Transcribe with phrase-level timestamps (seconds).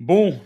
[0.00, 0.40] Bon,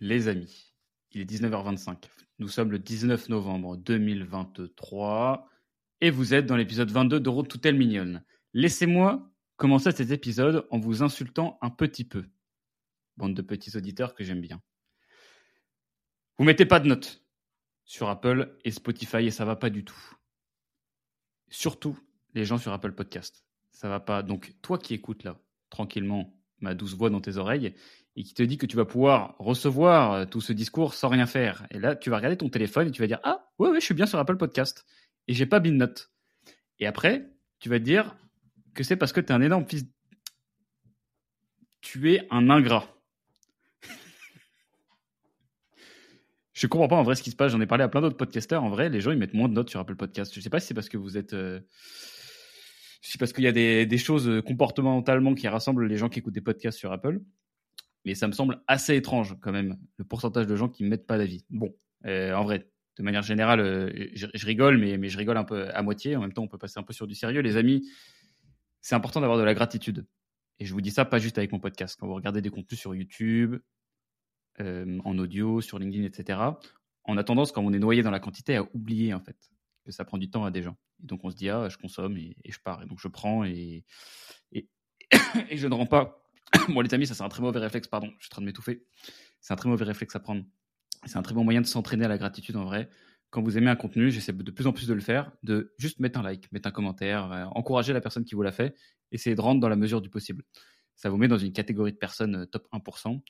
[0.00, 0.74] les amis,
[1.12, 1.96] il est 19h25.
[2.40, 5.48] Nous sommes le 19 novembre 2023
[6.00, 8.24] et vous êtes dans l'épisode 22 de Road to Tell Mignonne.
[8.52, 12.24] Laissez-moi commencer cet épisode en vous insultant un petit peu.
[13.16, 14.60] Bande de petits auditeurs que j'aime bien.
[16.36, 17.22] Vous mettez pas de notes
[17.84, 20.16] sur Apple et Spotify et ça va pas du tout.
[21.48, 21.96] Surtout
[22.34, 23.44] les gens sur Apple Podcast.
[23.70, 24.24] Ça va pas.
[24.24, 27.74] Donc toi qui écoutes là, tranquillement, ma douce voix dans tes oreilles,
[28.16, 31.26] et qui te dit que tu vas pouvoir recevoir euh, tout ce discours sans rien
[31.26, 31.66] faire.
[31.70, 33.84] Et là, tu vas regarder ton téléphone et tu vas dire Ah, ouais, ouais, je
[33.84, 34.84] suis bien sur Apple Podcast.
[35.28, 36.10] Et j'ai pas note.
[36.78, 38.16] Et après, tu vas dire
[38.74, 39.84] que c'est parce que tu es un énorme fils.
[41.80, 42.86] Tu es un ingrat.
[46.52, 47.52] je comprends pas en vrai ce qui se passe.
[47.52, 48.64] J'en ai parlé à plein d'autres podcasteurs.
[48.64, 50.34] En vrai, les gens, ils mettent moins de notes sur Apple Podcast.
[50.34, 51.32] Je sais pas si c'est parce que vous êtes.
[51.32, 51.60] Euh,
[53.00, 56.34] c'est parce qu'il y a des, choses euh, comportementalement qui rassemblent les gens qui écoutent
[56.34, 57.20] des podcasts sur Apple.
[58.04, 61.06] Mais ça me semble assez étrange quand même, le pourcentage de gens qui ne mettent
[61.06, 61.44] pas d'avis.
[61.50, 61.74] Bon,
[62.06, 65.82] euh, en vrai, de manière générale, euh, je, rigole, mais, je rigole un peu à
[65.82, 66.16] moitié.
[66.16, 67.40] En même temps, on peut passer un peu sur du sérieux.
[67.40, 67.90] Les amis,
[68.80, 70.06] c'est important d'avoir de la gratitude.
[70.58, 71.96] Et je vous dis ça pas juste avec mon podcast.
[71.98, 73.56] Quand vous regardez des contenus sur YouTube,
[74.58, 76.38] en audio, sur LinkedIn, etc.,
[77.06, 79.36] on a tendance, quand on est noyé dans la quantité, à oublier en fait
[79.86, 80.76] que ça prend du temps à des gens.
[81.02, 82.82] Et donc on se dit, ah, je consomme et, je pars.
[82.82, 83.84] Et donc je prends et,
[84.52, 84.68] et,
[85.50, 86.20] et je ne rends pas
[86.68, 88.46] bon, les amis, ça c'est un très mauvais réflexe, pardon, je suis en train de
[88.46, 88.84] m'étouffer.
[89.40, 90.44] C'est un très mauvais réflexe à prendre.
[91.06, 92.90] C'est un très bon moyen de s'entraîner à la gratitude en vrai.
[93.30, 96.00] Quand vous aimez un contenu, j'essaie de plus en plus de le faire, de juste
[96.00, 98.74] mettre un like, mettre un commentaire, euh, encourager la personne qui vous l'a fait,
[99.12, 100.42] essayer de rendre dans la mesure du possible.
[100.96, 103.20] Ça vous met dans une catégorie de personnes euh, top 1%.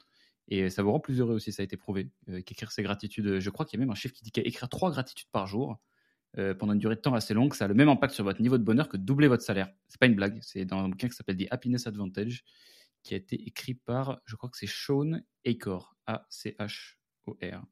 [0.49, 2.11] Et ça vous rend plus heureux aussi, ça a été prouvé.
[2.29, 4.69] Euh, qu'écrire ses gratitudes, je crois qu'il y a même un chiffre qui dit qu'écrire
[4.69, 5.79] trois gratitudes par jour,
[6.39, 8.41] euh, pendant une durée de temps assez longue, ça a le même impact sur votre
[8.41, 9.69] niveau de bonheur que doubler votre salaire.
[9.89, 12.45] C'est pas une blague, c'est dans un bouquin qui s'appelle The Happiness Advantage
[13.03, 17.65] qui a été écrit par, je crois que c'est Sean Acor, A-C-H-O-R.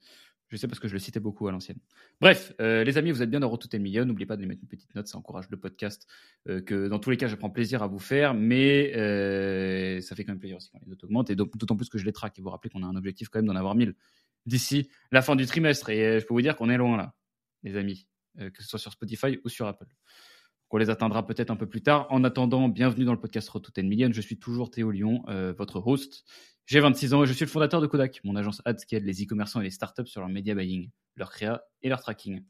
[0.48, 1.78] Je sais parce que je le citais beaucoup à l'ancienne.
[2.22, 4.06] Bref, euh, les amis, vous êtes bien dans Route Million.
[4.06, 6.08] N'oubliez pas de mettre une petite note, ça encourage le podcast.
[6.48, 8.90] Euh, que dans tous les cas, je prends plaisir à vous faire, mais
[10.00, 11.28] ça fait quand même plaisir aussi quand les notes augmentent.
[11.28, 12.38] Et d'autant plus que je les traque.
[12.38, 13.94] Et vous rappelez qu'on a un objectif quand même d'en avoir 1000
[14.46, 15.90] d'ici la fin du trimestre.
[15.90, 17.14] Et je peux vous dire qu'on est loin là,
[17.62, 18.06] les amis,
[18.38, 19.86] que ce soit sur Spotify ou sur Apple.
[20.70, 22.06] On les atteindra peut-être un peu plus tard.
[22.10, 24.10] En attendant, bienvenue dans le podcast Road to 10 Million.
[24.12, 26.24] Je suis toujours Théo Lyon, euh, votre host.
[26.66, 29.04] J'ai 26 ans et je suis le fondateur de Kodak, mon agence ads qui aide
[29.04, 32.44] les e-commerçants et les startups sur leur media buying, leur créa et leur tracking.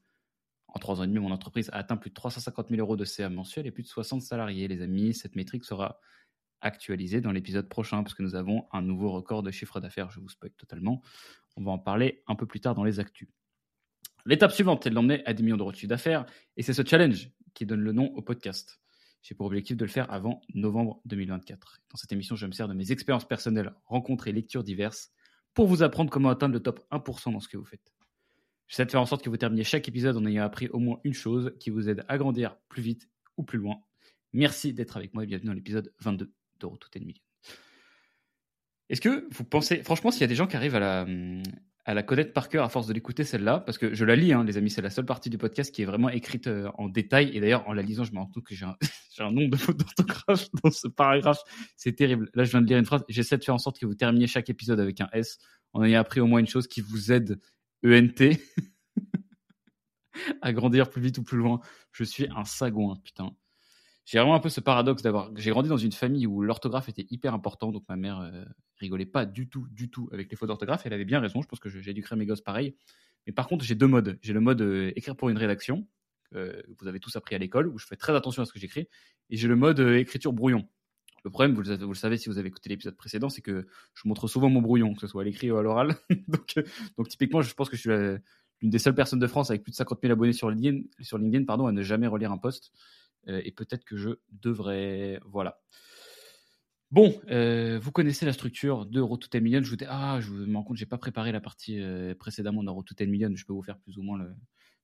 [0.67, 3.05] En trois ans et demi, mon entreprise a atteint plus de 350 000 euros de
[3.05, 4.67] CA mensuel et plus de 60 salariés.
[4.67, 6.01] Les amis, cette métrique sera
[6.61, 10.11] actualisée dans l'épisode prochain parce que nous avons un nouveau record de chiffre d'affaires.
[10.11, 11.03] Je vous spoil totalement.
[11.57, 13.29] On va en parler un peu plus tard dans les actus.
[14.27, 16.83] L'étape suivante est de l'emmener à 10 millions d'euros de chiffre d'affaires et c'est ce
[16.85, 18.81] challenge qui donne le nom au podcast.
[19.23, 21.81] J'ai pour objectif de le faire avant novembre 2024.
[21.91, 25.11] Dans cette émission, je me sers de mes expériences personnelles, rencontres et lectures diverses
[25.55, 27.93] pour vous apprendre comment atteindre le top 1% dans ce que vous faites.
[28.69, 31.01] J'essaie de faire en sorte que vous terminiez chaque épisode en ayant appris au moins
[31.05, 33.81] une chose qui vous aide à grandir plus vite ou plus loin.
[34.33, 37.15] Merci d'être avec moi et bienvenue dans l'épisode 22 de Retour Million.
[38.91, 41.07] Est-ce que vous pensez, franchement, s'il y a des gens qui arrivent à la,
[41.89, 44.35] à la connaître par cœur à force de l'écouter celle-là, parce que je la lis,
[44.35, 46.87] hein, les amis, c'est la seule partie du podcast qui est vraiment écrite euh, en
[46.87, 47.35] détail.
[47.35, 48.77] Et d'ailleurs, en la lisant, je me rends compte que j'ai un,
[49.33, 51.39] nombre de fautes d'orthographe dans ce paragraphe.
[51.79, 52.29] C'est terrible.
[52.35, 53.07] Là, je viens de lire une phrase.
[53.09, 55.39] J'essaie de faire en sorte que vous terminiez chaque épisode avec un S,
[55.73, 57.41] en ayant appris au moins une chose qui vous aide,
[57.83, 58.37] ENT,
[60.43, 61.59] à grandir plus vite ou plus loin.
[61.93, 63.33] Je suis un sagouin, putain
[64.09, 65.31] j'ai vraiment un peu ce paradoxe d'avoir.
[65.37, 68.43] J'ai grandi dans une famille où l'orthographe était hyper important, donc ma mère euh,
[68.79, 70.87] rigolait pas du tout, du tout avec les fautes d'orthographe.
[70.87, 72.75] Elle avait bien raison, je pense que j'ai créer mes gosses pareil.
[73.27, 74.19] Mais par contre, j'ai deux modes.
[74.23, 75.87] J'ai le mode euh, écrire pour une rédaction,
[76.35, 78.59] euh, vous avez tous appris à l'école, où je fais très attention à ce que
[78.59, 78.89] j'écris,
[79.29, 80.67] et j'ai le mode euh, écriture brouillon.
[81.23, 84.27] Le problème, vous le, savez si vous avez écouté l'épisode précédent, c'est que je montre
[84.27, 85.97] souvent mon brouillon, que ce soit à l'écrit ou à l'oral.
[86.29, 86.55] donc,
[86.97, 87.91] donc, typiquement, je pense que je suis
[88.63, 91.19] l'une des seules personnes de France avec plus de 50 000 abonnés sur LinkedIn, sur
[91.19, 92.73] LinkedIn pardon, à ne jamais relire un post.
[93.29, 95.21] Euh, et peut-être que je devrais.
[95.25, 95.61] Voilà.
[96.91, 99.63] Bon, euh, vous connaissez la structure de Road to 10 Million.
[99.63, 102.63] Je vous dis, ah, je me rends compte, j'ai pas préparé la partie euh, précédemment
[102.63, 103.31] de Road to 10 Million.
[103.35, 104.19] Je peux vous faire plus ou moins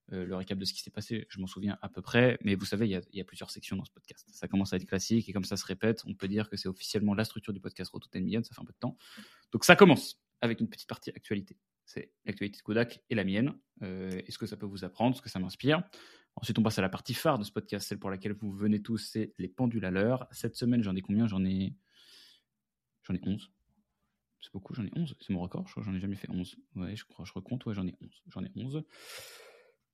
[0.09, 1.27] le, récap de ce qui s'est passé.
[1.31, 3.87] Je m'en souviens à peu près, mais vous savez, il y, a, plusieurs sections dans
[3.87, 4.27] ce podcast.
[4.33, 6.69] Ça commence à être classique et comme ça se répète, on peut dire que c'est
[6.69, 8.43] officiellement la structure du podcast Road to 10 Million.
[8.43, 8.99] Ça fait un peu de temps.
[9.53, 11.57] Donc ça commence avec une petite partie actualité.
[11.87, 13.55] C'est l'actualité de Kodak et la mienne.
[13.81, 15.83] Est-ce que ça peut vous apprendre, ce que ça m'inspire?
[16.37, 18.83] Ensuite, on passe à la partie phare de ce podcast, celle pour laquelle vous venez
[18.83, 20.27] tous, c'est les pendules à l'heure.
[20.31, 21.27] Cette semaine, j'en ai combien?
[21.27, 21.75] J'en ai...
[23.05, 23.51] J'en ai 11.
[24.41, 25.15] C'est beaucoup, j'en ai 11.
[25.21, 26.57] C'est mon record, je crois j'en ai jamais fait 11.
[26.77, 28.23] Ouais, je crois, je recompte, ouais, j'en ai 11.
[28.29, 28.85] J'en ai 11.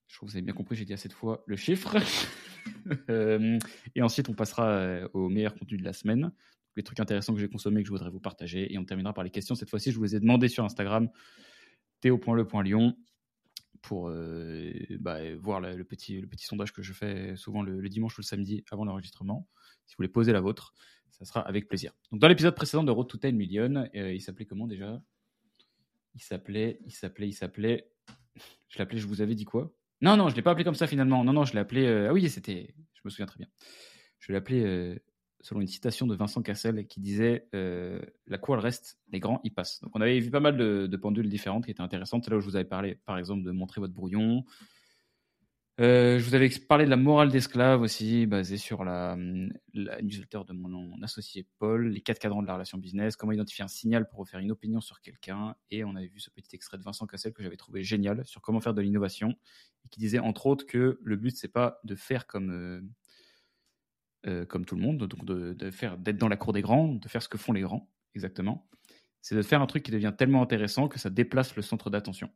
[0.09, 1.97] Je crois que vous avez bien compris, j'ai dit à cette fois le chiffre.
[3.11, 3.59] euh,
[3.95, 6.33] et ensuite, on passera euh, au meilleur contenu de la semaine.
[6.75, 8.73] les trucs intéressants que j'ai consommés que je voudrais vous partager.
[8.73, 9.55] Et on terminera par les questions.
[9.55, 11.11] Cette fois-ci, je vous les ai demandé sur Instagram,
[12.01, 12.97] théo.le.lyon,
[13.83, 18.27] pour euh, bah, voir le, petit, sondage que je fais souvent le, dimanche ou le
[18.27, 19.49] samedi avant l'enregistrement.
[19.87, 20.75] Si vous voulez poser la vôtre,
[21.11, 21.93] ça sera avec plaisir.
[22.11, 25.03] Donc, dans l'épisode précédent de Road to 10 Million, euh, il s'appelait comment déjà?
[26.15, 27.91] Il s'appelait, il s'appelait, il s'appelait.
[28.69, 29.73] Je l'appelais, je vous avais dit quoi?
[30.01, 31.25] Non, non, je ne l'ai pas appelé comme ça finalement.
[31.25, 31.87] Non, non, je l'ai appelé.
[31.87, 32.75] Euh, ah oui, c'était.
[32.95, 33.49] Je me souviens très bien.
[34.19, 35.01] Je l'ai appelé
[35.41, 39.41] selon une citation de Vincent Cassel qui disait euh, La cour, elle reste, les grands,
[39.45, 39.81] ils passent.
[39.81, 42.25] Donc on avait vu pas mal de, pendules différentes qui étaient intéressantes.
[42.25, 44.45] C'est là où je vous avais parlé, par exemple, de montrer votre brouillon.
[45.81, 49.17] Euh, je vous avais parlé de la morale d'esclave aussi, basée sur la,
[49.73, 53.65] la, newsletter de mon associé Paul, les quatre cadrans de la relation business, comment identifier
[53.65, 55.55] un signal pour faire une opinion sur quelqu'un.
[55.71, 58.43] Et on avait vu ce petit extrait de Vincent Cassel que j'avais trouvé génial sur
[58.43, 59.35] comment faire de l'innovation
[59.87, 62.83] et qui disait entre autres que le but c'est pas de faire comme euh,
[64.27, 67.09] euh, comme tout le monde, donc de, faire, d'être dans la cour des grands, de
[67.09, 68.69] faire ce que font les grands, exactement.
[69.23, 72.31] C'est de faire un truc qui devient tellement intéressant que ça déplace le centre d'attention.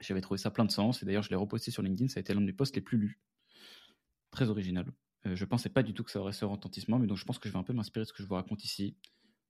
[0.00, 2.20] J'avais trouvé ça plein de sens, et d'ailleurs je l'ai reposté sur LinkedIn, ça a
[2.20, 3.20] été l'un des posts les plus lus.
[4.30, 4.86] Très original.
[5.26, 7.38] Euh, je pensais pas du tout que ça aurait ce retentissement, mais donc je pense
[7.38, 8.96] que je vais un peu m'inspirer de ce que je vous raconte ici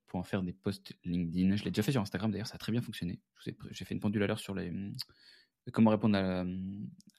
[0.06, 1.56] pour en faire des posts LinkedIn.
[1.56, 3.20] Je l'ai déjà fait sur Instagram d'ailleurs, ça a très bien fonctionné.
[3.70, 4.72] J'ai fait une pendule à l'heure sur les
[5.72, 6.46] comment répondre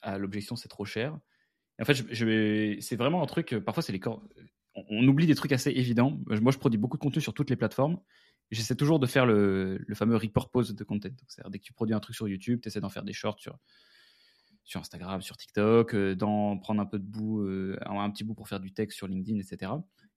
[0.02, 1.18] à l'objection c'est trop cher
[1.80, 3.52] en fait, c'est vraiment un truc.
[3.52, 4.22] Euh, parfois, c'est les corps.
[4.74, 6.18] On, oublie des trucs assez évidents.
[6.26, 7.98] Moi, je produis beaucoup de contenu sur toutes les plateformes.
[8.50, 11.08] J'essaie toujours de faire le, le fameux repurpose de content.
[11.28, 13.40] C'est-à-dire, dès que tu produis un truc sur YouTube, tu essaies d'en faire des shorts
[13.40, 18.34] sur, Instagram, sur TikTok, euh, d'en prendre un peu de bout, euh, un petit bout
[18.34, 19.72] pour faire du texte sur LinkedIn, etc.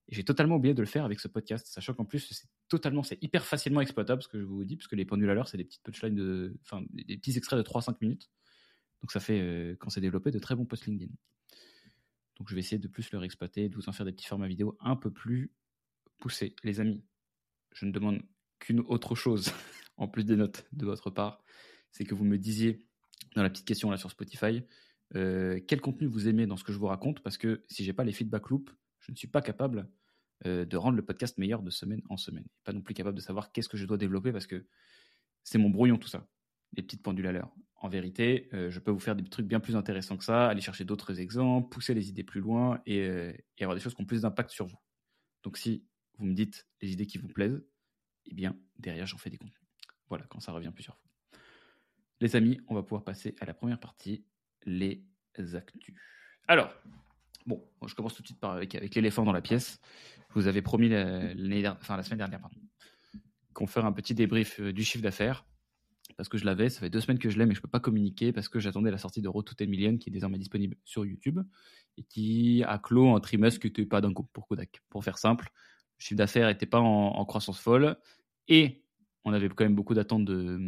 [0.09, 3.03] Et j'ai totalement oublié de le faire avec ce podcast, sachant qu'en plus, c'est totalement,
[3.03, 5.47] c'est hyper facilement exploitable, ce que je vous dis, parce que les pendules à l'heure,
[5.47, 8.29] c'est des petites punchlines de, enfin, des petits extraits de 3-5 minutes.
[9.01, 11.11] Donc ça fait, quand c'est développé, de très bons posts LinkedIn.
[12.39, 14.47] Donc je vais essayer de plus le exploiter, de vous en faire des petits formats
[14.47, 15.51] vidéo un peu plus
[16.17, 16.55] poussés.
[16.63, 17.03] Les amis,
[17.73, 18.21] je ne demande
[18.59, 19.51] qu'une autre chose,
[19.97, 21.43] en plus des notes de votre part,
[21.91, 22.85] c'est que vous me disiez
[23.35, 24.63] dans la petite question là sur Spotify,
[25.15, 27.93] euh, quel contenu vous aimez dans ce que je vous raconte, parce que si j'ai
[27.93, 29.89] pas les feedback loops, je ne suis pas capable
[30.45, 32.45] euh, de rendre le podcast meilleur de semaine en semaine.
[32.63, 34.65] Pas non plus capable de savoir qu'est-ce que je dois développer, parce que
[35.43, 36.27] c'est mon brouillon tout ça,
[36.75, 39.59] les petites pendules à l'heure en vérité, euh, je peux vous faire des trucs bien
[39.59, 43.63] plus intéressants que ça, aller chercher d'autres exemples, pousser les idées plus loin euh, et,
[43.63, 44.79] avoir des choses qui ont plus d'impact sur vous.
[45.43, 45.85] Donc si
[46.17, 47.63] vous me dites les idées qui vous plaisent,
[48.25, 49.61] eh bien, derrière, j'en fais des contenus.
[50.09, 51.09] Voilà, quand ça revient plusieurs fois.
[52.19, 54.25] Les amis, on va pouvoir passer à la première partie,
[54.65, 55.05] les
[55.37, 55.95] actus.
[56.49, 56.73] Alors,
[57.45, 59.79] bon, je commence tout de suite par, avec, l'éléphant dans la pièce.
[60.29, 62.41] Je vous avais promis la, enfin, la semaine dernière
[63.53, 65.45] qu'on ferait un petit débrief euh, du chiffre d'affaires
[66.19, 66.67] parce que je l'avais.
[66.67, 68.59] Ça fait deux semaines que je l'ai, mais je ne peux pas communiquer parce que
[68.59, 71.39] j'attendais la sortie de Road to 10 Million qui est désormais disponible sur YouTube
[71.95, 74.81] et qui a clos un trimestre qui n'était pas d'un coup pour Kodak.
[74.89, 75.49] Pour faire simple,
[75.97, 77.95] le chiffre d'affaires n'était pas en, croissance folle
[78.49, 78.83] et
[79.23, 80.59] on avait quand même beaucoup d'attentes de,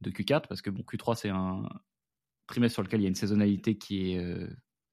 [0.00, 1.68] Q4 parce que bon, Q3 c'est un
[2.46, 4.46] trimestre sur lequel il y a une saisonnalité qui est euh,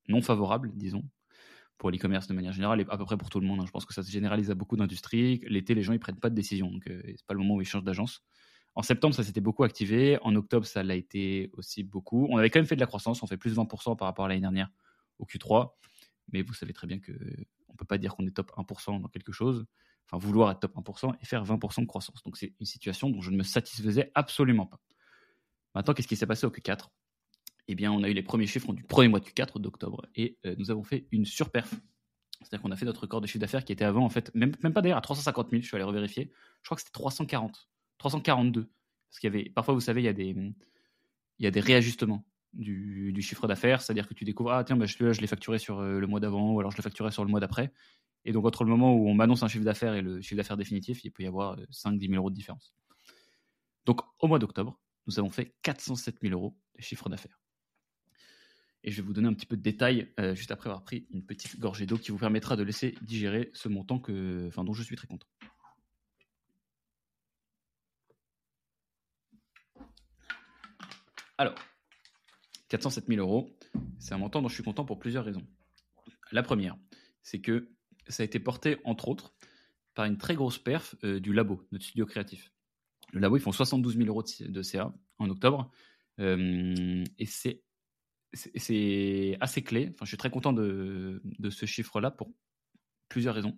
[0.08, 1.04] non favorable, disons,
[1.78, 3.60] pour l'e-commerce de manière générale et à peu près pour tout le monde.
[3.60, 3.66] Hein.
[3.68, 5.42] Je pense que ça se généralise à beaucoup d'industries.
[5.48, 7.62] L'été, les gens ils prennent pas de décision, donc euh, c'est pas le moment où
[7.62, 8.24] ils changent d'agence.
[8.78, 10.20] En septembre, ça s'était beaucoup activé.
[10.22, 12.28] En octobre, ça l'a été aussi beaucoup.
[12.30, 13.24] On avait quand même fait de la croissance.
[13.24, 14.70] On fait plus de 20% par rapport à l'année dernière
[15.18, 15.72] au Q3.
[16.32, 19.08] Mais vous savez très bien qu'on ne peut pas dire qu'on est top 1% dans
[19.08, 19.66] quelque chose.
[20.06, 22.22] Enfin, vouloir être top 1% et faire 20% de croissance.
[22.22, 24.80] Donc, c'est une situation dont je ne me satisfaisais absolument pas.
[25.74, 26.90] Maintenant, qu'est-ce qui s'est passé au Q4
[27.70, 30.38] Eh bien, on a eu les premiers chiffres du premier mois de Q4 d'octobre et
[30.46, 31.74] euh, nous avons fait une surperf.
[32.42, 34.52] C'est-à-dire qu'on a fait notre record de chiffre d'affaires qui était avant, en fait, même,
[34.52, 36.32] pas d'ailleurs à 350 000, je suis allé revérifier.
[36.62, 37.68] Je crois que c'était 340.
[37.98, 38.70] 342.
[39.10, 44.14] Parce qu'il parfois, vous savez, il y a des, réajustements du, chiffre d'affaires, c'est-à-dire que
[44.14, 46.72] tu découvres, ah tiens, bah, je, l'ai facturé sur euh, le mois d'avant, ou alors
[46.72, 47.72] je l'ai facturé sur le mois d'après.
[48.26, 50.58] Et donc, entre le moment où on m'annonce un chiffre d'affaires et le chiffre d'affaires
[50.58, 52.74] définitif, il peut y avoir 5-10 euh, 000 euros de différence.
[53.86, 54.78] Donc, au mois d'octobre,
[55.08, 57.40] nous avons fait 407 000 euros de chiffre d'affaires.
[58.84, 61.08] Et je vais vous donner un petit peu de détails euh, juste après avoir pris
[61.12, 64.74] une petite gorgée d'eau qui vous permettra de laisser digérer ce montant que, enfin, dont
[64.74, 65.28] je suis très content.
[71.38, 71.56] Alors,
[72.70, 73.56] 407 000 euros,
[74.00, 75.46] c'est un montant dont je suis content pour plusieurs raisons.
[76.32, 76.76] La première,
[77.22, 77.70] c'est que
[78.08, 79.36] ça a été porté, entre autres,
[79.94, 82.52] par une très grosse perf euh, du labo, notre studio créatif.
[83.14, 85.72] Le labo, ils font 72 000 euros de, CA en octobre.
[86.20, 87.62] Euh, et c'est
[89.40, 89.92] assez clé.
[89.94, 92.32] Enfin, je suis très content de, ce chiffre-là pour
[93.10, 93.58] plusieurs raisons.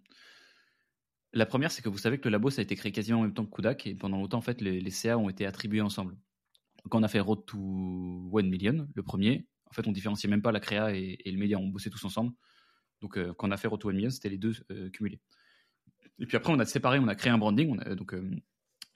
[1.32, 3.24] La première, c'est que vous savez que le labo, ça a été créé quasiment en
[3.24, 6.18] même temps que Kudak, et pendant longtemps, en fait, les CA ont été attribués ensemble
[6.90, 10.42] quand on a fait Road to 1 Million, le premier, en fait, on différenciait même
[10.42, 12.32] pas la créa et, le média, on bossait tous ensemble.
[13.02, 15.20] Donc, euh, quand on a fait Road to 1 Million, c'était les deux euh, cumulés.
[16.20, 17.78] Et puis après, on a séparé, on a créé un branding.
[17.96, 18.14] donc,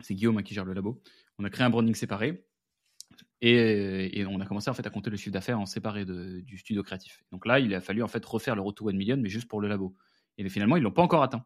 [0.02, 1.02] c'est Guillaume hein, qui gère le labo.
[1.38, 2.46] On a créé un branding séparé.
[3.42, 6.84] Et, on a commencé en fait à compter le chiffre d'affaires en séparé du studio
[6.84, 7.24] créatif.
[7.32, 9.62] Donc là, il a fallu en fait refaire le retour 1 million, mais juste pour
[9.62, 9.96] le labo.
[10.38, 11.46] Et finalement, ils l'ont pas encore atteint,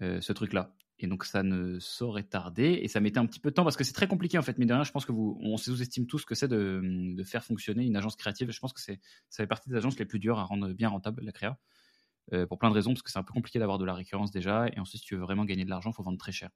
[0.00, 0.74] ce truc-là.
[0.98, 2.80] Et donc ça ne saurait tarder.
[2.82, 4.58] Et ça mettait un petit peu de temps parce que c'est très compliqué en fait.
[4.58, 7.44] Mais de rien, je pense que vous, on sous-estime tous ce que c'est de, faire
[7.44, 8.50] fonctionner une agence créative.
[8.50, 10.88] Je pense que c'est, ça fait partie des agences les plus dures à rendre bien
[10.88, 11.58] rentable la créa.
[12.32, 14.30] Euh, pour plein de raisons, parce que c'est un peu compliqué d'avoir de la récurrence
[14.30, 14.66] déjà.
[14.68, 16.50] Et ensuite, si tu veux vraiment gagner de l'argent, il faut vendre très cher.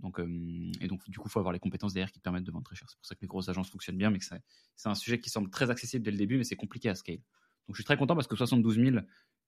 [0.00, 2.44] Donc, euh, et donc, du coup, il faut avoir les compétences derrière qui te permettent
[2.44, 2.88] de vendre très cher.
[2.88, 5.30] C'est pour ça que les grosses agences fonctionnent bien, mais que c'est un sujet qui
[5.30, 7.18] semble très accessible dès le début, mais c'est compliqué à scale.
[7.68, 8.96] Donc, je suis très content parce que 72 000,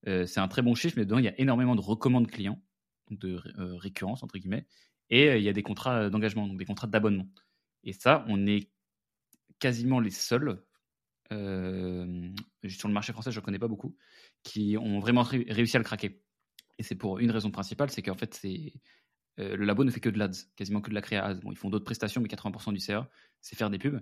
[0.07, 2.61] euh, c'est un très bon chiffre, mais dedans, il y a énormément de recommandes clients
[3.12, 4.66] de euh, récurrence, entre guillemets,
[5.11, 7.28] et euh, il y a des contrats d'engagement, donc des contrats d'abonnement.
[7.85, 8.71] Et ça, on est
[9.59, 10.62] quasiment les seuls,
[11.33, 12.31] euh,
[12.69, 13.97] sur le marché français, je ne connais pas beaucoup,
[14.42, 16.23] qui ont vraiment réussi à le craquer.
[16.78, 18.73] Et c'est pour une raison principale, c'est qu'en fait, c'est
[19.38, 21.71] le labo ne fait que de l'ADS, quasiment que de la créa Bon, ils font
[21.71, 23.09] d'autres prestations, mais 80% du CA,
[23.40, 24.00] c'est faire des pubs.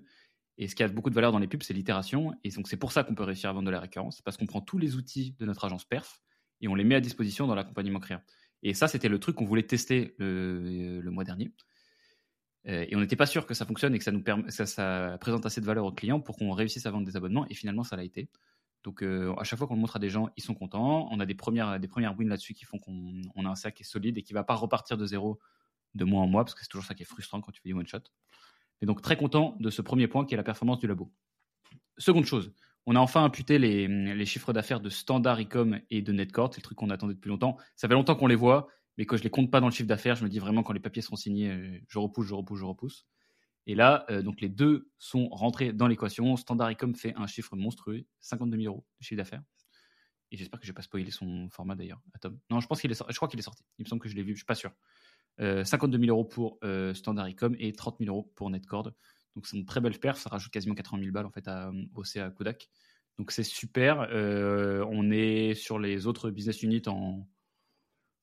[0.58, 2.34] Et ce qui a beaucoup de valeur dans les pubs, c'est l'itération.
[2.44, 4.46] Et donc, c'est pour ça qu'on peut réussir à vendre de la récurrence, parce qu'on
[4.46, 6.20] prend tous les outils de notre agence perf
[6.60, 8.22] et on les met à disposition dans l'accompagnement créa.
[8.62, 11.52] Et ça, c'était le truc qu'on voulait tester le, mois dernier.
[12.66, 15.66] Euh, et on n'était pas sûr que ça fonctionne et que ça, présente assez de
[15.66, 17.46] valeur aux clients pour qu'on réussisse à vendre des abonnements.
[17.48, 18.28] Et finalement, ça l'a été.
[18.82, 21.08] Donc, euh, à chaque fois qu'on le montre à des gens, ils sont contents.
[21.10, 23.82] On a des premières, des premières wins là-dessus qui font qu'on a un sac qui
[23.82, 25.38] est solide et qui ne va pas repartir de zéro
[25.94, 27.68] de mois en mois, parce que c'est toujours ça qui est frustrant quand tu fais
[27.68, 27.98] du one-shot.
[28.80, 31.12] Et donc, très content de ce premier point qui est la performance du labo.
[31.98, 32.52] Seconde chose,
[32.86, 36.50] on a enfin imputé les, chiffres d'affaires de Standard Ecom et de Netcord.
[36.52, 37.56] C'est le truc qu'on attendait depuis longtemps.
[37.76, 39.88] Ça fait longtemps qu'on les voit, mais quand je les compte pas dans le chiffre
[39.88, 42.58] d'affaires, je me dis vraiment quand les papiers seront signés, euh, je repousse, je repousse,
[42.58, 43.06] je repousse.
[43.66, 46.36] Et là, euh, donc les deux sont rentrés dans l'équation.
[46.36, 49.42] Standard Ecom fait un chiffre monstrueux, 52 000 euros de chiffre d'affaires.
[50.32, 52.38] Et j'espère que je vais pas spoiler son format d'ailleurs, Atom.
[52.50, 53.64] Non, je pense qu'il est, je crois qu'il est sorti.
[53.78, 54.72] Il me semble que je l'ai vu, je suis pas sûr.
[55.38, 56.58] 52 euh, 000 euros pour
[56.94, 58.92] Standard Ecom et 30 000 euros pour Netcord.
[59.36, 61.70] Donc c'est une très belle perf, ça rajoute quasiment 80 000 balles en fait à,
[61.94, 62.68] au CA Kodak.
[63.18, 64.08] Donc c'est super.
[64.10, 67.28] Euh, on est sur les autres business units en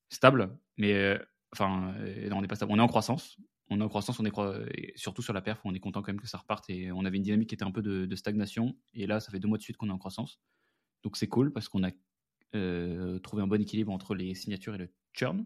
[0.10, 1.20] stable, mais euh,
[1.54, 2.72] enfin euh, on n'est pas stable.
[2.72, 3.38] On est en croissance.
[3.70, 6.22] On est en croissance, on est surtout sur la perf, on est content quand même
[6.22, 9.08] que ça reparte et on avait une dynamique qui était un peu de, stagnation et
[9.08, 10.40] là ça fait deux mois de suite qu'on est en croissance.
[11.04, 11.92] Donc c'est cool parce qu'on a
[13.20, 15.46] trouvé un bon équilibre entre les signatures et le churn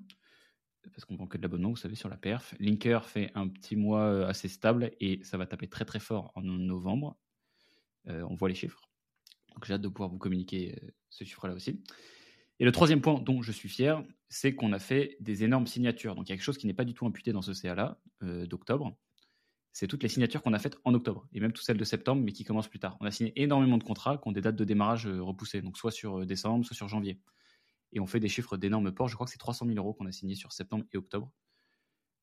[0.90, 2.56] parce qu'on vend que de l'abonnement, vous savez, sur la perf.
[2.60, 6.42] Linker fait un petit mois assez stable et ça va taper très très fort en
[6.42, 7.18] novembre.
[8.08, 8.82] on voit les chiffres.
[9.54, 11.82] Donc j'ai hâte de pouvoir vous communiquer euh, ce chiffre-là aussi.
[12.60, 16.16] Et le troisième point dont je suis fier, c'est qu'on a fait des énormes signatures.
[16.16, 18.00] Donc il y a quelque chose qui n'est pas du tout imputé dans ce CA-là
[18.24, 18.96] euh, d'octobre.
[19.74, 22.22] C'est toutes les signatures qu'on a faites en octobre, et même toutes celles de septembre,
[22.22, 22.98] mais qui commencent plus tard.
[23.00, 25.78] On a signé énormément de contrats qui ont des dates de démarrage euh, repoussées, donc
[25.78, 27.20] soit sur décembre, soit sur janvier.
[27.94, 29.08] Et on fait des chiffres d'énormes ports.
[29.08, 31.32] Je crois que c'est 300 000 euros qu'on a signé sur septembre et octobre.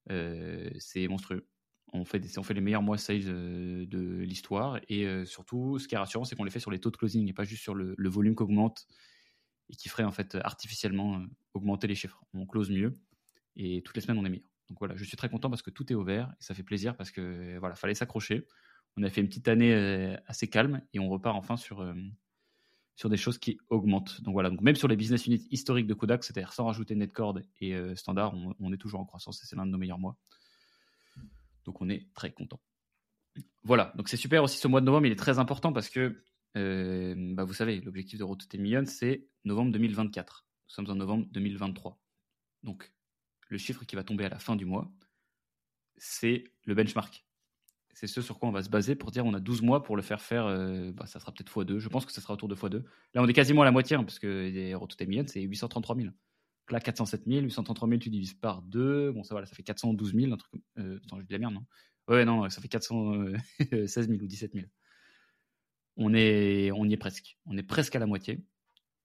[0.09, 1.47] c'est monstrueux
[1.93, 4.81] on fait, on fait les meilleurs mois sales euh, de l'histoire.
[4.89, 6.97] Et euh, surtout, ce qui est rassurant, c'est qu'on les fait sur les taux de
[6.97, 8.87] closing et pas juste sur le, volume qui augmente
[9.71, 12.23] et qui ferait en fait artificiellement euh, augmenter les chiffres.
[12.35, 12.99] On close mieux
[13.57, 14.51] et toutes les semaines, on est meilleur.
[14.69, 16.97] Donc voilà, je suis très content parce que tout est ouvert et ça fait plaisir
[16.97, 18.47] parce que voilà, fallait s'accrocher.
[18.97, 19.73] On a fait une petite année
[20.27, 21.83] assez calme et on repart enfin sur,
[22.99, 24.21] sur des choses qui augmentent.
[24.23, 27.39] Donc voilà, donc même sur les business units historiques de Kodak, c'est-à-dire sans rajouter Netcord
[27.61, 30.17] et Standard, on, est toujours en croissance et c'est l'un de nos meilleurs mois.
[31.65, 32.61] Donc on est très content.
[33.63, 36.21] Voilà, donc c'est super aussi ce mois de novembre, il est très important parce que,
[36.57, 40.45] euh, bah, vous savez, l'objectif de Road Million, c'est novembre 2024.
[40.67, 42.01] Nous sommes en novembre 2023.
[42.65, 42.93] Donc
[43.49, 44.91] le chiffre qui va tomber à la fin du mois,
[45.99, 47.28] c'est le benchmark.
[47.99, 49.97] C'est ce sur quoi on va se baser pour dire on a 12 mois pour
[49.97, 52.47] le faire faire, euh, bah, ça sera peut-être x2, je pense que ça sera autour
[52.47, 52.85] de x2.
[53.15, 55.97] Là on est quasiment à la moitié, hein, parce que Road to Million, c'est 833
[55.97, 56.09] 000
[56.71, 59.11] là, 407 000, 833 000, tu divises par 2.
[59.11, 60.33] Bon, ça va, ça fait 412 000.
[60.33, 61.65] Un truc, euh, attends, je dis la merde, non?
[62.07, 64.67] Ouais, non, ça fait 416 000 ou 17 000.
[65.97, 67.37] On, y est presque.
[67.47, 68.45] On est presque à la moitié.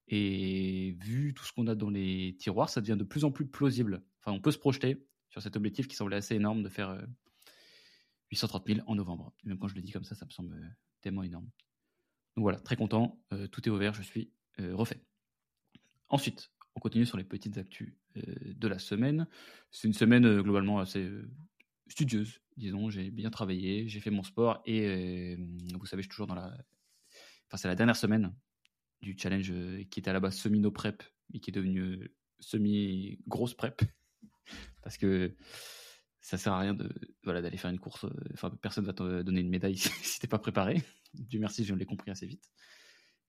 [0.07, 3.47] Et vu tout ce qu'on a dans les tiroirs, ça devient de plus en plus
[3.47, 4.03] plausible.
[4.19, 7.01] Enfin, on peut se projeter sur cet objectif qui semblait assez énorme de faire
[8.33, 9.33] 830 euh, 000 en novembre.
[9.43, 11.49] même quand je le dis comme ça, ça me semble tellement énorme.
[12.35, 13.21] Donc voilà, très content.
[13.31, 15.01] Euh, tout est ouvert, je suis refait.
[16.09, 19.27] Ensuite, on continue sur les petites actus euh, de la semaine.
[19.71, 21.29] C'est une semaine euh, globalement assez euh,
[21.87, 22.89] studieuse, disons.
[22.89, 25.37] J'ai bien travaillé, j'ai fait mon sport et
[25.73, 26.55] vous savez, je suis toujours dans la.
[27.47, 28.33] Enfin, c'est la dernière semaine
[29.01, 29.51] du challenge
[29.89, 32.09] qui était à la base semi-no prep mais qui est devenu
[32.39, 33.81] semi-grosse prep
[34.81, 35.35] parce que
[36.23, 36.89] ça sert à rien de
[37.23, 38.05] voilà d'aller faire une course.
[38.33, 40.81] Enfin, personne va te donner une médaille si t'es pas préparé.
[41.13, 42.49] Du merci, je l'ai compris assez vite.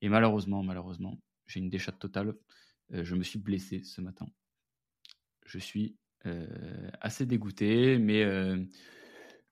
[0.00, 2.34] Et malheureusement, malheureusement, j'ai une déchatte totale.
[2.92, 4.26] Euh, je me suis blessé ce matin.
[5.44, 5.98] je suis
[7.02, 8.24] assez dégoûté, mais,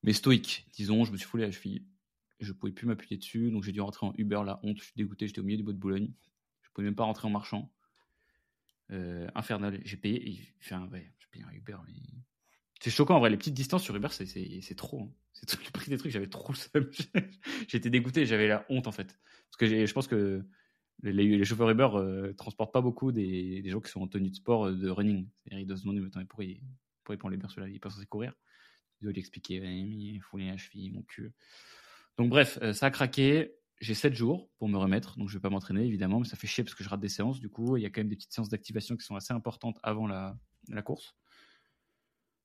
[0.02, 0.66] mais stoïque.
[0.72, 1.84] Disons, je me suis foulé la cheville.
[2.40, 4.78] Je pouvais plus m'appuyer dessus, donc j'ai dû rentrer en Uber, la honte.
[4.78, 6.10] Je suis dégoûté, j'étais au milieu du bois de Boulogne.
[6.62, 7.70] Je pouvais même pas rentrer en marchant.
[8.88, 9.82] infernal.
[9.84, 11.92] J'ai payé, enfin, ouais, j'ai payé un Uber, mais
[12.82, 15.02] c'est choquant en vrai, les petites distances sur Uber, c'est trop.
[15.02, 15.12] Hein.
[15.32, 16.90] C'est le prix des trucs, j'avais trop le.
[17.68, 19.20] J'étais dégoûté, j'avais la honte en fait.
[19.50, 20.44] Parce que je pense que
[21.04, 24.34] les, chauffeurs Uber euh, transportent pas beaucoup des, des, gens qui sont en tenue de
[24.34, 25.28] sport euh, de running.
[25.64, 26.60] Doivent se demander mais pourquoi ils,
[27.04, 27.68] pourquoi ils prennent les ceux-là?
[27.68, 28.34] Ils pas censés courir.
[29.00, 31.30] Ils doivent lui expliquer il faut les cheville, mon cul.
[32.18, 33.52] Donc bref, euh, ça a craqué.
[33.80, 36.46] J'ai 7 jours pour me remettre, donc je vais pas m'entraîner évidemment, mais ça fait
[36.48, 37.38] chier parce que je rate des séances.
[37.38, 39.78] Du coup, il y a quand même des petites séances d'activation qui sont assez importantes
[39.84, 40.36] avant la,
[40.68, 41.14] la course.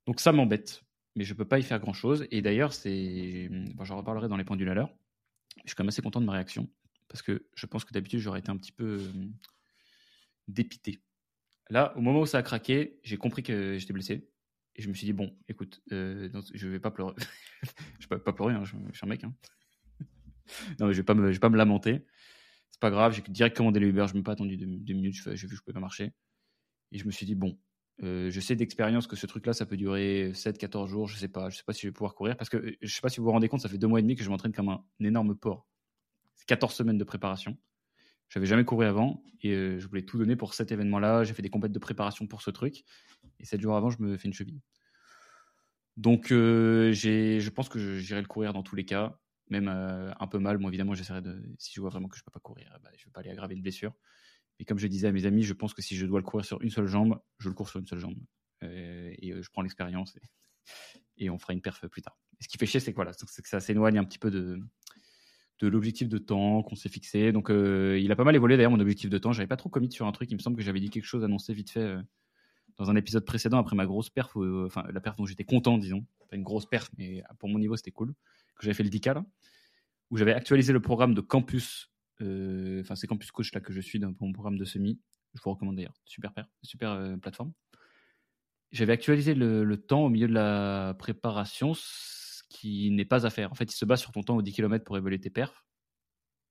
[0.07, 0.83] Donc ça m'embête,
[1.15, 2.27] mais je peux pas y faire grand chose.
[2.31, 3.49] Et d'ailleurs, c'est,
[3.81, 4.89] j'en reparlerai dans les points du l'heure.
[5.63, 6.69] Je suis quand même assez content de ma réaction
[7.09, 9.27] parce que je pense que d'habitude j'aurais été un petit peu euh,
[10.47, 11.01] dépité.
[11.69, 14.29] Là, au moment où ça a craqué, j'ai compris que j'étais blessé
[14.75, 17.15] et je me suis dit bon, écoute, euh, je vais pas pleurer,
[17.99, 19.23] je vais pas, pleurer, hein, je, suis un mec.
[19.23, 19.33] Hein.
[20.79, 22.05] non, mais je vais vais pas me lamenter.
[22.69, 25.47] C'est pas grave, j'ai direct commandé le Uber, je m'ai pas attendu deux, minutes, j'ai
[25.47, 26.13] vu que je pouvais pas marcher
[26.91, 27.57] et je me suis dit bon,
[28.03, 31.49] euh, je sais d'expérience que ce truc-là, ça peut durer 7-14 jours, je sais pas.
[31.49, 33.19] Je sais pas si je vais pouvoir courir parce que euh, je sais pas si
[33.19, 34.83] vous vous rendez compte, ça fait deux mois et demi que je m'entraîne comme un,
[34.99, 35.67] énorme porc.
[36.35, 37.57] C'est 14 semaines de préparation.
[38.29, 41.23] J'avais jamais couru avant et euh, je voulais tout donner pour cet événement-là.
[41.23, 42.83] J'ai fait des compètes de préparation pour ce truc
[43.39, 44.61] et 7 jours avant, je me fais une cheville.
[45.95, 49.17] Donc, je pense que j'irai le courir dans tous les cas,
[49.49, 50.59] même un peu mal.
[50.59, 51.41] Moi, évidemment, j'essaierai de.
[51.57, 53.55] Si je vois vraiment que je peux pas courir, bah, je vais pas aller aggraver
[53.55, 53.93] une blessure.
[54.59, 56.45] Et comme je disais à mes amis, je pense que si je dois le courir
[56.45, 58.17] sur une seule jambe, je le cours sur une seule jambe.
[58.63, 60.17] Euh, et euh, je prends l'expérience
[61.17, 62.17] et, on fera une perf plus tard.
[62.39, 64.59] ce qui fait chier, c'est que, voilà, ça s'éloigne un petit peu de,
[65.59, 67.31] de l'objectif de temps qu'on s'est fixé.
[67.31, 69.31] Donc euh, il a pas mal évolué d'ailleurs mon objectif de temps.
[69.31, 70.31] J'avais pas trop commis sur un truc.
[70.31, 71.95] Il me semble que j'avais dit quelque chose annoncé vite fait
[72.77, 76.05] dans un épisode précédent après ma grosse perf, enfin la perf dont j'étais content, disons.
[76.29, 78.13] Pas une grosse perf, mais pour mon niveau c'était cool.
[78.59, 79.23] J'avais fait le 10K
[80.09, 83.99] où j'avais actualisé le programme de campus enfin, c'est Campus Coach là que je suis
[83.99, 84.99] dans mon programme de semi.
[85.33, 85.93] Je vous recommande d'ailleurs.
[86.05, 86.31] Super,
[86.63, 87.53] super euh, plateforme.
[88.71, 93.51] J'avais actualisé le, temps au milieu de la préparation, ce qui n'est pas à faire.
[93.51, 95.65] En fait, il se base sur ton temps au 10 km pour évaluer tes perfs.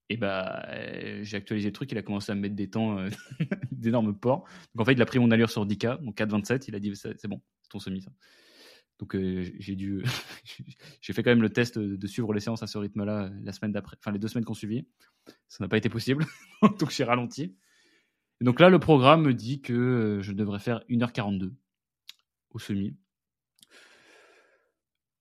[0.09, 2.97] Et bah, euh, j'ai actualisé le truc, il a commencé à me mettre des temps
[3.73, 4.45] d'énormes ports.
[4.75, 6.95] Donc en fait, il a pris mon allure sur 10K, donc 4,27, il a dit
[6.95, 8.13] c'est bon, c'est ton semi ça.
[8.99, 10.03] Donc j'ai dû,
[11.01, 13.73] j'ai fait quand même le test de suivre les séances à ce rythme-là la semaine
[13.73, 14.87] d'après, enfin les deux semaines qu'on suivi.
[15.49, 16.25] Ça n'a pas été possible,
[16.79, 17.57] donc j'ai ralenti.
[18.41, 21.53] Et donc là, le programme me dit que je devrais faire 1h42
[22.51, 22.97] au semi.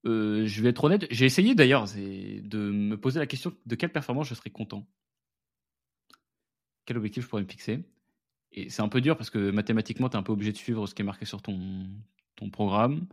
[0.05, 4.29] je vais être honnête, j'ai essayé d'ailleurs de me poser la question de quelle performance
[4.29, 4.87] je serais content.
[6.85, 7.83] Quel objectif je pourrais me fixer.
[8.51, 10.87] Et c'est un peu dur parce que mathématiquement, tu es un peu obligé de suivre
[10.87, 11.89] ce qui est marqué sur ton
[12.51, 13.07] programme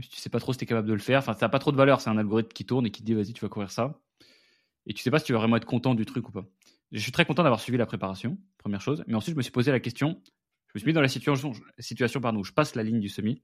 [0.00, 1.18] tu sais pas trop si tu es capable de le faire.
[1.20, 2.00] Enfin, ça n'a pas trop de valeur.
[2.00, 4.00] C'est un algorithme qui tourne et qui te dit vas-y, tu vas courir ça.
[4.86, 6.46] Et tu sais pas si tu vas vraiment être content du truc ou pas.
[6.92, 9.04] Je suis très content d'avoir suivi la préparation, première chose.
[9.06, 10.22] Mais ensuite, je me suis posé la question.
[10.68, 13.08] Je me suis mis dans la situation, situation pardon, où je passe la ligne du
[13.08, 13.42] semi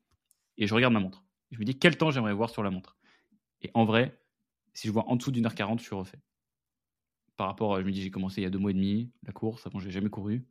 [0.56, 1.24] et je regarde ma montre.
[1.50, 2.96] Je me dis quel temps j'aimerais voir sur la montre?
[3.62, 4.20] Et en vrai,
[4.72, 6.20] si je vois en dessous d'une heure quarante, je suis refait.
[7.36, 9.32] Par rapport, je me dis, j'ai commencé il y a deux mois et demi la
[9.32, 9.66] course.
[9.66, 10.46] Avant, j'ai jamais couru.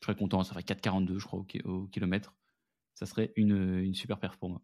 [0.00, 0.42] Je serais content.
[0.42, 2.34] Ça ferait 4,42, je crois, au, kilomètre.
[2.94, 4.62] Ça serait une, une super perf pour moi.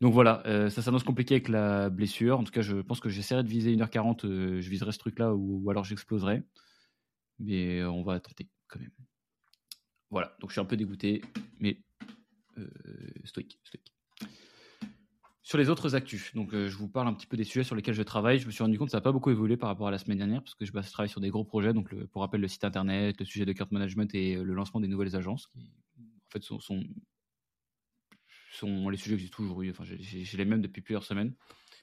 [0.00, 2.38] Donc voilà, euh, ça s'annonce compliqué avec la blessure.
[2.38, 4.26] En tout cas, je pense que j'essaierai de viser 1h40.
[4.26, 6.42] Euh, je viserai ce truc-là ou, alors j'exploserai.
[7.38, 8.92] Mais on va tenter quand même.
[10.10, 11.22] Voilà, donc je suis un peu dégoûté,
[11.58, 11.82] mais
[12.58, 12.68] euh,
[13.24, 13.58] stoïque,
[15.42, 17.94] Sur les autres actus, donc je vous parle un petit peu des sujets sur lesquels
[17.94, 18.38] je travaille.
[18.38, 19.98] Je me suis rendu compte que ça n'a pas beaucoup évolué par rapport à la
[19.98, 21.74] semaine dernière, parce que je, travaille sur des gros projets.
[21.74, 24.88] Donc, pour rappel, le site internet, le sujet de carte management et le lancement des
[24.88, 26.60] nouvelles agences, qui en fait sont
[28.62, 29.70] les sujets que j'ai toujours eu.
[29.70, 31.34] Enfin, j'ai les mêmes depuis plusieurs semaines.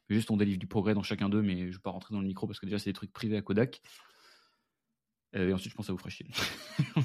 [0.10, 2.22] juste, on délivre du progrès dans chacun d'eux, mais je ne vais pas rentrer dans
[2.22, 3.82] le micro parce que déjà, c'est des trucs privés à Kodak.
[5.36, 6.28] Euh, et ensuite, je pense ça vous ferait chier.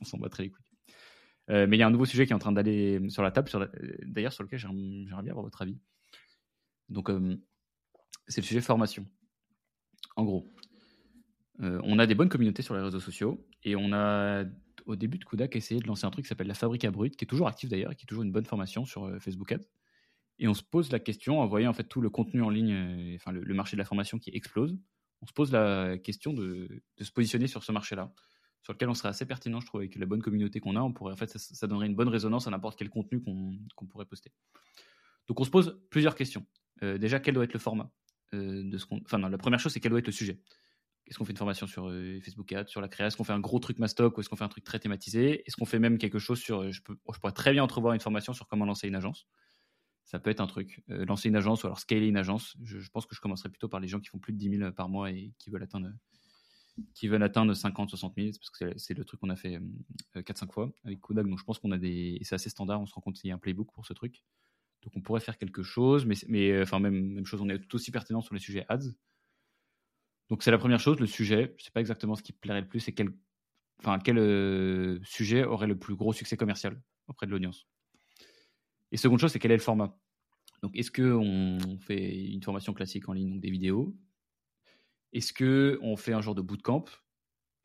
[0.00, 0.64] on s'en battrait les couilles.
[1.50, 3.30] Euh, mais il y a un nouveau sujet qui est en train d'aller sur la
[3.30, 3.68] table, sur
[4.04, 5.78] d'ailleurs, sur lequel j'aimerais bien avoir votre avis.
[6.88, 7.36] Donc, euh,
[8.28, 9.06] c'est le sujet formation.
[10.16, 10.52] En gros,
[11.58, 14.44] on a des bonnes communautés sur les réseaux sociaux et on a
[14.86, 17.16] au début de Kodak, essayé de lancer un truc qui s'appelle la Fabrique à Brut,
[17.16, 19.64] qui est toujours actif d'ailleurs, qui est toujours une bonne formation sur euh, Facebook Ads.
[20.38, 22.72] Et on se pose la question, en voyant en fait tout le contenu en ligne,
[22.72, 24.76] euh, enfin le, marché de la formation qui explose,
[25.20, 28.12] on se pose la question de, se positionner sur ce marché-là,
[28.62, 30.80] sur lequel on serait assez pertinent, je trouve, avec la bonne communauté qu'on a.
[30.80, 34.06] On pourrait, en fait, ça, donnerait une bonne résonance à n'importe quel contenu qu'on pourrait
[34.06, 34.32] poster.
[35.28, 36.44] Donc on se pose plusieurs questions.
[36.82, 37.90] Euh, déjà, quel doit être le format
[38.32, 39.00] de ce qu'on.
[39.04, 40.40] Enfin, non, la première chose, c'est quel doit être le sujet.
[41.12, 41.92] Est-ce qu'on fait une formation sur
[42.24, 44.36] Facebook Ads, sur la création Est-ce qu'on fait un gros truc mastoc ou est-ce qu'on
[44.36, 45.42] fait un truc très thématisé?
[45.46, 46.72] Est-ce qu'on fait même quelque chose sur.
[46.72, 49.26] Je, peux, je pourrais très bien entrevoir une formation sur comment lancer une agence.
[50.06, 50.82] Ça peut être un truc.
[50.88, 52.56] lancer une agence ou alors scaler une agence.
[52.62, 54.72] Je, pense que je commencerai plutôt par les gens qui font plus de 10 000
[54.72, 55.90] par mois et qui veulent atteindre
[56.94, 59.60] qui veulent atteindre 50, 60 000, parce que c'est le truc qu'on a fait
[60.14, 61.26] 4-5 euh, fois avec Kodak.
[61.26, 62.18] Donc je pense qu'on a des.
[62.22, 64.22] c'est assez standard, on se rend compte qu'il y a un playbook pour ce truc.
[64.82, 67.76] Donc on pourrait faire quelque chose, mais, euh, enfin, même, même chose, on est tout
[67.76, 68.90] aussi pertinent sur les sujets ads.
[70.32, 71.54] Donc c'est la première chose, le sujet.
[71.58, 73.10] Je sais pas exactement ce qui plairait le plus et quel,
[73.80, 77.68] enfin, quel euh, sujet aurait le plus gros succès commercial auprès de l'audience.
[78.92, 79.94] Et seconde chose, c'est quel est le format.
[80.62, 83.94] Donc est-ce qu'on fait une formation classique en ligne, donc des vidéos?
[85.12, 86.86] Est-ce qu'on fait un genre de bootcamp?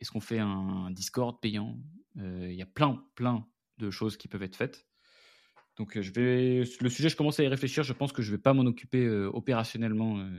[0.02, 1.80] Est-ce qu'on fait un Discord payant?
[2.18, 4.86] Euh, Il y a plein, plein de choses qui peuvent être faites.
[5.78, 7.84] Donc, euh, je vais, le sujet, je commence à y réfléchir.
[7.84, 10.30] Je pense que je ne vais pas m'en occuper opérationnellement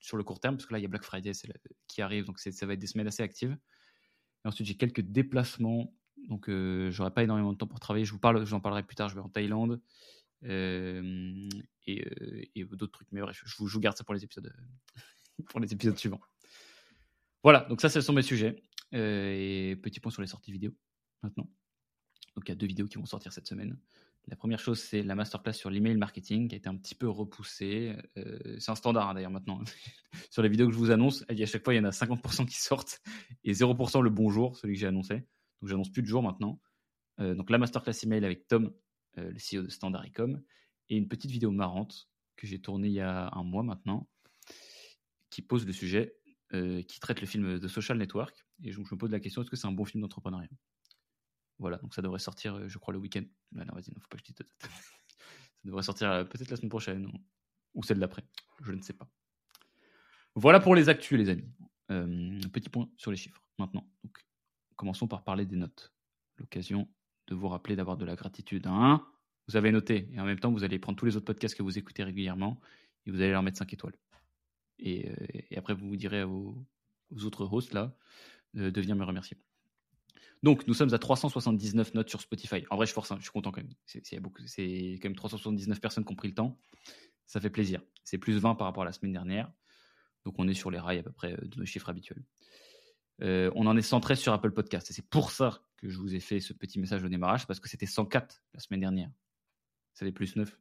[0.00, 1.32] sur le court terme, parce que là, il y a Black Friday
[1.86, 3.56] qui arrive, donc ça va être des semaines assez actives.
[4.44, 5.94] Et ensuite, j'ai quelques déplacements,
[6.28, 8.04] donc je n'aurai pas énormément de temps pour travailler.
[8.04, 9.08] Je vous parle, j'en parlerai plus tard.
[9.08, 9.80] Je vais en Thaïlande
[10.42, 11.58] et,
[12.56, 13.12] d'autres trucs.
[13.12, 14.52] Mais bref, je vous, je vous garde ça pour les épisodes,
[15.50, 16.20] pour les épisodes suivants.
[17.42, 18.62] Voilà, donc ça, ce sont mes sujets.
[18.92, 20.72] Euh, et petit point sur les sorties vidéo
[21.22, 21.48] maintenant.
[22.34, 23.78] Donc il y a deux vidéos qui vont sortir cette semaine.
[24.28, 27.08] La première chose, c'est la masterclass sur l'email marketing qui a été un petit peu
[27.08, 27.96] repoussée.
[28.16, 29.60] Euh, c'est un standard hein, d'ailleurs maintenant.
[30.30, 32.46] sur les vidéos que je vous annonce, à chaque fois, il y en a 50%
[32.46, 33.00] qui sortent
[33.44, 35.16] et 0% le bonjour, celui que j'ai annoncé.
[35.60, 36.60] Donc j'annonce plus de jour maintenant.
[37.18, 38.72] Euh, donc la masterclass email avec Tom,
[39.16, 40.40] le CEO de Standard Ecom,
[40.88, 44.08] et une petite vidéo marrante que j'ai tournée il y a un mois maintenant,
[45.30, 46.16] qui pose le sujet
[46.52, 48.44] euh, qui traite le film The Social Network.
[48.64, 50.48] Et je, me pose la question est-ce que c'est un bon film d'entrepreneuriat?
[51.60, 53.22] Voilà, donc ça devrait sortir, euh, je crois, le week-end.
[53.52, 54.68] non, vas-y, non, faut pas que je dise ça
[55.64, 57.12] devrait sortir euh, peut-être la semaine prochaine
[57.74, 58.24] ou celle d'après.
[58.62, 59.06] Je ne sais pas.
[60.34, 61.52] Voilà pour les actus, les amis.
[61.86, 63.86] petit point sur les chiffres maintenant.
[64.02, 64.26] Donc,
[64.76, 65.92] commençons par parler des notes.
[66.38, 66.88] L'occasion
[67.26, 68.66] de vous rappeler d'avoir de la gratitude.
[68.66, 69.06] Un,
[69.46, 71.62] vous avez noté et en même temps, vous allez prendre tous les autres podcasts que
[71.62, 72.58] vous écoutez régulièrement
[73.04, 73.98] et vous allez leur mettre 5 étoiles.
[74.86, 75.14] Euh,
[75.50, 76.66] et, après, vous vous direz aux,
[77.24, 77.94] autres hosts là
[78.54, 79.36] de venir me remercier.
[80.42, 82.64] Donc, nous sommes à 379 notes sur Spotify.
[82.70, 83.72] En vrai, je force, hein, je suis content quand même.
[83.86, 86.58] C'est quand même 379 personnes qui ont pris le temps.
[87.26, 87.82] Ça fait plaisir.
[88.04, 89.52] C'est plus 20 par rapport à la semaine dernière.
[90.24, 92.24] Donc, on est sur les rails à peu près de nos chiffres habituels.
[93.22, 94.90] Euh, on en est 113 sur Apple Podcast.
[94.90, 97.60] Et c'est pour ça que je vous ai fait ce petit message au démarrage, parce
[97.60, 99.10] que c'était 104 la semaine dernière.
[99.94, 100.58] Ça fait plus 9.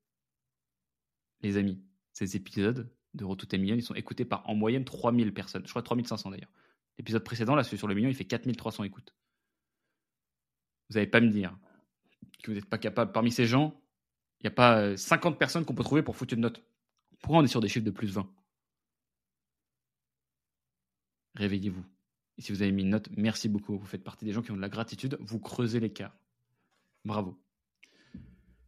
[1.41, 5.63] Les amis, ces épisodes, de Retour million, ils sont écoutés par en moyenne 3000 personnes.
[5.65, 6.51] Je crois 3500 d'ailleurs.
[6.97, 9.15] L'épisode précédent, là, celui sur le million, il fait 4300 écoutes.
[10.89, 11.57] Vous n'allez pas me dire
[12.43, 13.11] que vous n'êtes pas capable.
[13.11, 13.79] Parmi ces gens,
[14.39, 16.63] il n'y a pas 50 euh, personnes qu'on peut trouver pour foutre une note.
[17.21, 18.29] Pourquoi on est sur des chiffres de plus 20
[21.35, 21.85] Réveillez-vous.
[22.37, 23.77] Et si vous avez mis une note, merci beaucoup.
[23.77, 25.17] Vous faites partie des gens qui ont de la gratitude.
[25.19, 26.15] Vous creusez l'écart.
[27.05, 27.37] Bravo.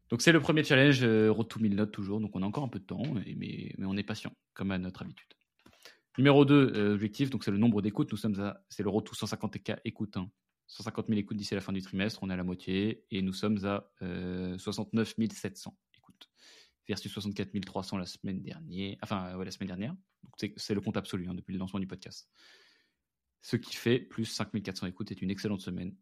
[0.10, 2.68] Donc c'est le premier challenge, road to 1000 notes toujours, donc on a encore un
[2.68, 3.02] peu de temps,
[3.38, 5.30] mais, on est patient, comme à notre habitude.
[6.18, 8.12] Numéro 2, euh, objectif, donc c'est le nombre d'écoutes.
[8.12, 10.18] Nous sommes à, c'est le road to 150K écoutes,
[10.72, 13.34] 150 000 écoutes d'ici la fin du trimestre, on est à la moitié, et nous
[13.34, 16.30] sommes à 69 euh, 700 écoutes,
[16.88, 19.96] versus 64 300 la semaine dernière, enfin ouais, la semaine dernière.
[20.38, 22.30] C'est, le compte absolu hein, depuis le lancement du podcast.
[23.42, 25.94] Ce qui fait plus 5400 écoutes est une excellente semaine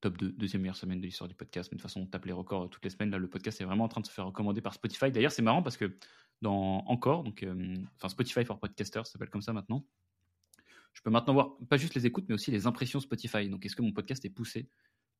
[0.00, 1.70] top 2, deuxième meilleure semaine de l'histoire du podcast.
[1.70, 3.10] Mais de toute façon, on tape les records euh, toutes les semaines.
[3.10, 5.10] Là, le podcast est vraiment en train de se faire recommander par Spotify.
[5.10, 5.98] D'ailleurs, c'est marrant parce que
[6.40, 9.84] dans Encore, euh, enfin Spotify for Podcasters, s'appelle comme ça maintenant.
[10.96, 13.50] Je peux maintenant voir pas juste les écoutes, mais aussi les impressions Spotify.
[13.50, 14.70] Donc, est-ce que mon podcast est poussé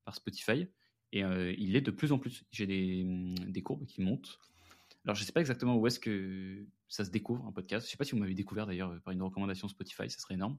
[0.05, 0.67] par Spotify?
[1.13, 2.45] Et euh, il l'est de plus en plus.
[2.51, 4.39] J'ai des, mm, courbes qui montent.
[5.05, 7.85] Alors, je ne sais pas exactement où est-ce que ça se découvre un podcast.
[7.85, 10.33] Je ne sais pas si vous m'avez découvert d'ailleurs par une recommandation Spotify, ça serait
[10.33, 10.57] énorme.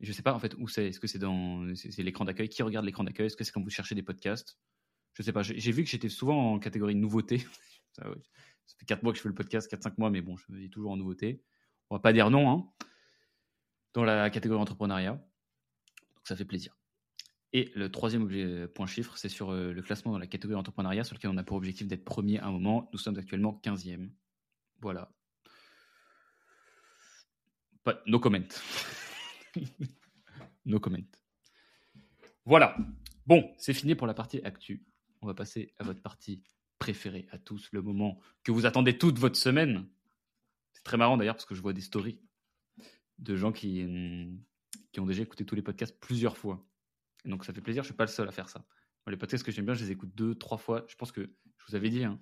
[0.00, 0.88] Je sais pas en fait où c'est.
[0.88, 1.64] Est-ce que c'est dans
[1.98, 2.48] l'écran d'accueil?
[2.48, 3.26] Qui regarde l'écran d'accueil?
[3.26, 4.58] Est-ce que c'est quand vous cherchez des podcasts?
[5.12, 5.44] Je sais pas.
[5.44, 7.38] J'ai vu que j'étais souvent en catégorie nouveauté.
[7.92, 8.04] ça,
[8.80, 10.70] fait 4 mois que je fais le podcast, 4-5 mois, mais bon, je me dis
[10.70, 11.40] toujours en nouveauté.
[11.90, 12.86] On va pas dire non, hein,
[13.94, 15.12] dans la catégorie entrepreneuriat.
[15.12, 16.76] Donc ça fait plaisir.
[17.52, 21.04] Et le troisième euh, point chiffre, c'est sur euh, le classement dans la catégorie entrepreneuriat,
[21.04, 22.90] sur lequel on a pour objectif d'être premier à un moment.
[22.92, 24.10] Nous sommes actuellement 15e.
[24.80, 25.12] Voilà.
[27.84, 28.48] Pas, no comment.
[30.66, 30.98] no comment.
[32.44, 32.76] Voilà.
[33.26, 34.84] Bon, c'est fini pour la partie actu.
[35.22, 36.42] On va passer à votre partie
[36.80, 39.88] préférée à tous, le moment que vous attendez toute votre semaine.
[40.72, 42.20] C'est très marrant d'ailleurs parce que je vois des stories
[43.18, 43.86] de gens qui,
[44.92, 46.64] qui ont déjà écouté tous les podcasts plusieurs fois.
[47.24, 48.64] Donc ça fait plaisir, je suis pas le seul à faire ça.
[49.06, 50.84] les podcasts que j'aime bien, je les écoute deux, trois fois.
[50.88, 52.20] Je pense que, je vous avais dit, hein,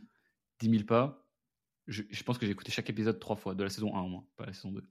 [0.61, 1.29] 10 000 pas.
[1.87, 4.25] Je, pense que j'ai écouté chaque épisode trois fois, de la saison 1 au moins,
[4.37, 4.89] pas la saison 2.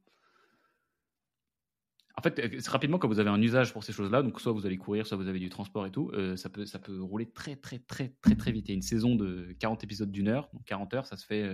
[2.18, 4.66] en fait, euh, rapidement, quand vous avez un usage pour ces choses-là, donc soit vous
[4.66, 7.56] allez courir, soit vous avez du transport et tout, ça, peut, ça peut rouler très,
[7.56, 8.70] très, très, très, très vite.
[8.70, 11.50] Et une saison de 40 épisodes d'une heure, donc 40 heures, ça se fait.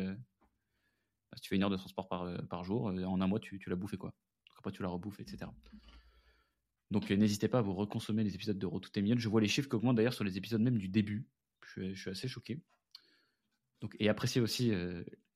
[1.36, 3.69] si tu fais une heure de transport par, par jour, en un mois, tu, tu
[3.69, 4.15] l'as bouffé, quoi.
[4.71, 5.49] Tu la rebouffes, etc.
[6.91, 9.67] Donc, n'hésitez pas à vous reconsommer les épisodes de Road to Je vois les chiffres
[9.69, 11.27] qui augmentent d'ailleurs sur les épisodes même du début.
[11.75, 12.62] Je, suis assez choqué.
[13.82, 14.71] Donc, et appréciez aussi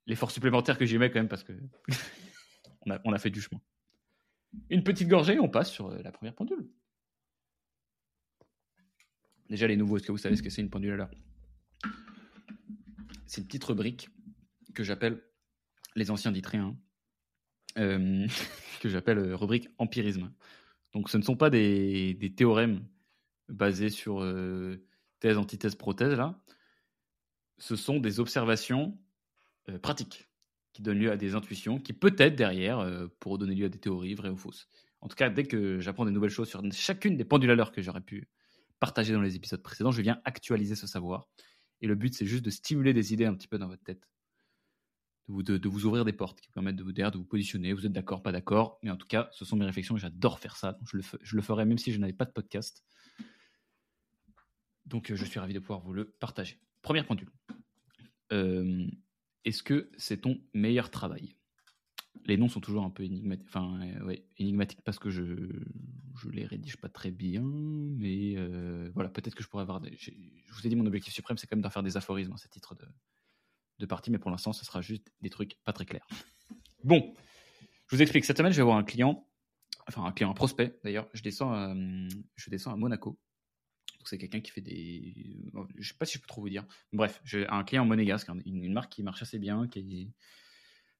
[0.07, 1.53] l'effort supplémentaire que j'y mets quand même parce que
[2.85, 3.61] on, a, fait du chemin.
[4.69, 6.69] Une petite gorgée, on passe sur euh, la première pendule.
[9.49, 10.93] Déjà les nouveaux, est-ce que vous savez ce que c'est une pendule?
[10.93, 11.11] À l'heure
[13.25, 14.09] C'est une petite rubrique
[14.73, 15.21] que j'appelle
[15.95, 16.77] les anciens d'Itréens,
[17.77, 18.27] euh,
[18.81, 20.31] que j'appelle euh, rubrique empirisme.
[20.93, 22.85] Donc ce ne sont pas des, théorèmes
[23.47, 24.25] basés sur
[25.19, 26.41] thèse, antithèse, prothèse là.
[27.59, 28.97] Ce sont des observations
[29.69, 30.27] euh, pratique
[30.73, 33.77] qui donne lieu à des intuitions qui peut-être derrière euh, pourront donner lieu à des
[33.77, 34.67] théories vraies ou fausses.
[35.01, 37.71] En tout cas, dès que j'apprends des nouvelles choses sur chacune des pendules à l'heure
[37.71, 38.27] que j'aurais pu
[38.79, 41.27] partager dans les épisodes précédents, je viens actualiser ce savoir.
[41.81, 44.07] Et le but, c'est juste de stimuler des idées un petit peu dans votre tête,
[45.27, 47.73] de vous, ouvrir des portes qui permettent de vous, de vous positionner.
[47.73, 48.79] Vous êtes d'accord, pas d'accord.
[48.83, 50.77] Mais en tout cas, ce sont mes réflexions j'adore faire ça.
[50.83, 52.83] Je, le, ferai même si je n'avais pas de podcast.
[54.85, 56.59] Donc euh, je suis ravi de pouvoir vous le partager.
[56.81, 57.29] Première pendule.
[58.33, 58.87] Euh,
[59.45, 61.35] est-ce que c'est ton meilleur travail?
[62.25, 65.23] Les noms sont toujours un peu euh, énigmatiques parce que je
[66.21, 69.81] je les rédige pas très bien, mais euh, voilà, peut-être que je pourrais avoir.
[69.83, 70.11] je
[70.53, 72.47] vous ai dit mon objectif suprême, c'est quand même d'en faire des aphorismes à ce
[72.47, 72.85] titre de,
[73.81, 76.07] de partie, mais pour l'instant, ce sera juste des trucs pas très clairs.
[76.83, 77.13] Bon,
[77.87, 78.25] je vous explique.
[78.25, 79.27] Cette semaine, je vais avoir un client,
[79.87, 81.07] enfin un client, un prospect d'ailleurs.
[81.13, 81.75] Je descends,
[82.35, 83.19] je descends à Monaco
[84.07, 85.51] c'est quelqu'un qui fait des.
[85.77, 86.65] Je sais pas si je peux trop vous dire.
[86.93, 90.09] Bref, j'ai un client monégasque, une, une, marque qui marche assez bien, qui est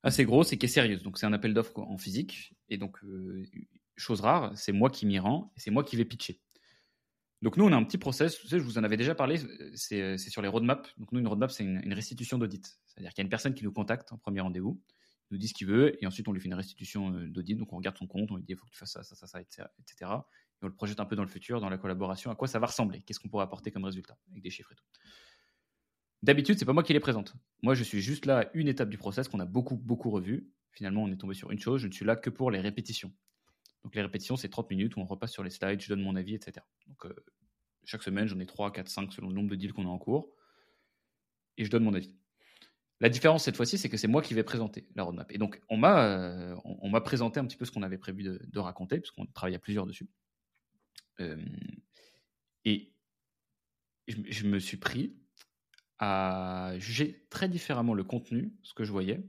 [0.04, 1.04] assez grosse et qui est sérieuse.
[1.04, 2.54] Donc c'est un appel d'offres en physique.
[2.70, 3.46] Et donc, euh,
[3.98, 6.40] chose rare, c'est moi qui m'y rends et c'est moi qui vais pitcher.
[7.42, 9.40] Donc nous, on a un petit process, je vous en avais déjà parlé,
[9.74, 10.90] c'est sur les roadmaps.
[10.98, 12.80] Donc nous, une roadmap, c'est une, restitution d'audit.
[12.86, 14.80] C'est-à-dire qu'il y a une personne qui nous contacte en premier rendez-vous,
[15.32, 17.56] nous dit ce qu'il veut, et ensuite on lui fait une restitution euh, d'audit.
[17.56, 19.16] Donc on regarde son compte, on lui dit il faut que tu fasses ça, ça,
[19.16, 20.12] ça, ça, etc
[20.62, 22.68] on le projette un peu dans le futur, dans la collaboration, à quoi ça va
[22.68, 24.86] ressembler, qu'est-ce qu'on pourrait apporter comme résultat, avec des chiffres et tout.
[26.22, 27.34] D'habitude, c'est pas moi qui les présente.
[27.64, 30.52] Moi, je suis juste là à une étape du process qu'on a beaucoup, beaucoup revu.
[30.72, 33.12] Finalement, on est tombé sur une chose, je ne suis là que pour les répétitions.
[33.84, 36.16] Donc les répétitions, c'est 30 minutes où on repasse sur les slides, je donne mon
[36.16, 36.66] avis, etc.
[36.88, 37.16] Donc euh,
[37.84, 39.98] chaque semaine, j'en ai 3, 4, 5 selon le nombre de deals qu'on a en
[39.98, 40.30] cours.
[41.58, 42.16] Et je donne mon avis.
[43.00, 45.32] La différence cette fois-ci, c'est que c'est moi qui vais présenter la roadmap.
[45.32, 48.40] Et donc, on m'a euh, on, présenté un petit peu ce qu'on avait prévu de,
[48.48, 50.08] de raconter, puisqu'on travaille à plusieurs dessus.
[51.20, 51.38] Euh,
[52.66, 52.94] et
[54.08, 55.16] je, me suis pris
[56.00, 59.24] à juger très différemment le contenu, ce que je voyais,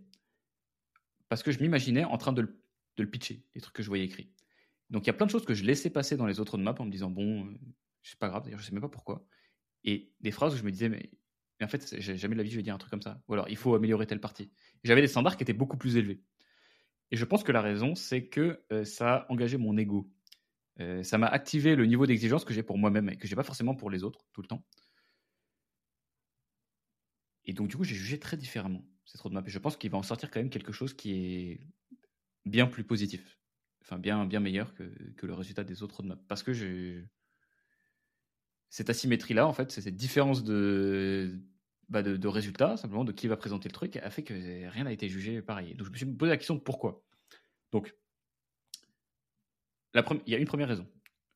[1.28, 2.42] parce que je m'imaginais en train de
[2.98, 4.30] le, pitcher, les trucs que je voyais écrits.
[4.92, 6.74] Donc il y a plein de choses que je laissais passer dans les autres maps
[6.78, 7.58] en me disant bon, euh,
[8.02, 9.26] c'est pas grave, d'ailleurs je sais même pas pourquoi.
[9.84, 11.10] Et des phrases où je me disais mais,
[11.62, 13.20] en fait jamais de la vie je vais dire un truc comme ça.
[13.26, 14.52] Ou alors il faut améliorer telle partie.
[14.84, 16.22] J'avais des standards qui étaient beaucoup plus élevés.
[17.10, 20.10] Et je pense que la raison c'est que euh, ça a engagé mon ego.
[20.80, 23.42] Euh, ça m'a activé le niveau d'exigence que j'ai pour moi-même et que j'ai pas
[23.42, 24.64] forcément pour les autres tout le temps.
[27.44, 29.46] Et donc du coup, j'ai jugé très différemment cette roadmap.
[29.46, 31.60] Et je pense qu'il va en sortir quand même quelque chose qui est
[32.44, 33.38] bien plus positif,
[33.82, 34.84] enfin bien bien meilleur que,
[35.16, 36.22] que le résultat des autres roadmaps.
[36.28, 37.04] Parce que j'ai
[38.72, 41.38] cette asymétrie-là, en fait, cette différence de,
[41.90, 44.32] bah de, résultats, simplement de qui va présenter le truc, a fait que
[44.70, 45.74] rien n'a été jugé pareil.
[45.74, 47.04] Donc je me suis posé la question de pourquoi?
[47.70, 47.94] Donc
[49.94, 50.86] il y a une première raison,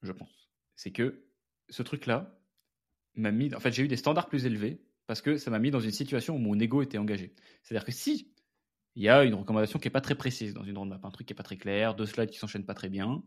[0.01, 0.49] je pense.
[0.77, 1.27] C'est que
[1.69, 2.41] ce truc-là
[3.17, 3.55] m'a mis.
[3.55, 5.91] En fait, j'ai eu des standards plus élevés parce que ça m'a mis dans une
[5.91, 7.35] situation où mon ego était engagé.
[7.63, 8.33] C'est-à-dire que si
[8.97, 11.27] il y a une recommandation qui n'est pas très précise dans une roadmap, un truc
[11.27, 13.23] qui n'est pas très clair, deux slides qui s'enchaînent pas très bien,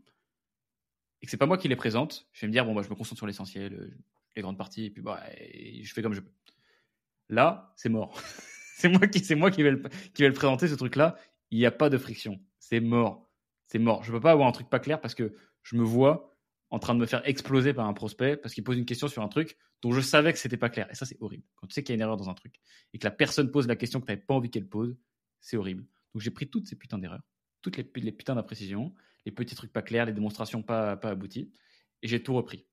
[1.22, 2.90] et que c'est pas moi qui les présente, je vais me dire bon bah je
[2.90, 3.96] me concentre sur l'essentiel, euh,
[4.36, 6.30] les grandes parties, et puis bah je fais comme je peux.
[7.28, 8.20] Là, c'est mort.
[8.76, 11.16] c'est moi qui moi qui vais le, présenter ce truc-là.
[11.50, 12.40] Il n'y a pas de friction.
[12.58, 13.30] C'est mort
[13.70, 14.02] c'est mort.
[14.02, 16.36] Je peux pas avoir un truc pas clair parce que je me vois
[16.70, 19.22] en train de me faire exploser par un prospect parce qu'il pose une question sur
[19.22, 20.88] un truc dont je savais que c'était pas clair.
[20.90, 21.44] Et ça, c'est horrible.
[21.54, 22.56] Quand tu sais qu'il y a une erreur dans un truc
[22.92, 24.96] et que la personne pose la question que tu n'avais pas envie qu'elle pose,
[25.40, 25.86] c'est horrible.
[26.14, 27.22] Donc j'ai pris toutes ces putains d'erreurs,
[27.62, 28.94] toutes les, les putains d'imprécisions,
[29.26, 31.52] les petits trucs pas clairs, les démonstrations pas, pas abouties,
[32.02, 32.66] et j'ai tout repris.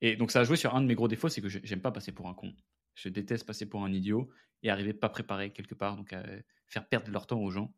[0.00, 1.92] Et donc ça a joué sur un de mes gros défauts, c'est que j'aime pas
[1.92, 2.54] passer pour un con.
[2.94, 4.30] Je déteste passer pour un idiot
[4.62, 6.24] et arriver pas préparé quelque part, donc à
[6.66, 7.74] faire perdre leur temps aux gens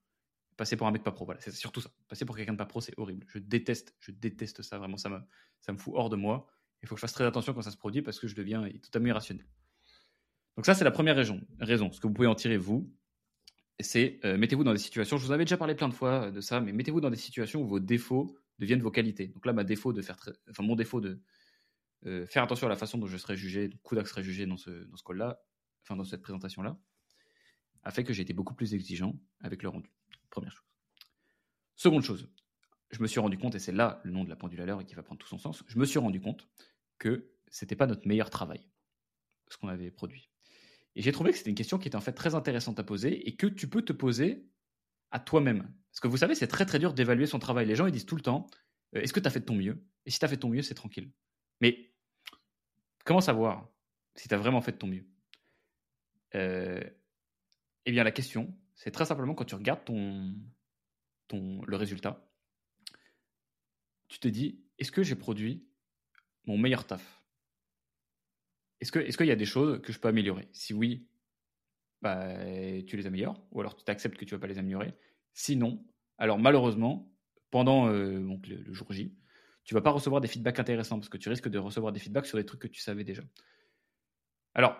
[0.59, 1.25] passer pour un mec pas pro.
[1.25, 1.91] Voilà, c'est surtout ça.
[2.09, 3.27] Passer pour quelqu'un de pas pro, c'est horrible.
[3.29, 4.77] Je déteste, je déteste ça.
[4.77, 5.21] Vraiment, ça me,
[5.61, 6.47] ça me fout hors de moi.
[6.83, 8.69] Il faut que je fasse très attention quand ça se produit parce que je deviens
[8.83, 9.47] totalement irrationnel.
[10.57, 11.41] Donc ça, c'est la première raison.
[11.61, 11.91] Raison.
[11.93, 12.93] Ce que vous pouvez en tirer vous,
[13.81, 15.19] c'est euh, mettez-vous dans des situations.
[15.19, 17.63] Je vous avais déjà parlé plein de fois de ça, mais mettez-vous dans des situations
[17.63, 19.29] où vos défauts deviennent vos qualités.
[19.29, 20.17] Donc là, ma défaut de faire
[20.51, 21.21] enfin, mon défaut de
[22.07, 24.71] euh, faire attention à la façon dont je serai jugé, Kodak serait jugé dans ce,
[24.71, 25.41] dans ce call-là,
[25.83, 26.79] enfin dans cette présentation-là,
[27.83, 29.91] a fait que j'ai été beaucoup plus exigeant avec le rendu.
[30.31, 30.67] Première chose.
[31.77, 32.29] Seconde chose,
[32.91, 34.81] je me suis rendu compte, et c'est là le nom de la pendule à l'heure
[34.81, 36.49] et qui va prendre tout son sens, je me suis rendu compte
[36.99, 38.61] que c'était pas notre meilleur travail,
[39.49, 40.29] ce qu'on avait produit.
[40.95, 43.29] Et j'ai trouvé que c'était une question qui était en fait très intéressante à poser
[43.29, 44.49] et que tu peux te poser
[45.11, 45.73] à toi-même.
[45.91, 47.67] Parce que vous savez, c'est très très dur d'évaluer son travail.
[47.67, 48.47] Les gens, ils disent tout le temps,
[48.95, 49.85] euh, est-ce que tu as fait de ton mieux?
[50.07, 51.13] Et si tu as fait ton mieux, c'est tranquille.
[51.61, 51.93] Mais
[53.05, 53.69] comment savoir
[54.17, 55.07] si tu as vraiment fait de ton mieux?
[56.35, 56.81] Euh,
[57.87, 60.35] Eh bien, la question, c'est très simplement quand tu regardes ton,
[61.33, 62.31] le résultat,
[64.09, 65.67] tu te dis, est-ce que j'ai produit
[66.45, 67.18] mon meilleur taf?
[68.81, 70.49] Est-ce qu'il y a des choses que je peux améliorer?
[70.53, 71.09] Si oui,
[72.01, 72.29] bah,
[72.87, 74.95] tu les améliores, ou alors tu t'acceptes que tu ne vas pas les améliorer.
[75.33, 75.85] Sinon,
[76.19, 77.13] alors malheureusement,
[77.51, 79.15] pendant euh, le, jour J,
[79.65, 82.27] tu vas pas recevoir des feedbacks intéressants parce que tu risques de recevoir des feedbacks
[82.27, 83.23] sur des trucs que tu savais déjà.
[84.55, 84.77] Alors,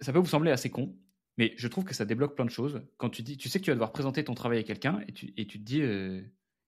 [0.00, 0.96] ça peut vous sembler assez con,
[1.38, 2.82] mais je trouve que ça débloque plein de choses.
[2.98, 5.12] Quand tu dis, tu sais que tu vas devoir présenter ton travail à quelqu'un et
[5.12, 6.22] tu, et tu te dis, euh,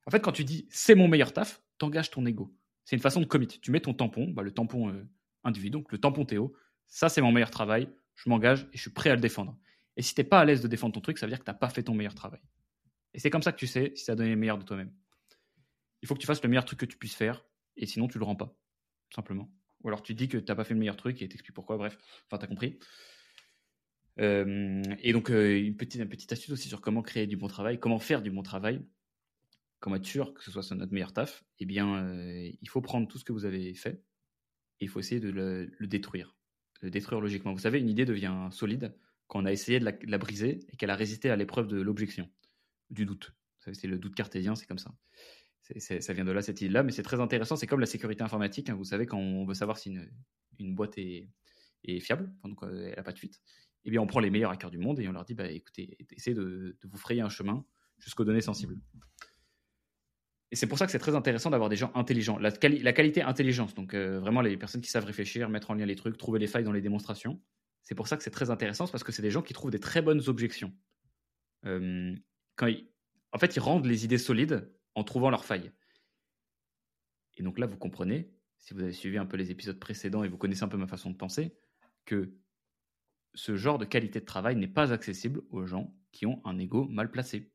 [0.06, 2.54] en fait, quand tu dis c'est mon meilleur taf, t'engages ton ego.
[2.84, 3.48] C'est une façon de commit.
[3.48, 5.08] Tu mets ton tampon, bah, le tampon euh,
[5.44, 6.54] individu, donc le tampon Théo.
[6.86, 7.88] Ça, c'est mon meilleur travail.
[8.14, 9.58] Je m'engage et je suis prêt à le défendre.
[9.96, 11.50] Et si t'es pas à l'aise de défendre ton truc, ça veut dire que tu
[11.50, 12.40] n'as pas fait ton meilleur travail.
[13.12, 14.92] Et c'est comme ça que tu sais si tu as donné le meilleur de toi-même.
[16.02, 17.44] Il faut que tu fasses le meilleur truc que tu puisses faire,
[17.76, 18.54] et sinon tu le rends pas,
[19.14, 19.50] simplement.
[19.82, 21.76] Ou alors tu dis que tu n'as pas fait le meilleur truc et t'expliques pourquoi,
[21.76, 22.78] bref, enfin tu as compris.
[24.20, 27.48] Euh, et donc euh, une, petite, une petite astuce aussi sur comment créer du bon
[27.48, 28.84] travail, comment faire du bon travail,
[29.80, 33.08] comment être sûr que ce soit notre meilleur taf, eh bien euh, il faut prendre
[33.08, 34.02] tout ce que vous avez fait
[34.80, 36.36] il faut essayer de le, détruire,
[36.82, 37.52] le détruire logiquement.
[37.52, 38.94] Vous savez, une idée devient solide
[39.26, 42.30] qu'on a essayé de la, briser et qu'elle a résisté à l'épreuve de l'objection,
[42.90, 43.34] du doute.
[43.72, 44.94] C'est le doute cartésien, c'est comme ça.
[45.78, 47.56] ça vient de là, cette idée-là, mais c'est très intéressant.
[47.56, 48.68] C'est comme la sécurité informatique.
[48.68, 48.74] Hein.
[48.74, 49.96] vous savez, quand on veut savoir si
[50.58, 51.30] une, boîte est,
[52.00, 53.40] fiable, donc elle n'a pas de fuite,
[53.86, 55.96] eh bien, on prend les meilleurs hackers du monde et on leur dit bah, écoutez,
[56.10, 57.64] essayez de vous frayer un chemin
[57.98, 58.76] jusqu'aux données sensibles.
[60.54, 62.38] C'est pour ça que c'est très intéressant d'avoir des gens intelligents.
[62.38, 65.96] La, qualité intelligence, donc euh, vraiment les personnes qui savent réfléchir, mettre en lien les
[65.96, 67.40] trucs, trouver les failles dans les démonstrations,
[67.82, 69.80] c'est pour ça que c'est très intéressant, parce que c'est des gens qui trouvent des
[69.80, 70.72] très bonnes objections.
[73.34, 75.72] En fait, ils rendent les idées solides en trouvant leurs failles.
[77.36, 80.28] Et donc là, vous comprenez, si vous avez suivi un peu les épisodes précédents et
[80.28, 81.56] vous connaissez un peu ma façon de penser,
[82.04, 82.32] que
[83.34, 86.86] ce genre de qualité de travail n'est pas accessible aux gens qui ont un ego
[86.86, 87.50] mal placé.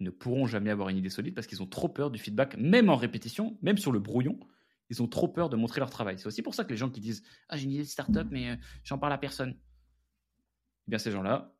[0.00, 2.56] Ils ne pourront jamais avoir une idée solide parce qu'ils ont trop peur du feedback,
[2.56, 4.38] même en répétition, même sur le brouillon,
[4.90, 6.18] ils ont trop peur de montrer leur travail.
[6.18, 8.28] C'est aussi pour ça que les gens qui disent Ah, j'ai une idée de start-up,
[8.30, 9.56] mais euh, j'en parle à personne.
[10.86, 11.54] Eh bien, ces gens-là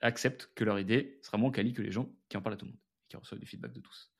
[0.00, 2.64] acceptent que leur idée sera moins quali que les gens qui en parlent à tout
[2.64, 4.10] le monde, qui reçoivent du feedback de tous.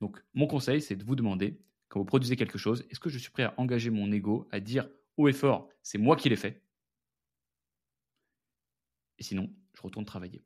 [0.00, 3.18] Donc, mon conseil, c'est de vous demander, quand vous produisez quelque chose, est-ce que je
[3.18, 6.36] suis prêt à engager mon ego, à dire haut et fort, c'est moi qui l'ai
[6.36, 6.64] fait?
[9.18, 10.44] Et sinon, je retourne travailler.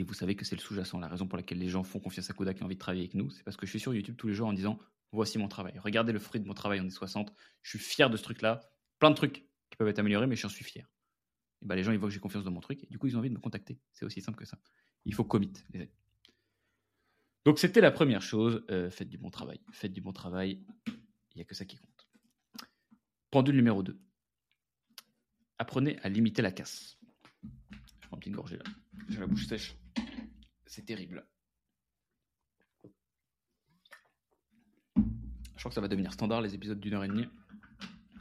[0.00, 0.98] Et vous savez que c'est le sous-jacent.
[0.98, 3.02] La raison pour laquelle les gens font confiance à Kodak et ont envie de travailler
[3.02, 4.78] avec nous, c'est parce que je suis sur YouTube tous les jours en disant
[5.12, 5.78] voici mon travail.
[5.78, 7.30] Regardez le fruit de mon travail en est 60.
[7.60, 8.62] Je suis fier de ce truc-là.
[8.98, 10.88] Plein de trucs qui peuvent être améliorés, mais j'en suis fier.
[11.60, 13.08] Et ben, les gens, ils voient que j'ai confiance dans mon truc, et du coup,
[13.08, 13.78] ils ont envie de me contacter.
[13.92, 14.56] C'est aussi simple que ça.
[15.04, 15.92] Il faut commit, les amis.
[17.44, 18.64] Donc, c'était la première chose.
[18.70, 19.60] Euh, faites du bon travail.
[19.70, 20.64] Faites du bon travail.
[20.86, 22.08] Il n'y a que ça qui compte.
[23.30, 24.00] Pendule numéro 2.
[25.58, 26.98] Apprenez à limiter la casse.
[28.18, 28.64] Petite gorgée là.
[29.08, 29.76] J'ai la bouche sèche.
[30.66, 31.26] C'est terrible.
[34.96, 37.26] Je crois que ça va devenir standard les épisodes d'une heure et demie.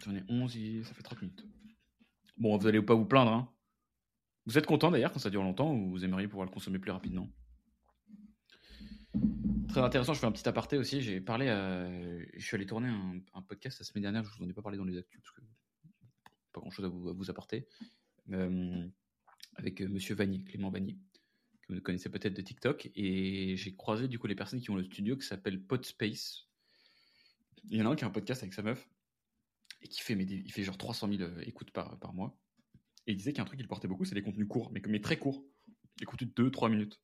[0.03, 1.45] J'en ai 11 et ça fait 30 minutes.
[2.37, 3.31] Bon, vous allez pas vous plaindre.
[3.31, 3.53] Hein.
[4.45, 6.91] Vous êtes content d'ailleurs quand ça dure longtemps ou vous aimeriez pouvoir le consommer plus
[6.91, 7.29] rapidement?
[9.67, 11.01] Très intéressant, je fais un petit aparté aussi.
[11.01, 11.87] J'ai parlé à...
[12.35, 14.77] Je suis allé tourner un, podcast la semaine dernière, je vous en ai pas parlé
[14.77, 15.41] dans les actus parce que
[16.51, 17.67] pas grand chose à vous, apporter.
[18.31, 18.87] Euh,
[19.59, 20.97] avec euh, monsieur Vanier, Clément Vanier,
[21.61, 22.89] que vous connaissez peut-être de TikTok.
[22.95, 26.47] Et j'ai croisé du coup les personnes qui ont le studio qui s'appelle Podspace.
[27.65, 28.89] Il y en a un qui a un podcast avec sa meuf
[29.81, 32.37] et qui fait, mais il fait genre 300 000 euh, écoutes par, mois.
[33.05, 34.71] Et il disait qu'il y a un truc qu'il portait beaucoup, c'est les contenus courts,
[34.71, 35.43] mais, mais très courts.
[35.97, 37.01] Des de 2-3 minutes.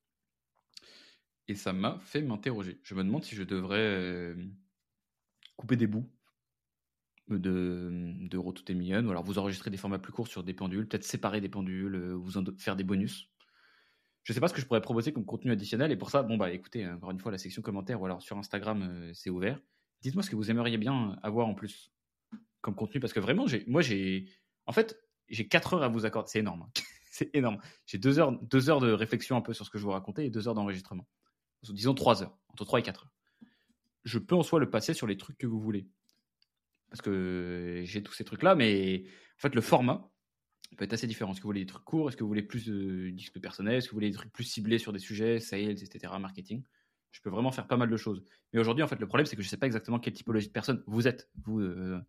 [1.48, 2.80] Et ça m'a fait m'interroger.
[2.84, 4.36] Je me demande si je devrais euh,
[5.58, 6.10] couper des bouts
[7.30, 10.88] de, de to Million, ou alors vous enregistrer des formats plus courts sur des pendules,
[10.88, 13.30] peut-être séparer des pendules, euh, vous en faire des bonus.
[14.24, 16.38] Je sais pas ce que je pourrais proposer comme contenu additionnel, et pour ça, bon
[16.38, 19.60] bah écoutez, encore une fois, la section commentaires, ou alors sur Instagram, c'est ouvert.
[20.02, 21.92] Dites-moi ce que vous aimeriez bien avoir en plus
[22.66, 24.26] comme contenu, parce que vraiment, moi, j'ai.
[24.66, 25.00] En fait,
[25.30, 26.30] j'ai 4 heures à vous accorder.
[26.32, 26.64] C'est énorme.
[26.64, 26.82] Hein.
[27.12, 27.60] c'est énorme.
[27.86, 30.26] J'ai 2 heures, deux heures de réflexion un peu sur ce que je vous racontais
[30.26, 31.08] et 2 heures d'enregistrement.
[31.62, 33.12] Disons 3 heures, entre 3 et 4 heures.
[34.04, 35.88] je peux en soi le passer sur les trucs que vous voulez.
[36.96, 39.04] Parce que j'ai tous ces trucs-là, mais
[39.38, 40.10] en fait, le format
[40.78, 41.32] peut être assez différent.
[41.32, 42.08] Est-ce que vous voulez des trucs courts?
[42.08, 44.46] Est-ce que vous voulez plus de disques personnels Est-ce que vous voulez des trucs plus
[44.46, 46.64] ciblés sur des sujets, sales, etc., marketing?
[47.12, 48.24] Je peux vraiment faire pas mal de choses.
[48.54, 50.48] Mais aujourd'hui, en fait, le problème, c'est que je ne sais pas exactement quelle typologie
[50.48, 52.00] de personne vous êtes, vous, euh,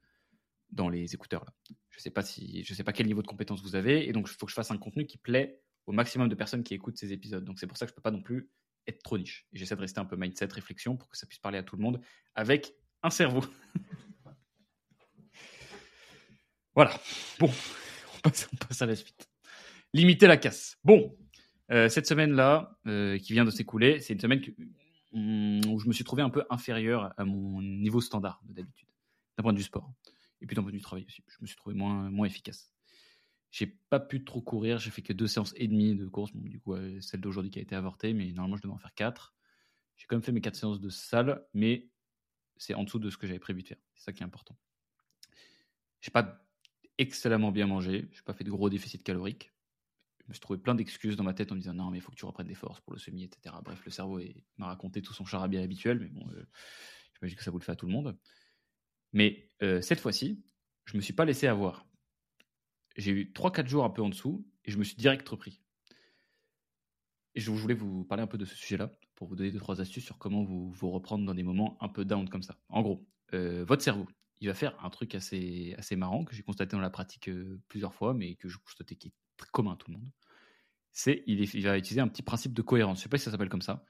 [0.71, 1.45] dans les écouteurs.
[1.45, 1.53] Là.
[1.91, 4.37] Je ne sais, si, sais pas quel niveau de compétence vous avez, et donc il
[4.37, 7.13] faut que je fasse un contenu qui plaît au maximum de personnes qui écoutent ces
[7.13, 7.45] épisodes.
[7.45, 8.51] Donc c'est pour ça que je ne peux pas non plus
[8.87, 9.49] être trop niche.
[9.53, 11.83] J'essaie de rester un peu mindset, réflexion, pour que ça puisse parler à tout le
[11.83, 12.01] monde
[12.37, 12.73] avec
[13.03, 13.45] un cerveau.
[16.77, 16.93] voilà.
[17.41, 17.51] Bon,
[18.25, 19.31] on passe, à la suite.
[19.95, 20.79] Limiter la casse.
[20.85, 21.17] Bon,
[21.73, 24.43] euh, cette semaine-là, euh, qui vient de s'écouler, c'est une semaine
[25.13, 28.89] hmm, où je me suis trouvé un peu inférieur à mon niveau standard d'habitude,
[29.39, 29.91] d'un point de vue sport.
[30.43, 31.25] Et puis d'un point de vue travail aussi.
[31.27, 32.71] Je me suis trouvé moins, moins efficace.
[33.51, 36.31] J'ai pas pu trop courir, j'ai fait que deux séances et demie de course.
[36.35, 39.35] du coup, celle d'aujourd'hui qui a été avortée, mais normalement, je devais en faire quatre.
[39.97, 41.89] J'ai quand même fait mes quatre séances de salle, mais
[42.59, 43.79] c'est en dessous de ce que j'avais prévu de faire.
[43.95, 44.59] C'est ça qui est important.
[46.03, 46.46] J'ai pas
[46.99, 49.53] excellemment bien mangé, j'ai pas fait de gros déficits caloriques.
[50.21, 52.01] Je me suis trouvé plein d'excuses dans ma tête en me disant non, mais il
[52.01, 53.55] faut que tu reprennes des forces pour le semi, etc.
[53.65, 54.21] Bref, le cerveau
[54.59, 56.45] m'a raconté tout son charabia habituel, mais bon, euh,
[57.15, 58.19] j'imagine que ça vous le fait à tout le monde.
[59.13, 60.43] Mais euh, cette fois-ci,
[60.85, 61.87] je me suis pas laissé avoir
[62.97, 65.61] j'ai eu 3-4 jours un peu en dessous et je me suis direct repris.
[67.35, 70.05] Et je voulais vous parler un peu de ce sujet-là pour vous donner 2-3 astuces
[70.05, 72.57] sur comment vous, vous reprendre dans des moments un peu down comme ça.
[72.69, 74.07] En gros, euh, votre cerveau,
[74.41, 77.61] il va faire un truc assez, assez marrant que j'ai constaté dans la pratique euh,
[77.69, 80.11] plusieurs fois, mais que je constate qui est très commun à tout le monde.
[80.93, 82.99] C'est il, va utiliser un petit principe de cohérence.
[82.99, 83.85] Je sais pas si ça s'appelle comme ça,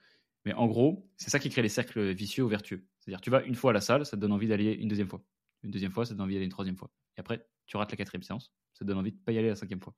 [0.45, 2.85] mais en gros, c'est ça qui crée les cercles vicieux ou vertueux.
[2.99, 5.07] C'est-à-dire, tu vas une fois à la salle, ça te donne envie d'aller une deuxième
[5.07, 5.23] fois.
[5.63, 6.91] Une deuxième fois, ça te donne envie d'aller une troisième fois.
[7.17, 9.49] Et après, tu rates la quatrième séance, ça te donne envie de pas y aller
[9.49, 9.95] la cinquième fois.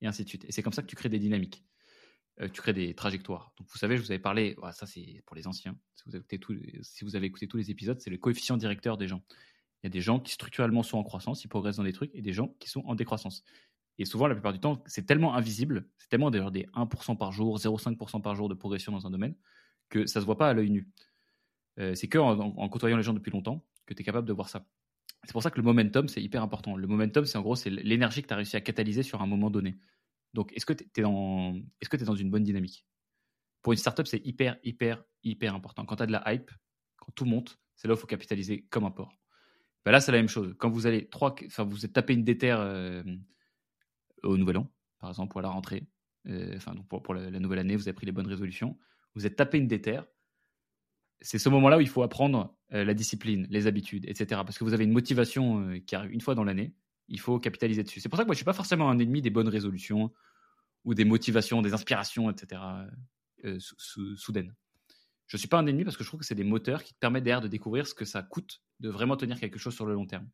[0.00, 0.44] Et ainsi de suite.
[0.44, 1.64] Et c'est comme ça que tu crées des dynamiques.
[2.40, 3.52] Euh, tu crées des trajectoires.
[3.58, 6.04] Donc vous savez, je vous avais parlé, ça c'est pour les anciens, si
[7.04, 9.22] vous avez écouté tous les épisodes, c'est le coefficient directeur des gens.
[9.82, 12.14] Il y a des gens qui structurellement sont en croissance, ils progressent dans des trucs,
[12.14, 13.42] et des gens qui sont en décroissance.
[13.98, 17.58] Et souvent, la plupart du temps, c'est tellement invisible, c'est tellement des 1% par jour,
[17.58, 19.34] 0,5% par jour de progression dans un domaine,
[19.88, 20.88] que ça ne se voit pas à l'œil nu.
[21.78, 24.48] Euh, c'est que en, côtoyant les gens depuis longtemps que tu es capable de voir
[24.48, 24.66] ça.
[25.24, 26.76] C'est pour ça que le momentum, c'est hyper important.
[26.76, 29.26] Le momentum, c'est en gros, c'est l'énergie que tu as réussi à catalyser sur un
[29.26, 29.78] moment donné.
[30.34, 31.54] Donc, est-ce que tu es, dans...
[31.80, 32.86] est dans une bonne dynamique?
[33.60, 35.84] Pour une startup, c'est hyper, hyper, hyper important.
[35.84, 36.50] Quand tu as de la hype,
[36.96, 39.16] quand tout monte, c'est là où il faut capitaliser comme un port.
[39.84, 40.54] Ben là, c'est la même chose.
[40.58, 43.02] Quand vous allez trois, enfin, vous êtes tapé une déterre euh,
[44.22, 44.70] au nouvel an,
[45.00, 45.86] par exemple, ou à la rentrée,
[46.28, 48.78] euh, enfin, donc pour, la, nouvelle année, vous avez pris les bonnes résolutions,
[49.14, 50.06] vous êtes tapé une déterre,
[51.20, 54.40] c'est ce moment-là où il faut apprendre euh, la discipline, les habitudes, etc.
[54.44, 56.74] Parce que vous avez une motivation qui arrive une fois dans l'année,
[57.08, 58.00] il faut capitaliser dessus.
[58.00, 60.12] C'est pour ça que moi, je suis pas forcément un ennemi des bonnes résolutions
[60.84, 62.60] ou des motivations, des inspirations, etc.
[64.16, 64.54] Soudaines.
[65.26, 66.98] Je suis pas un ennemi parce que je trouve que c'est des moteurs qui te
[66.98, 69.94] permettent d'ailleurs de découvrir ce que ça coûte de vraiment tenir quelque chose sur le
[69.94, 70.28] long terme.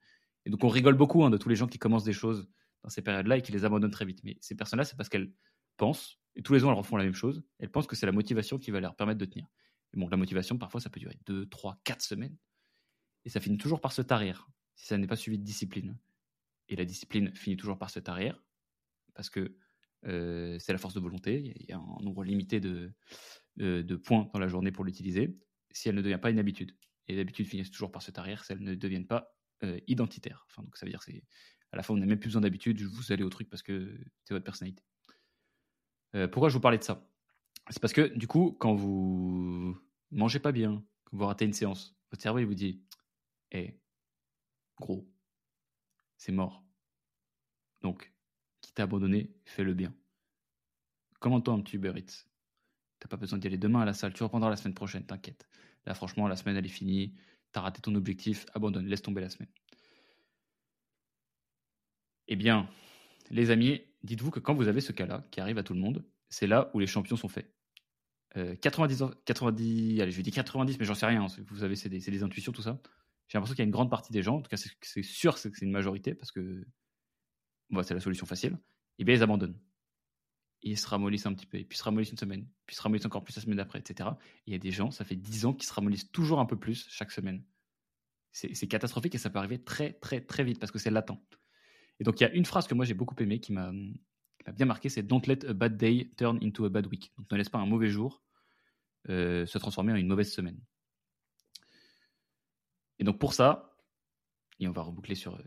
[0.45, 2.49] Et donc on rigole beaucoup hein, de tous les gens qui commencent des choses
[2.83, 4.21] dans ces périodes-là et qui les abandonnent très vite.
[4.25, 5.33] Mais ces personnes-là, c'est parce qu'elles
[5.77, 8.13] pensent, et tous les ans elles refont la même chose, elles pensent que c'est la
[8.13, 9.47] motivation qui va leur permettre de tenir.
[9.95, 12.37] Donc la motivation, parfois, ça peut durer 2, 3, 4 semaines.
[13.25, 15.99] Et ça finit toujours par se tarir, si ça n'est pas suivi de discipline.
[16.69, 18.43] Et la discipline finit toujours par se tarir,
[19.15, 19.57] parce que
[20.07, 21.55] euh, c'est la force de volonté.
[21.57, 22.93] Il y a un nombre limité de,
[23.57, 25.37] de, points dans la journée pour l'utiliser,
[25.71, 26.77] si elle ne devient pas une habitude.
[27.09, 29.35] Et les habitudes finissent toujours par se tarir si elles ne deviennent pas
[29.65, 30.47] euh, identitaires.
[30.49, 31.11] Enfin, donc ça veut dire que
[31.73, 33.99] à la fin, vous n'avez même plus besoin d'habitude, vous allez au truc parce que
[34.25, 34.83] c'est votre personnalité.
[36.15, 37.07] Euh, pourquoi je vous parlais de ça?
[37.71, 39.79] C'est parce que du coup, quand vous
[40.11, 42.83] mangez pas bien, quand vous ratez une séance, votre cerveau vous dit
[43.53, 43.79] Eh,
[44.77, 45.11] gros,
[46.17, 46.65] c'est mort.
[47.83, 48.13] Donc,
[48.63, 49.95] qui t'a abandonné, fais le bien.
[51.21, 51.93] Comment un petit Uber
[53.01, 55.49] T'as pas besoin d'y aller demain à la salle, tu reprendras la semaine prochaine, t'inquiète.
[55.89, 57.15] Là, franchement, la semaine elle est finie,
[57.51, 59.49] t'as raté ton objectif, abandonne, laisse tomber la semaine.
[62.29, 62.69] Eh bien,
[63.31, 66.05] les amis, dites-vous que quand vous avez ce cas-là, qui arrive à tout le monde,
[66.29, 67.51] c'est là où les champions sont faits.
[68.61, 71.25] 90, euh, 90, allez, je dire 90, mais j'en sais rien.
[71.25, 72.79] Hein, vous savez, c'est des, intuitions, tout ça.
[73.29, 75.35] J'ai l'impression qu'il y a une grande partie des gens, en tout cas, c'est sûr
[75.37, 76.67] que c'est une majorité, parce que
[77.83, 78.53] c'est la solution facile.
[78.53, 79.59] Et eh bien, ils abandonnent.
[80.63, 83.07] Ils se ramollissent un petit peu, et puis se ramollissent une semaine, puis se ramollissent
[83.07, 84.11] encore plus la semaine d'après, etc.
[84.47, 86.47] Et il y a des gens, ça fait 10 ans, qui se ramollissent toujours un
[86.47, 87.45] peu plus chaque semaine.
[88.33, 91.19] C'est catastrophique et ça peut arriver très, très, très vite parce que c'est latent.
[91.99, 93.73] Et donc, il y a une phrase que moi j'ai beaucoup aimée qui m'a
[94.53, 97.13] bien marqué, c'est Don't let a bad day turn into a bad week.
[97.17, 98.23] Donc ne laisse pas un mauvais jour
[99.09, 100.61] euh, se transformer en une mauvaise semaine.
[102.99, 103.77] Et donc pour ça,
[104.61, 105.43] et on va reboucler sur, euh,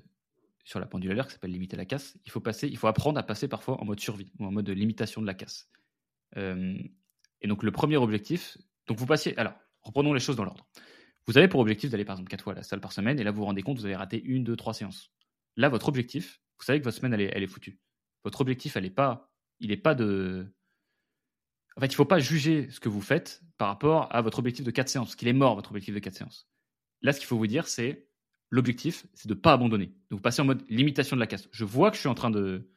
[0.63, 2.87] sur la pendule à l'heure qui s'appelle limiter la casse, il faut, passer, il faut
[2.87, 5.69] apprendre à passer parfois en mode survie ou en mode limitation de la casse.
[6.37, 6.77] Euh,
[7.41, 8.57] et donc le premier objectif,
[8.87, 10.67] donc vous passiez, alors reprenons les choses dans l'ordre.
[11.27, 13.23] Vous avez pour objectif d'aller par exemple 4 fois à la salle par semaine, et
[13.23, 15.11] là vous vous rendez compte, vous avez raté une, deux, trois séances.
[15.57, 17.79] Là, votre objectif, vous savez que votre semaine, elle est, elle est foutue.
[18.23, 20.53] Votre objectif, elle est pas, il n'est pas de.
[21.75, 24.65] En fait, il faut pas juger ce que vous faites par rapport à votre objectif
[24.65, 26.49] de 4 séances, qu'il est mort, votre objectif de 4 séances.
[27.01, 28.07] Là, ce qu'il faut vous dire, c'est
[28.51, 29.87] l'objectif, c'est de ne pas abandonner.
[29.87, 31.47] Donc, vous passez en mode limitation de la casse.
[31.51, 32.69] Je vois que je suis en train de,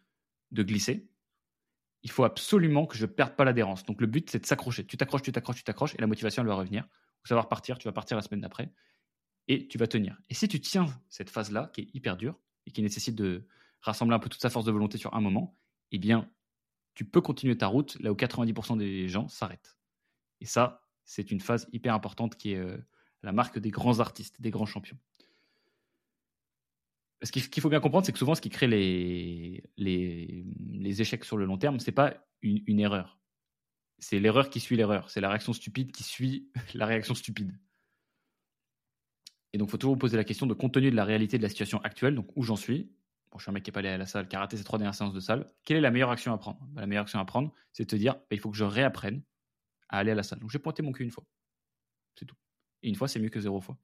[0.52, 1.10] glisser.
[2.04, 3.84] Il faut absolument que je ne perde pas l'adhérence.
[3.84, 4.86] Donc, le but, c'est de s'accrocher.
[4.86, 6.86] Tu t'accroches, tu t'accroches, tu t'accroches, et la motivation, elle va revenir.
[7.24, 8.70] Ça va repartir, tu vas partir la semaine d'après,
[9.48, 10.20] et tu vas tenir.
[10.28, 13.46] Et si tu tiens cette phase-là, qui est hyper dure, et qui nécessite de
[13.80, 15.56] rassembler un peu toute sa force de volonté sur un moment,
[15.90, 16.30] eh bien,
[16.94, 19.78] tu peux continuer ta route là où 90% des gens s'arrêtent.
[20.40, 22.76] Et ça, c'est une phase hyper importante qui est euh,
[23.22, 24.98] la marque des grands artistes, des grands champions.
[27.24, 29.62] Ce qu'il faut bien comprendre, c'est que souvent, ce qui crée les,
[31.00, 33.18] échecs sur le long terme, ce n'est pas une, erreur.
[33.98, 35.08] C'est l'erreur qui suit l'erreur.
[35.10, 37.58] C'est la réaction stupide qui suit la réaction stupide.
[39.52, 41.42] Et donc, il faut toujours poser la question de compte tenu de la réalité de
[41.42, 42.92] la situation actuelle, donc où j'en suis.
[43.36, 44.62] Je suis un mec qui n'est pas allé à la salle, qui a raté ses
[44.62, 45.50] trois dernières séances de salle.
[45.64, 46.60] Quelle est la meilleure action à prendre?
[46.68, 48.64] Bah, La meilleure action à prendre, c'est de te dire bah, il faut que je
[48.64, 49.22] réapprenne
[49.88, 50.38] à aller à la salle.
[50.40, 51.24] Donc, j'ai pointé mon cul une fois.
[52.16, 52.36] C'est tout.
[52.82, 53.78] Et une fois, c'est mieux que zéro fois.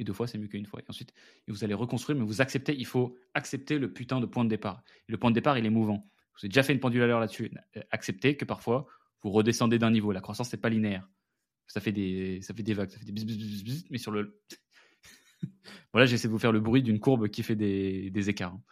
[0.00, 0.80] Et deux fois, c'est mieux qu'une fois.
[0.80, 1.12] Et ensuite,
[1.46, 4.82] vous allez reconstruire, mais vous acceptez, il faut accepter le putain de point de départ.
[5.06, 6.08] le point de départ, il est mouvant.
[6.32, 7.52] Vous avez déjà fait une pendule à l'heure là-dessus.
[7.76, 8.86] Euh, acceptez que parfois,
[9.22, 10.10] vous redescendez d'un niveau.
[10.10, 11.06] La croissance, n'est pas linéaire.
[11.66, 14.40] Ça fait des, ça fait des vagues, ça fait des mais sur le.
[15.92, 18.54] voilà, j'essaie de vous faire le bruit d'une courbe qui fait des, des écarts.
[18.54, 18.62] Hein.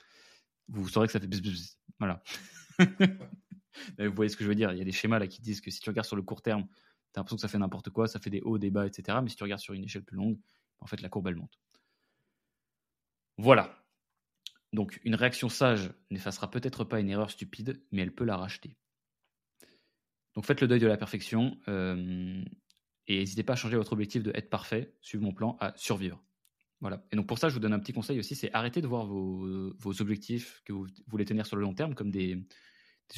[0.69, 1.29] Vous saurez que ça fait
[1.99, 2.23] Voilà.
[2.79, 4.73] vous voyez ce que je veux dire.
[4.73, 6.41] Il y a des schémas là qui disent que si tu regardes sur le court
[6.41, 6.67] terme,
[7.13, 9.19] tu as l'impression que ça fait n'importe quoi, ça fait des hauts, des bas, etc.
[9.23, 10.39] Mais si tu regardes sur une échelle plus longue,
[10.81, 11.59] en fait, la courbe, elle monte.
[13.37, 13.85] Voilà.
[14.73, 18.77] Donc, une réaction sage n'effacera peut-être pas une erreur stupide, mais elle peut la racheter.
[20.35, 22.45] Donc, faites le deuil de la perfection euh,
[23.07, 26.23] et n'hésitez pas à changer votre objectif de être parfait, suivre mon plan, à survivre.
[26.81, 27.05] Voilà.
[27.11, 29.07] Et donc, pour ça, je vous donne un petit conseil aussi c'est arrêter de voir
[29.07, 32.47] vos, objectifs que vous voulez tenir sur le long terme comme des,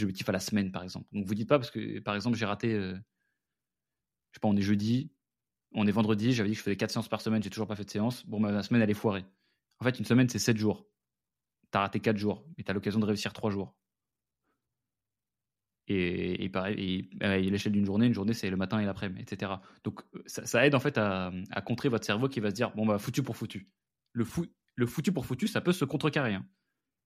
[0.00, 1.08] objectifs à la semaine, par exemple.
[1.12, 4.56] Donc, vous dites pas parce que, par exemple, j'ai raté, euh, je sais pas, on
[4.56, 5.10] est jeudi,
[5.72, 7.76] on est vendredi, j'avais dit que je faisais 4 séances par semaine, j'ai toujours pas
[7.76, 8.26] fait de séance.
[8.26, 9.24] Bon, ma semaine, elle est foirée.
[9.78, 10.86] En fait, une semaine, c'est 7 jours.
[11.72, 13.76] Tu as raté 4 jours, mais tu as l'occasion de réussir 3 jours.
[15.92, 19.52] Et, pareil, et, l'échelle d'une journée, une journée, c'est le matin et l'après-midi, etc.
[19.82, 21.32] Donc, ça, aide en fait à,
[21.64, 23.68] contrer votre cerveau qui va se dire bon, bah, foutu pour foutu.
[24.12, 24.24] Le,
[24.76, 26.34] le foutu pour foutu, ça peut se contrecarrer.
[26.34, 26.46] Hein.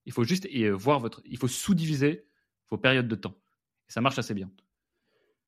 [0.04, 1.22] Il faut juste et, voir votre.
[1.24, 2.26] Il faut sous-diviser
[2.68, 3.36] vos périodes de temps.
[3.88, 4.50] Et ça marche assez bien.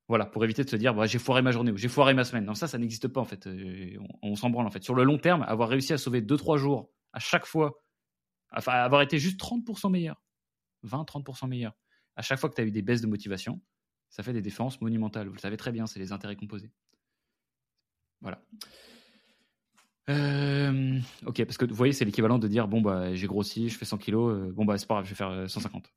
[0.07, 2.23] Voilà, pour éviter de se dire, bah, j'ai foiré ma journée ou j'ai foiré ma
[2.23, 2.45] semaine.
[2.45, 3.45] Non, ça, ça n'existe pas en fait.
[3.47, 4.83] Euh, on, s'en branle en fait.
[4.83, 7.83] Sur le long terme, avoir réussi à sauver 2-3 jours à chaque fois,
[8.51, 10.21] enfin, avoir été juste 30% meilleur,
[10.85, 11.73] 20-30% meilleur,
[12.15, 13.61] à chaque fois que tu as eu des baisses de motivation,
[14.09, 15.27] ça fait des différences monumentales.
[15.27, 16.71] Vous le savez très bien, c'est les intérêts composés.
[18.21, 18.41] Voilà.
[20.09, 23.77] Euh, ok, parce que vous voyez, c'est l'équivalent de dire bon, bah, j'ai grossi, je
[23.77, 25.91] fais 100 kilos, euh, bon, bah, c'est pas grave, je vais faire 150.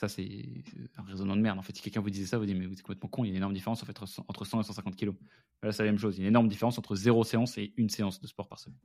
[0.00, 0.64] Ça, c'est
[0.96, 1.58] un raisonnement de merde.
[1.58, 3.26] En fait, si quelqu'un vous disait ça, vous dites, mais vous êtes complètement con, il
[3.26, 5.14] y a une énorme différence en fait, entre 100 et 150 kilos.
[5.62, 6.16] Là, c'est la même chose.
[6.16, 8.58] Il y a une énorme différence entre zéro séance et une séance de sport par
[8.58, 8.78] semaine.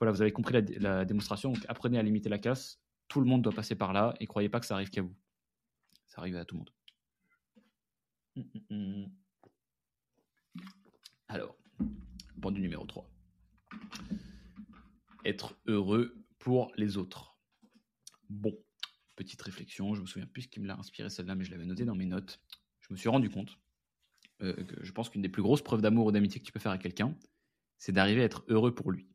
[0.00, 1.52] Voilà, vous avez compris la, démonstration.
[1.52, 2.82] Donc, apprenez à limiter la casse.
[3.06, 5.14] Tout le monde doit passer par là et croyez pas que ça arrive qu'à vous.
[6.08, 6.70] Ça arrive à tout le monde.
[11.28, 11.56] Alors,
[12.42, 13.08] point du numéro 3.
[15.24, 17.38] Être heureux pour les autres.
[18.28, 18.58] Bon,
[19.20, 21.66] petite réflexion, je me souviens plus ce qui me l'a inspiré celle-là, mais je l'avais
[21.66, 22.40] noté dans mes notes.
[22.80, 23.58] Je me suis rendu compte
[24.40, 26.58] euh, que je pense qu'une des plus grosses preuves d'amour ou d'amitié que tu peux
[26.58, 27.14] faire à quelqu'un,
[27.76, 29.10] c'est d'arriver à être heureux pour lui.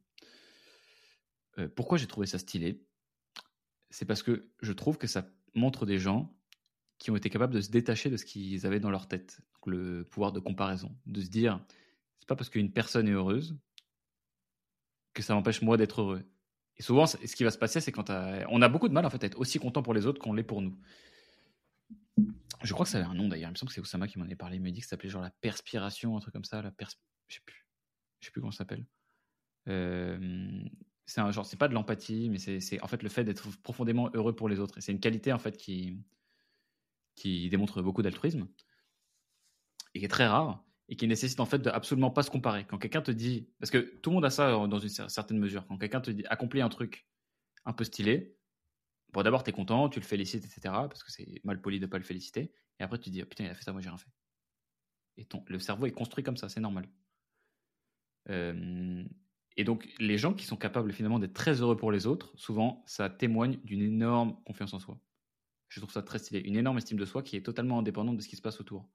[1.57, 2.85] Euh, pourquoi j'ai trouvé ça stylé?
[3.89, 6.37] C'est parce que je trouve que ça montre des gens
[6.99, 10.03] qui ont été capables de se détacher de ce qu'ils avaient dans leur tête, le
[10.03, 11.65] pouvoir de comparaison, de se dire
[12.19, 13.57] c'est pas parce qu'une personne est heureuse
[15.15, 16.23] que ça m'empêche moi d'être heureux.
[16.77, 19.09] Et souvent, ce qui va se passer, c'est quand on a beaucoup de mal en
[19.09, 20.77] fait à être aussi content pour les autres qu'on l'est pour nous.
[22.63, 23.49] Je crois que ça avait un nom d'ailleurs.
[23.49, 24.57] Il me semble que c'est Osama qui m'en avait parlé.
[24.57, 26.61] Il m'a dit que ça s'appelait genre la perspiration, un truc comme ça.
[26.61, 26.89] La pers...
[27.27, 27.41] Je sais
[28.21, 28.85] sais plus comment ça s'appelle.
[29.67, 30.63] Euh,
[31.05, 34.59] c'est pas de l'empathie, mais c'est en fait le fait d'être profondément heureux pour les
[34.59, 34.79] autres.
[34.79, 35.99] C'est une qualité en fait qui
[37.15, 38.47] qui démontre beaucoup d'altruisme
[39.93, 42.65] et qui est très rare et qui nécessite en fait de absolument pas se comparer.
[42.65, 45.65] Quand quelqu'un te dit, parce que tout le monde a ça dans une certaine mesure,
[45.67, 47.07] quand quelqu'un te dit accomplit un truc
[47.65, 48.37] un peu stylé,
[49.11, 50.61] bon d'abord tu es content, tu le félicites, etc.
[50.63, 53.25] Parce que c'est mal poli de pas le féliciter, et après tu te dis oh,
[53.25, 54.11] putain il a fait ça, moi j'ai rien fait.
[55.17, 56.87] Et ton, le cerveau est construit comme ça, c'est normal.
[58.29, 59.03] Euh,
[59.57, 62.83] et donc les gens qui sont capables finalement d'être très heureux pour les autres, souvent
[62.85, 64.99] ça témoigne d'une énorme confiance en soi.
[65.69, 68.21] Je trouve ça très stylé, une énorme estime de soi qui est totalement indépendante de
[68.21, 68.87] ce qui se passe autour.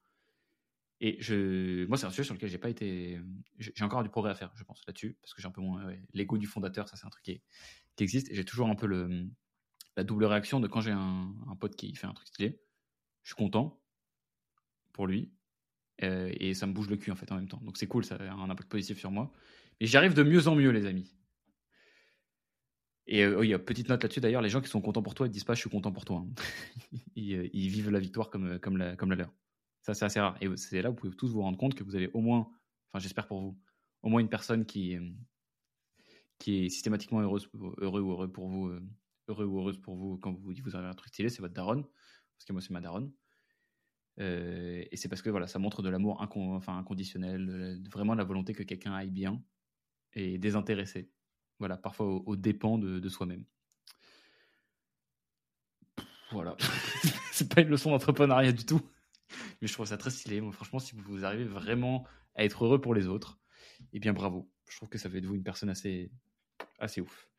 [1.02, 3.18] Et je, moi, c'est un sujet sur lequel j'ai pas été.
[3.58, 5.82] J'ai encore du progrès à faire, je pense, là-dessus, parce que j'ai un peu moins.
[6.12, 7.40] L'ego du fondateur, ça, c'est un truc qui,
[7.96, 8.28] qui existe.
[8.32, 9.26] J'ai toujours un peu le,
[9.96, 12.60] la double réaction de quand j'ai un, pote qui fait un truc stylé.
[13.22, 13.82] Je suis content
[14.92, 15.32] pour lui.
[16.02, 17.60] Euh, et ça me bouge le cul, en fait, en même temps.
[17.62, 19.32] Donc, c'est cool, ça a un impact positif sur moi.
[19.80, 21.14] Et j'y arrive de mieux en mieux, les amis.
[23.06, 25.14] Et euh, il y a petite note là-dessus d'ailleurs, les gens qui sont contents pour
[25.14, 26.18] toi, ils disent pas je suis content pour toi.
[26.18, 26.42] Hein.
[27.16, 29.32] ils, ils, vivent la victoire comme, comme, la, comme la leur.
[29.82, 30.36] Ça, c'est assez rare.
[30.40, 32.50] Et c'est là où vous pouvez tous vous rendre compte que vous avez au moins,
[32.92, 33.58] enfin, j'espère pour vous,
[34.02, 34.98] au moins une personne qui,
[36.38, 38.82] qui est systématiquement heureuse, heureux ou heureux pour vous, euh,
[39.28, 41.54] heureux ou heureuse pour vous quand vous dites vous avez un truc stylé, c'est votre
[41.54, 41.84] daronne.
[41.84, 43.12] Parce que moi, c'est ma daronne.
[44.18, 48.62] Euh, et c'est parce que voilà, ça montre de l'amour inconditionnel, vraiment la volonté que
[48.62, 49.42] quelqu'un aille bien
[50.14, 51.10] et désintéressé.
[51.58, 53.44] Voilà, parfois aux au dépens de, de soi-même.
[56.32, 56.56] Voilà.
[57.32, 58.80] c'est pas une leçon d'entrepreneuriat du tout.
[59.60, 60.40] Mais je trouve ça très stylé.
[60.40, 63.38] Moi, franchement, si vous arrivez vraiment à être heureux pour les autres,
[63.92, 64.50] eh bien bravo.
[64.68, 66.10] Je trouve que ça fait de vous une personne assez,
[66.78, 67.30] assez ouf.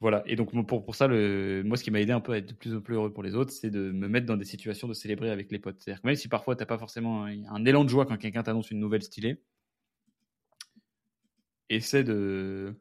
[0.00, 0.22] Voilà.
[0.26, 2.46] Et donc, pour, pour ça, le, moi, ce qui m'a aidé un peu à être
[2.46, 4.88] de plus en plus heureux pour les autres, c'est de me mettre dans des situations
[4.88, 5.80] de célébrer avec les potes.
[5.80, 8.42] C'est-à-dire que même si parfois, tu n'as pas forcément un, élan de joie quand quelqu'un
[8.42, 9.42] t'annonce une nouvelle stylée,
[11.70, 12.74] essaie de,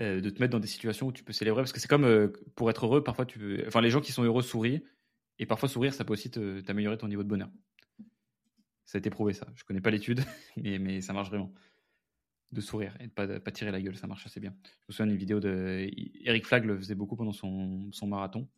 [0.00, 1.60] euh, de te mettre dans des situations où tu peux célébrer.
[1.60, 4.22] Parce que c'est comme euh, pour être heureux, parfois, tu enfin, les gens qui sont
[4.24, 4.82] heureux sourient.
[5.40, 7.50] Et parfois, sourire, ça peut aussi t'améliorer ton niveau de bonheur.
[8.84, 9.46] Ça a été prouvé, ça.
[9.54, 10.20] Je connais pas l'étude,
[10.58, 11.52] mais, mais ça marche vraiment.
[12.52, 14.54] De sourire et de pas, pas tirer la gueule, ça marche assez bien.
[14.64, 15.88] Je me souviens d'une vidéo de.
[16.24, 18.48] Eric Flag le faisait beaucoup pendant son, son marathon.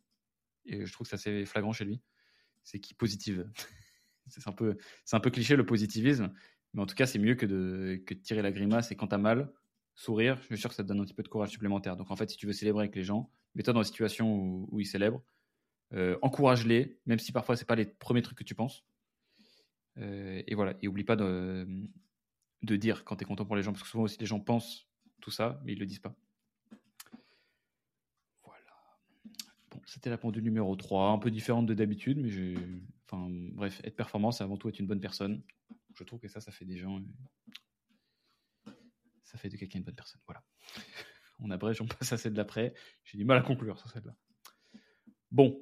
[0.65, 2.01] Et je trouve que c'est assez flagrant chez lui.
[2.63, 3.49] C'est qu'il positive.
[4.27, 4.77] c'est un, peu,
[5.11, 6.33] un peu cliché le positivisme,
[6.73, 8.91] mais en tout cas, c'est mieux que de, que tirer la grimace.
[8.91, 9.53] Et quand t'as mal,
[9.95, 11.95] sourire, je suis sûr que ça te donne un petit peu de courage supplémentaire.
[11.95, 14.81] Donc en fait, si tu veux célébrer avec les gens, mets-toi dans une situation où
[14.81, 15.23] ils célèbrent
[15.93, 18.83] euh, encourage-les, même si parfois c'est pas les premiers trucs que tu penses.
[19.97, 21.67] Euh, et voilà, et oublie pas de,
[22.63, 24.87] dire quand tu es content pour les gens, parce que souvent aussi les gens pensent
[25.21, 26.15] tout ça, mais ils le disent pas.
[28.43, 28.73] Voilà.
[29.69, 32.55] Bon, c'était la pendule numéro 3, un peu différente de d'habitude, mais j'ai.
[33.05, 35.43] Enfin, bref, être performant, c'est avant tout être une bonne personne.
[35.93, 36.99] Je trouve que ça, ça fait des gens.
[39.23, 40.21] Ça fait de quelqu'un une bonne personne.
[40.25, 40.43] Voilà.
[41.39, 42.73] On abrège, on passe à celle d'après.
[43.03, 44.15] J'ai du mal à conclure sur celle-là.
[45.31, 45.59] Bon,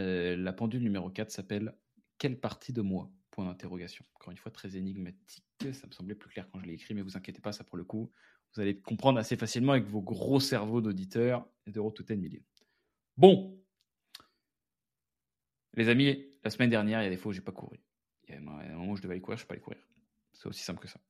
[0.00, 1.74] euh, la pendule numéro 4 s'appelle
[2.18, 3.10] Quelle partie de moi?
[3.30, 4.04] Point d'interrogation.
[4.14, 5.44] Encore une fois, très énigmatique.
[5.72, 7.76] Ça me semblait plus clair quand je l'ai écrit, mais vous inquiétez pas, ça pour
[7.76, 8.10] le coup,
[8.54, 12.44] vous allez comprendre assez facilement avec vos gros cerveaux d'auditeurs et de tout milliers.
[13.16, 13.60] Bon,
[15.74, 17.78] les amis, la semaine dernière, il y a des fois où j'ai pas couru.
[18.26, 19.80] Il y a un moment où je devais aller courir, je ne pas allé courir.
[20.32, 21.00] C'est aussi simple que ça.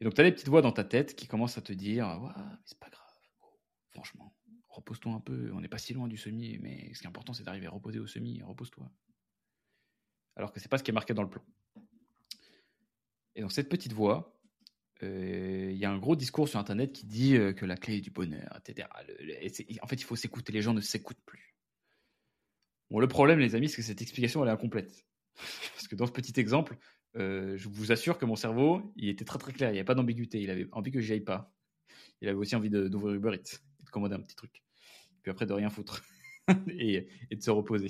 [0.00, 2.06] Et donc, tu as des petites voix dans ta tête qui commencent à te dire
[2.06, 2.32] mais
[2.64, 3.06] c'est pas grave.
[3.90, 4.34] franchement,
[4.70, 7.32] repose-toi un peu, on n'est pas si loin du semi, mais ce qui est important,
[7.32, 8.90] c'est d'arriver à reposer au semi, repose-toi.
[10.36, 11.42] Alors que c'est pas ce qui est marqué dans le plan.
[13.34, 14.38] Et dans cette petite voix,
[15.02, 18.00] euh, il y a un gros discours sur Internet qui dit euh, que la clé
[18.00, 18.88] du bonheur, etc.
[19.82, 21.56] en fait, il faut s'écouter, les gens ne s'écoutent plus.
[22.90, 25.06] Bon, le problème, les amis, c'est que cette explication, elle est incomplète.
[25.74, 26.76] Parce que dans ce petit exemple,
[27.16, 29.86] euh, je vous assure que mon cerveau, il était très très clair, il n'y avait
[29.86, 31.52] pas d'ambiguïté, il avait envie que j'y aille pas.
[32.20, 33.60] Il avait aussi envie d'ouvrir Uber Eats
[33.90, 34.62] commander un petit truc.
[35.22, 36.02] Puis après, de rien foutre
[36.68, 37.88] et, de se reposer.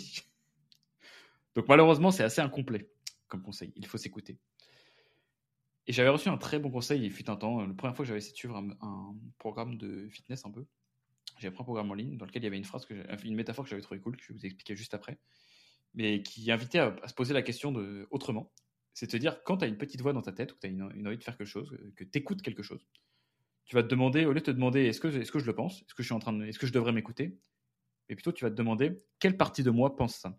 [1.54, 2.90] Donc malheureusement, c'est assez incomplet
[3.28, 3.72] comme conseil.
[3.76, 4.38] Il faut s'écouter.
[5.86, 7.64] Et j'avais reçu un très bon conseil il fut un temps.
[7.64, 10.66] La première fois que j'avais essayé de suivre un, programme de fitness un peu,
[11.38, 12.94] j'ai appris un programme en ligne dans lequel il y avait une phrase, que
[13.24, 15.18] une métaphore que j'avais trouvé cool, que je vais vous expliquer juste après,
[15.94, 18.52] mais qui invitait à, se poser la question de, autrement.
[18.92, 20.66] C'est de te dire, quand tu as une petite voix dans ta tête ou tu
[20.66, 22.86] as une, une, envie de faire quelque chose, que tu écoutes quelque chose,
[23.64, 25.54] tu vas te demander, au lieu de te demander est-ce que, est-ce que je le
[25.54, 27.38] pense, est-ce que je suis en train est-ce que je devrais m'écouter,
[28.08, 30.38] et plutôt tu vas te demander quelle partie de moi pense ça?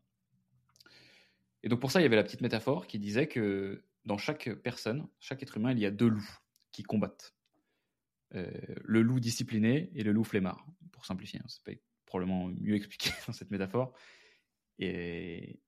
[1.64, 4.50] Et donc pour ça, il y avait la petite métaphore qui disait que dans chaque
[4.64, 6.40] personne, chaque être humain, il y a deux loups
[6.72, 7.36] qui combattent.
[8.34, 8.50] Euh,
[8.84, 11.40] le loup discipliné et le loup flemmard, pour simplifier.
[11.40, 13.94] Hein, c'est probablement mieux expliqué dans cette métaphore.
[14.80, 15.60] Et,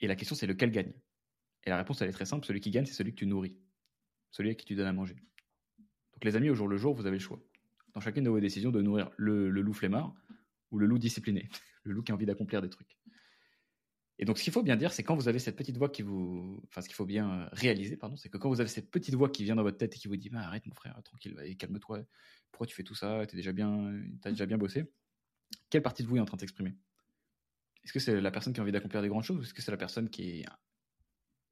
[0.00, 0.92] et la question, c'est lequel gagne?
[1.64, 2.46] Et la réponse, elle est très simple.
[2.46, 3.56] Celui qui gagne, c'est celui que tu nourris.
[4.30, 5.16] Celui à qui tu donnes à manger.
[6.18, 7.38] Donc les amis, au jour le jour, vous avez le choix.
[7.94, 10.12] Dans chacune de vos décisions, de nourrir le, loup flemmard
[10.72, 11.48] ou le loup discipliné,
[11.84, 12.98] le loup qui a envie d'accomplir des trucs.
[14.18, 16.02] Et donc ce qu'il faut bien dire, c'est quand vous avez cette petite voix qui
[16.02, 16.60] vous...
[16.66, 19.28] Enfin ce qu'il faut bien réaliser, pardon, c'est que quand vous avez cette petite voix
[19.28, 22.00] qui vient dans votre tête et qui vous dit bah, arrête mon frère, tranquille, calme-toi,
[22.50, 24.90] pourquoi tu fais tout ça, tu déjà bien, as déjà bien bossé,
[25.70, 26.74] quelle partie de vous est en train de s'exprimer?
[27.84, 29.62] Est-ce que c'est la personne qui a envie d'accomplir des grandes choses ou est-ce que
[29.62, 30.46] c'est la personne qui, est,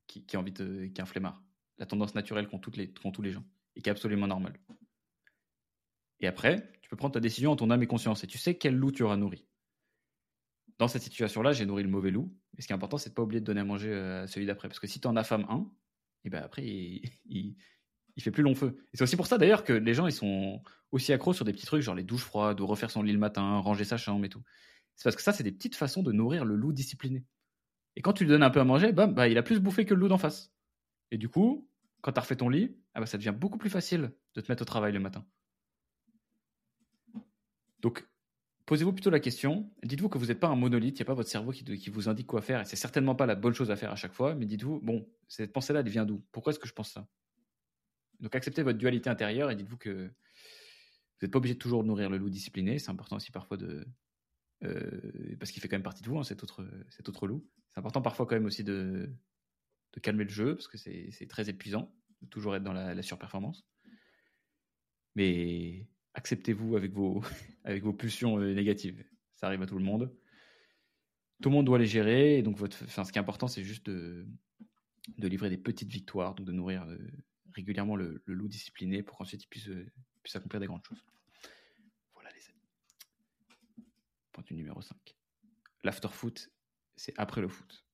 [0.08, 0.86] qui, a envie de...
[0.86, 1.40] qui est un flemmard?
[1.78, 3.44] La tendance naturelle qu'ont, les, qu'ont tous les gens
[3.76, 4.58] et qui est absolument normal.
[6.20, 8.56] Et après, tu peux prendre ta décision en ton âme et conscience et tu sais
[8.56, 9.46] quel loup tu auras nourri.
[10.78, 12.34] dans cette situation-là, j'ai nourri le mauvais loup.
[12.54, 14.46] Mais ce qui est important, c'est de pas oublier de donner à manger à celui
[14.46, 14.68] d'après.
[14.68, 15.70] Parce que si tu en affames un,
[16.24, 17.02] et ben après, il,
[18.16, 18.78] il, fait plus long feu.
[18.92, 21.52] Et c'est aussi pour ça d'ailleurs que les gens, ils sont aussi accros sur des
[21.52, 24.24] petits trucs, genre les douches froides, ou refaire son lit le matin, ranger sa chambre
[24.24, 24.42] et tout.
[24.96, 27.24] C'est parce que ça, c'est des petites façons de nourrir le loup discipliné.
[27.96, 29.84] Et quand tu lui donnes un peu à manger, bam, bah, il a plus bouffé
[29.84, 30.52] que le loup d'en face.
[31.10, 31.65] Et du coup,
[32.06, 34.52] quand tu as refait ton lit, ah bah, ça devient beaucoup plus facile de te
[34.52, 35.26] mettre au travail le matin.
[37.80, 38.08] Donc,
[38.64, 39.74] posez-vous plutôt la question.
[39.82, 42.08] Dites-vous que vous n'êtes pas un monolithe, il n'y a pas votre cerveau qui, vous
[42.08, 42.60] indique quoi faire.
[42.60, 44.36] Et c'est certainement pas la bonne chose à faire à chaque fois.
[44.36, 46.24] Mais dites-vous, bon, cette pensée-là, elle vient d'où?
[46.30, 47.08] Pourquoi est-ce que je pense ça?
[48.20, 52.08] Donc, acceptez votre dualité intérieure et dites-vous que vous n'êtes pas obligé de toujours nourrir
[52.08, 52.78] le loup discipliné.
[52.78, 53.84] C'est important aussi parfois de.
[54.62, 57.44] Euh, parce qu'il fait quand même partie de vous, hein, cet autre loup.
[57.72, 59.10] C'est important parfois quand même aussi de,
[59.96, 61.92] de calmer le jeu, parce que c'est très épuisant
[62.22, 63.66] de toujours être dans la, surperformance.
[65.16, 67.22] Mais acceptez-vous avec vos,
[67.92, 69.04] pulsions euh, négatives.
[69.34, 70.14] Ça arrive à tout le monde.
[71.42, 72.42] Tout le monde doit les gérer.
[72.42, 74.26] Donc, votre, ce qui est important, c'est juste de,
[75.18, 76.98] de livrer des petites victoires, donc de nourrir euh,
[77.54, 79.90] régulièrement le, loup discipliné pour qu'ensuite il puisse, euh,
[80.22, 81.02] puisse accomplir des grandes choses.
[82.14, 83.86] Voilà, les amis.
[84.32, 84.96] Point numéro 5.
[85.84, 86.50] L'after-foot,
[86.96, 87.85] c'est après le foot.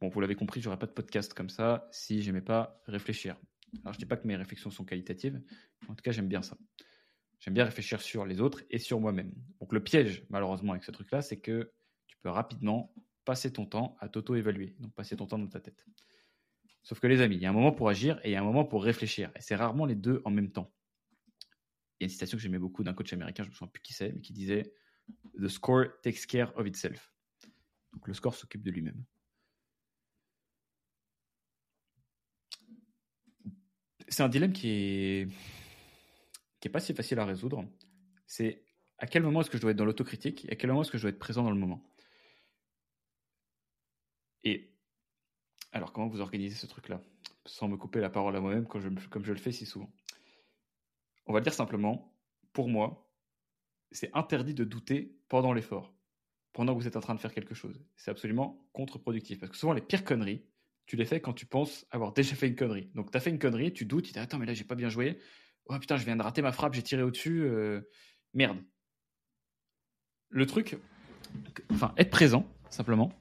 [0.00, 3.36] Bon, vous l'avez compris, j'aurais pas de podcast comme ça si j'aimais pas réfléchir.
[3.82, 5.40] Alors, je dis pas que mes réflexions sont qualitatives,
[5.88, 6.56] en tout cas, j'aime bien ça.
[7.40, 9.32] J'aime bien réfléchir sur les autres et sur moi-même.
[9.60, 11.72] Donc le piège, malheureusement, avec ce truc-là, c'est que
[12.06, 12.94] tu peux rapidement
[13.24, 15.84] passer ton temps à t'auto-évaluer, donc passer ton temps dans ta tête.
[16.82, 18.40] Sauf que les amis, il y a un moment pour agir et il y a
[18.40, 19.30] un moment pour réfléchir.
[19.34, 20.72] Et c'est rarement les deux en même temps.
[21.98, 23.70] Il y a une citation que j'aimais beaucoup d'un coach américain, je ne me souviens
[23.72, 24.72] plus qui c'est, mais qui disait
[25.40, 27.12] The score takes care of itself.
[27.92, 29.04] Donc le score s'occupe de lui-même.
[34.08, 35.28] C'est un dilemme qui est
[36.60, 37.64] qui n'est pas si facile à résoudre,
[38.26, 38.64] c'est
[38.98, 40.90] à quel moment est-ce que je dois être dans l'autocritique et à quel moment est-ce
[40.90, 41.84] que je dois être présent dans le moment?
[44.42, 44.72] Et
[45.72, 47.02] alors, comment vous organisez ce truc-là?
[47.44, 49.92] Sans me couper la parole à moi-même, comme je le fais si souvent.
[51.26, 52.16] On va le dire simplement,
[52.52, 53.10] pour moi,
[53.90, 55.94] c'est interdit de douter pendant l'effort,
[56.52, 57.84] pendant que vous êtes en train de faire quelque chose.
[57.96, 59.38] C'est absolument contre-productif.
[59.38, 60.46] Parce que souvent, les pires conneries,
[60.86, 62.90] tu les fais quand tu penses avoir déjà fait une connerie.
[62.94, 64.74] Donc, tu as fait une connerie, tu doutes, tu dis Attends, mais là, j'ai pas
[64.74, 65.18] bien joué.
[65.66, 67.42] Oh putain, je viens de rater ma frappe, j'ai tiré au-dessus.
[67.42, 67.80] Euh,
[68.34, 68.58] merde.
[70.28, 70.78] Le truc,
[71.70, 73.12] enfin, être présent, simplement,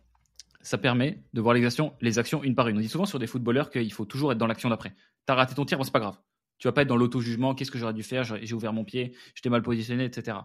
[0.62, 2.78] ça permet de voir les actions, les actions une par une.
[2.78, 4.96] On dit souvent sur des footballeurs qu'il faut toujours être dans l'action d'après.
[5.26, 6.18] T'as raté ton tir, bon, c'est pas grave.
[6.58, 9.16] Tu vas pas être dans l'auto-jugement, qu'est-ce que j'aurais dû faire, j'ai ouvert mon pied,
[9.34, 10.38] j'étais mal positionné, etc.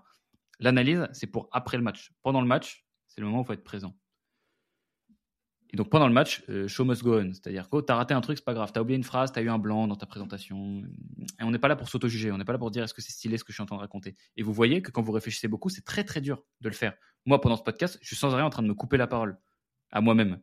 [0.58, 2.12] L'analyse, c'est pour après le match.
[2.22, 3.96] Pendant le match, c'est le moment où il faut être présent.
[5.72, 7.32] Et donc pendant le match, euh, show must go on.
[7.32, 8.72] C'est-à-dire que tu as raté un truc, c'est pas grave.
[8.72, 10.82] Tu as oublié une phrase, tu as eu un blanc dans ta présentation.
[11.40, 12.32] Et on n'est pas là pour s'auto-juger.
[12.32, 13.66] On n'est pas là pour dire est-ce que c'est stylé ce que je suis en
[13.66, 14.16] train de raconter?
[14.36, 16.94] Et vous voyez que quand vous réfléchissez beaucoup, c'est très très dur de le faire.
[17.24, 19.38] Moi, pendant ce podcast, je suis sans arrêt en train de me couper la parole
[19.92, 20.40] à moi-même.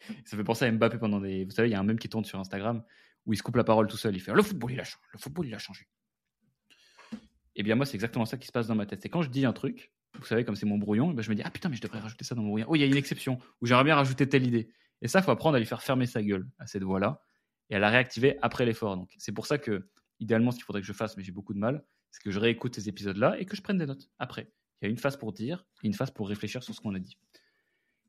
[0.24, 1.44] Ça fait penser à Mbappé pendant des.
[1.44, 2.82] Vous savez, il y a un même qui tourne sur Instagram
[3.26, 4.16] où il se coupe la parole tout seul.
[4.16, 5.04] Il fait le football, il a changé.
[5.12, 5.86] Le football, il a changé.
[7.56, 9.02] Et eh bien moi, c'est exactement ça qui se passe dans ma tête.
[9.02, 11.34] C'est quand je dis un truc, vous savez, comme c'est mon brouillon, ben je me
[11.34, 12.66] dis ah putain, mais je devrais rajouter ça dans mon brouillon.
[12.68, 14.70] Oh, il y a une exception où j'aimerais bien rajouter telle idée.
[15.02, 17.22] Et ça, il faut apprendre à lui faire fermer sa gueule à cette voix-là
[17.70, 18.96] et à la réactiver après l'effort.
[18.96, 19.88] Donc, c'est pour ça que,
[20.18, 22.38] idéalement, ce qu'il faudrait que je fasse, mais j'ai beaucoup de mal, c'est que je
[22.38, 24.52] réécoute ces épisodes-là et que je prenne des notes après.
[24.80, 26.98] Il y a une phase pour dire une phase pour réfléchir sur ce qu'on a
[26.98, 27.16] dit.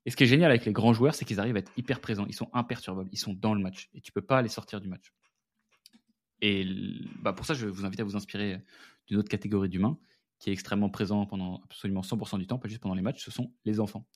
[0.06, 2.00] Et ce qui est génial avec les grands joueurs, c'est qu'ils arrivent à être hyper
[2.00, 2.26] présents.
[2.28, 3.10] Ils sont imperturbables.
[3.12, 3.90] Ils sont dans le match.
[3.94, 5.14] Et tu peux pas les sortir du match.
[6.42, 6.66] Et
[7.22, 8.64] bah pour ça, je vous invite à vous inspirer
[9.08, 10.00] d'une autre catégorie d'humains
[10.42, 13.30] qui est extrêmement présent pendant absolument 100% du temps, pas juste pendant les matchs, ce
[13.30, 14.08] sont les enfants.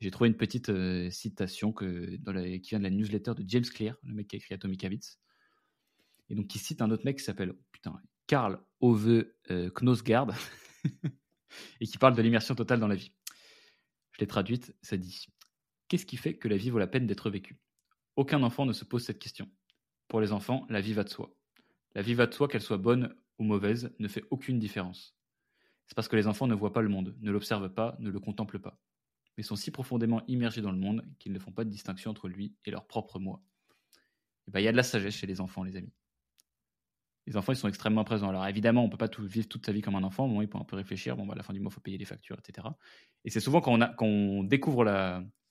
[0.00, 2.16] J'ai trouvé une petite euh, citation que,
[2.58, 5.16] qui vient de la newsletter de James Clear, le mec qui a écrit Atomic Habits.
[6.28, 9.70] Et donc, il cite un autre mec qui s'appelle putain, Karl Ove euh,
[11.80, 13.14] et qui parle de l'immersion totale dans la vie.
[14.12, 15.28] Je l'ai traduite, ça dit
[15.88, 17.58] Qu'est-ce qui fait que la vie vaut la peine d'être vécue?
[18.16, 19.50] Aucun enfant ne se pose cette question.
[20.08, 21.34] Pour les enfants, la vie va de soi.
[21.94, 25.16] La vie va de soi, qu'elle soit bonne ou mauvaise, ne fait aucune différence.
[25.90, 28.20] C'est parce que les enfants ne voient pas le monde, ne l'observent pas, ne le
[28.20, 28.80] contemplent pas
[29.40, 32.28] mais sont si profondément immergés dans le monde qu'ils ne font pas de distinction entre
[32.28, 33.42] lui et leur propre moi.
[34.48, 35.94] Ben, il y a de la sagesse chez les enfants, les amis.
[37.26, 38.28] Les enfants, ils sont extrêmement présents.
[38.28, 40.28] Alors évidemment, on ne peut pas vivre toute sa vie comme un enfant.
[40.28, 41.16] Bon, il peut un peu réfléchir.
[41.16, 42.68] Bon, bah, à la fin du mois, il faut payer les factures, etc.
[43.24, 44.84] Et c'est souvent quand on, découvre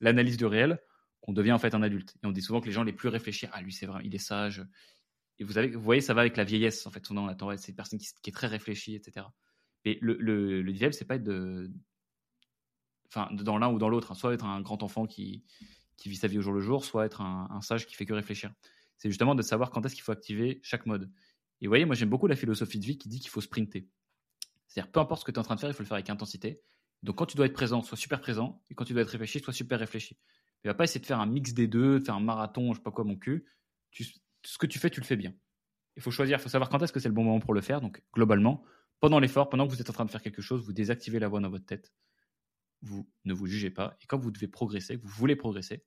[0.01, 0.79] l'analyse du réel
[1.21, 2.15] qu'on devient en fait un adulte.
[2.21, 4.13] Et on dit souvent que les gens les plus réfléchis, ah lui, c'est vrai, il
[4.13, 4.63] est sage.
[5.39, 6.85] Et vous, voyez, ça va avec la vieillesse.
[6.85, 9.25] En fait, on c'est une personne qui, est très réfléchie, etc.
[9.86, 11.71] Mais le, le, le dilemme, c'est pas de,
[13.09, 14.15] enfin, dans l'un ou dans l'autre, hein.
[14.15, 15.43] soit être un grand enfant qui,
[16.05, 18.53] vit sa vie au jour le jour, soit être un, sage qui fait que réfléchir.
[18.97, 21.11] C'est justement de savoir quand est-ce qu'il faut activer chaque mode.
[21.61, 23.88] Et vous voyez, moi j'aime beaucoup la philosophie de vie qui dit qu'il faut sprinter.
[24.67, 25.95] C'est-à-dire, peu importe ce que tu es en train de faire, il faut le faire
[25.95, 26.61] avec intensité.
[27.03, 29.39] Donc quand tu dois être présent, sois super présent, et quand tu dois être réfléchi,
[29.39, 30.17] sois super réfléchi.
[30.61, 32.80] Tu va pas essayer de faire un mix des deux, de faire un marathon, je
[32.80, 33.45] sais pas quoi, mon cul.
[33.91, 35.34] ce que tu fais, tu le fais bien.
[35.95, 37.61] Il faut choisir, il faut savoir quand est-ce que c'est le bon moment pour le
[37.61, 37.82] faire.
[37.82, 38.63] Donc globalement,
[38.99, 41.27] pendant l'effort, pendant que vous êtes en train de faire quelque chose, vous désactivez la
[41.27, 41.93] voix dans votre tête.
[42.81, 43.97] Vous ne vous jugez pas.
[44.01, 45.85] Et quand vous devez progresser, vous voulez progresser,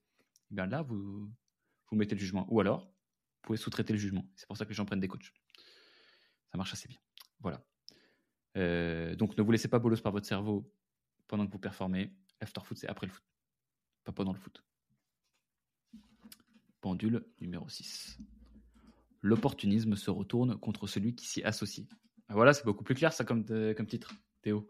[0.51, 1.31] eh bien là, vous,
[1.91, 2.47] vous mettez le jugement.
[2.51, 4.27] Ou alors, vous pouvez sous-traiter le jugement.
[4.37, 5.33] C'est pour ça que les gens prennent des coachs.
[6.51, 6.99] Ça marche assez bien.
[7.41, 7.65] Voilà.
[8.57, 10.71] Euh, donc ne vous laissez pas bolos par votre cerveau
[11.27, 12.15] pendant que vous performez.
[12.41, 13.25] L'after-foot, c'est après le foot,
[14.05, 14.63] pas pendant le foot.
[16.81, 18.19] Pendule numéro 6.
[19.21, 21.87] L'opportunisme se retourne contre celui qui s'y associe.
[22.29, 24.69] Ah, voilà, c'est beaucoup plus clair ça comme, euh, comme titre, Théo.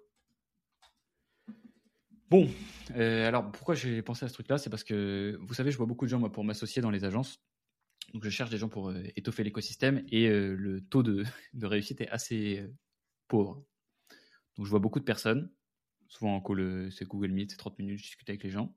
[2.31, 2.51] Bon,
[2.97, 4.59] euh, alors pourquoi j'ai pensé à ce truc-là?
[4.59, 7.05] C'est parce que, vous savez, je vois beaucoup de gens moi, pour m'associer dans les
[7.05, 7.43] agences.
[8.15, 12.01] Donc je cherche des gens pour euh, étoffer l'écosystème et le taux de, de, réussite
[12.01, 12.67] est assez
[13.29, 13.65] pauvre.
[14.57, 15.53] Donc je vois beaucoup de personnes,
[16.09, 18.75] souvent en call, c'est Google Meet, c'est 30 minutes, je discute avec les gens.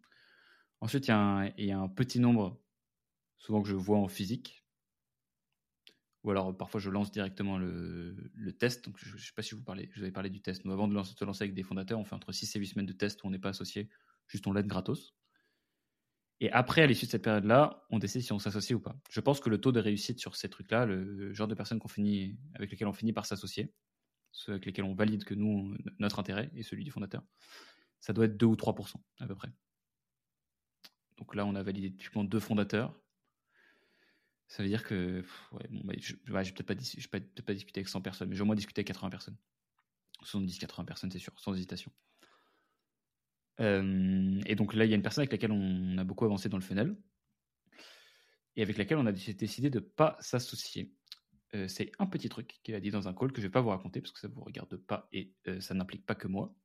[0.82, 2.62] Ensuite, il y, y, a un petit nombre,
[3.38, 4.64] souvent que je vois en physique,
[6.26, 8.84] ou alors parfois je lance directement le, test.
[8.84, 10.66] Donc je ne sais pas si vous parlez, je vous avais parlé du test.
[10.66, 12.86] Nous, avant de lancer, lancer avec des fondateurs, on fait entre 6 et 8 semaines
[12.86, 13.90] de test où on n'est pas associé,
[14.28, 15.16] juste on l'aide gratos.
[16.42, 19.00] Et après, à l'issue de cette période-là, on décide si on s'associe ou pas.
[19.10, 22.38] Je pense que le taux de réussite sur ces trucs-là, le genre de personnes finit,
[22.56, 23.74] avec lesquelles on finit par s'associer,
[24.32, 27.24] ceux avec lesquels on valide que nous, notre intérêt et celui du fondateur,
[28.02, 29.50] ça doit être 2 ou 3% à peu près.
[31.18, 32.94] Donc là, on a validé typiquement deux fondateurs.
[34.48, 37.89] Ça veut dire que ouais, bon, bah, je ne vais peut-être pas, pas, discuter avec
[37.89, 39.38] 100 personnes, mais j'ai au moins discuté avec 80 personnes.
[40.24, 41.91] 70-80 personnes, c'est sûr, sans hésitation.
[43.60, 46.50] Euh, et donc là, il y a une personne avec laquelle on a beaucoup avancé
[46.50, 46.96] dans le funnel
[48.56, 50.93] et avec laquelle on a décidé de ne pas s'associer.
[51.54, 53.52] Euh, c'est un petit truc qu'il a dit dans un call que je ne vais
[53.52, 56.16] pas vous raconter parce que ça ne vous regarde pas et euh, ça n'implique pas
[56.16, 56.56] que moi.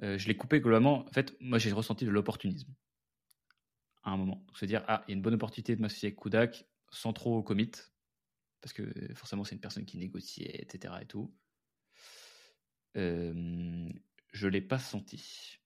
[0.00, 1.06] je l'ai coupé globalement.
[1.08, 2.72] En fait, moi, j'ai ressenti de l'opportunisme
[4.16, 4.44] moment.
[4.54, 7.42] Se dire, ah, il y a une bonne opportunité de m'associer avec Kudak sans trop
[7.42, 7.70] commit,
[8.60, 8.84] parce que
[9.14, 10.94] forcément, c'est une personne qui négociait, etc.
[11.00, 11.32] et tout.
[12.96, 13.88] Euh,
[14.32, 15.58] je ne l'ai pas senti.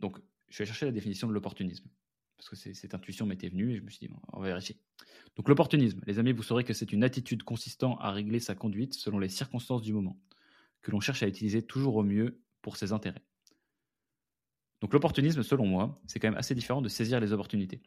[0.00, 1.88] Donc, je vais chercher la définition de l'opportunisme,
[2.36, 4.78] parce que cette intuition m'était venue et je me suis dit, on va vérifier.
[5.36, 8.94] Donc, l'opportunisme, les amis, vous saurez que c'est une attitude consistant à régler sa conduite
[8.94, 10.20] selon les circonstances du moment,
[10.82, 13.22] que l'on cherche à utiliser toujours au mieux pour ses intérêts.
[14.80, 17.82] Donc l'opportunisme, selon moi, c'est quand même assez différent de saisir les opportunités.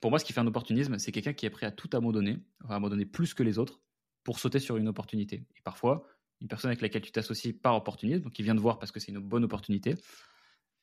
[0.00, 2.38] Pour moi, ce qui fait un opportunisme, c'est quelqu'un qui est prêt à tout abandonner,
[2.68, 3.80] à abandonner plus que les autres,
[4.24, 5.46] pour sauter sur une opportunité.
[5.56, 6.06] Et parfois,
[6.40, 9.12] une personne avec laquelle tu t'associes par opportunisme, qui vient de voir parce que c'est
[9.12, 9.96] une bonne opportunité,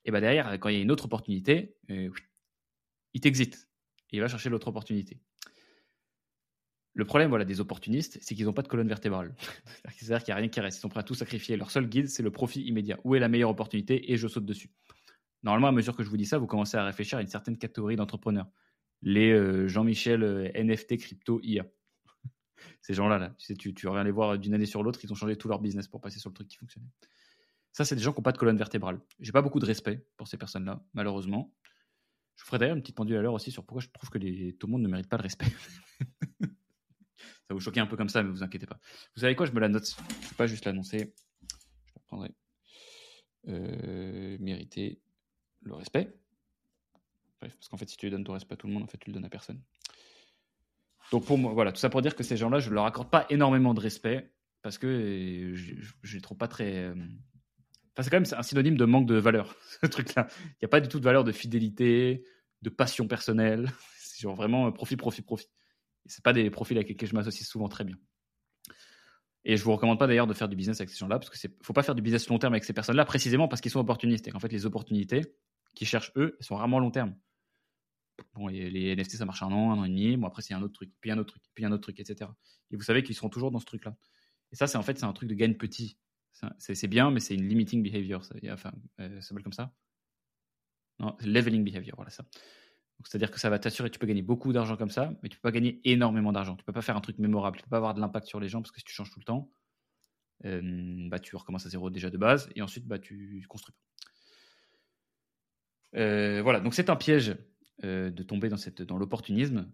[0.05, 2.09] et ben derrière, quand il y a une autre opportunité, euh,
[3.13, 3.67] il t'exite.
[4.11, 5.19] Il va chercher l'autre opportunité.
[6.97, 9.35] Le problème voilà, des opportunistes, c'est qu'ils n'ont pas de colonne vertébrale.
[9.95, 10.79] C'est-à-dire qu'il n'y a rien qui reste.
[10.79, 11.55] Ils sont prêts à tout sacrifier.
[11.55, 12.97] Leur seul guide, c'est le profit immédiat.
[13.03, 14.71] Où est la meilleure opportunité et je saute dessus.
[15.43, 17.55] Normalement, à mesure que je vous dis ça, vous commencez à réfléchir à une certaine
[17.55, 18.47] catégorie d'entrepreneurs.
[19.03, 21.67] Les euh, Jean-Michel euh, NFT crypto IA.
[22.81, 25.47] Ces gens-là, là, tu, reviens les voir d'une année sur l'autre, ils ont changé tout
[25.47, 26.89] leur business pour passer sur le truc qui fonctionnait.
[27.73, 28.99] Ça, c'est des gens qui n'ont pas de colonne vertébrale.
[29.19, 31.53] J'ai pas beaucoup de respect pour ces personnes-là, malheureusement.
[32.37, 34.65] Je ferai d'ailleurs une petite pendule à l'heure aussi sur pourquoi je trouve que tout
[34.65, 35.45] le monde ne mérite pas le respect.
[37.47, 38.79] Ça vous choquer un peu comme ça, mais vous inquiétez pas.
[39.15, 39.87] Vous savez quoi Je me la note.
[39.87, 41.13] Je ne vais pas juste l'annoncer.
[41.41, 42.31] Je la prendrai.
[43.47, 45.01] Euh, mériter
[45.61, 46.13] le respect.
[47.39, 48.97] Bref, parce qu'en fait, si tu donnes ton respect à tout le monde, en fait,
[48.97, 49.61] tu le donnes à personne.
[51.11, 53.09] Donc pour moi, voilà, tout ça pour dire que ces gens-là, je ne leur accorde
[53.09, 56.75] pas énormément de respect parce que je, ne les trouve pas très.
[56.75, 60.27] Euh, enfin, c'est quand même un synonyme de manque de valeur, ce truc-là.
[60.43, 62.23] Il n'y a pas du tout de valeur de fidélité,
[62.61, 63.71] de passion personnelle.
[63.99, 65.47] C'est genre vraiment profit, profit, profit
[66.07, 67.97] c'est pas des profils avec lesquels je m'associe souvent très bien.
[69.45, 71.47] Et je vous recommande pas d'ailleurs de faire du business avec ces gens-là, parce que
[71.61, 74.27] faut pas faire du business long terme avec ces personnes-là, précisément parce qu'ils sont opportunistes.
[74.27, 75.21] Et qu'en fait, les opportunités
[75.73, 77.15] qu'ils cherchent eux, sont rarement long terme.
[78.33, 80.17] Bon, les NFT, ça marche un an, un an et demi.
[80.17, 82.29] Bon, après, c'est un autre truc, puis un autre truc, puis un autre truc, etc.
[82.71, 83.95] Et vous savez qu'ils seront toujours dans ce truc-là.
[84.51, 85.97] Et ça, c'est en fait, c'est un truc de gain petit.
[86.57, 88.23] C'est bien, mais c'est une limiting behavior.
[88.25, 89.73] Ça, enfin, euh, ça s'appelle comme ça
[90.99, 92.25] Non, leveling behavior, voilà ça.
[93.05, 95.47] C'est-à-dire que ça va t'assurer tu peux gagner beaucoup d'argent comme ça, mais tu peux
[95.47, 96.55] pas gagner énormément d'argent.
[96.55, 97.57] Tu peux pas faire un truc mémorable.
[97.57, 99.19] Tu peux pas avoir de l'impact sur les gens parce que si tu changes tout
[99.19, 99.51] le temps,
[100.45, 103.79] euh, bah, tu recommences à zéro déjà de base et ensuite bah, tu construis pas.
[105.99, 107.37] Euh, voilà, donc c'est un piège
[107.83, 109.71] euh, de tomber dans, dans l'opportunisme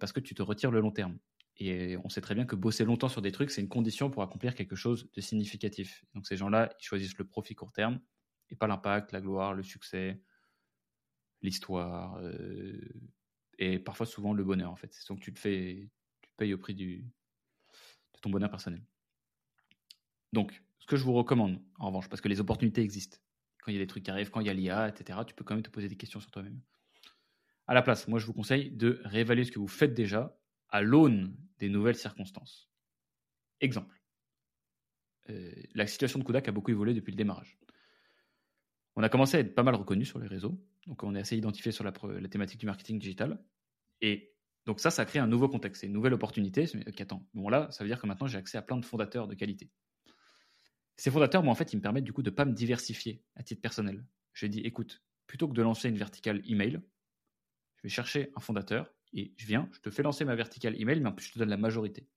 [0.00, 1.18] parce que tu te retires le long terme.
[1.58, 4.22] Et on sait très bien que bosser longtemps sur des trucs, c'est une condition pour
[4.22, 6.02] accomplir quelque chose de significatif.
[6.14, 8.00] Donc ces gens-là, ils choisissent le profit court terme
[8.48, 10.22] et pas l'impact, la gloire, le succès,
[11.42, 12.78] l'histoire euh,
[13.58, 14.96] et parfois souvent le bonheur en fait.
[15.08, 15.88] Donc tu te fais,
[16.22, 16.98] tu payes au prix du,
[18.14, 18.82] de ton bonheur personnel.
[20.32, 23.18] Donc, Ce que je vous recommande, en revanche, parce que les opportunités existent.
[23.62, 25.34] Quand il y a des trucs qui arrivent, quand il y a l'IA, etc., tu
[25.34, 26.60] peux quand même te poser des questions sur toi-même.
[27.66, 30.82] À la place, moi, je vous conseille de réévaluer ce que vous faites déjà à
[30.82, 32.70] l'aune des nouvelles circonstances.
[33.60, 34.00] Exemple.
[35.30, 37.58] Euh, la situation de Kudak a beaucoup évolué depuis le démarrage.
[38.94, 40.60] On a commencé à être pas mal reconnu sur les réseaux.
[40.86, 41.92] Donc, on est assez identifié sur la,
[42.28, 43.42] thématique du marketing digital.
[44.00, 44.34] Et
[44.66, 45.80] donc, ça, ça crée un nouveau contexte.
[45.80, 46.66] C'est une nouvelle opportunité.
[46.86, 49.26] Ok, attends, bon, là, ça veut dire que maintenant, j'ai accès à plein de fondateurs
[49.26, 49.70] de qualité.
[50.96, 53.22] Ces fondateurs, moi, en fait, ils me permettent du coup de ne pas me diversifier
[53.34, 54.04] à titre personnel.
[54.32, 56.80] Je dis, écoute, plutôt que de lancer une verticale email,
[57.76, 61.00] je vais chercher un fondateur et je viens, je te fais lancer ma verticale email,
[61.00, 62.08] mais en plus, je te donne la majorité.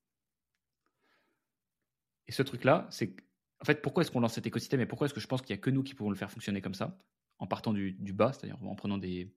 [2.28, 3.16] Et ce truc-là, c'est
[3.62, 5.54] en fait, pourquoi est-ce qu'on lance cet écosystème et pourquoi est-ce que je pense qu'il
[5.54, 6.98] n'y a que nous qui pouvons le faire fonctionner comme ça,
[7.40, 9.34] en partant du, bas, c'est-à-dire en prenant des,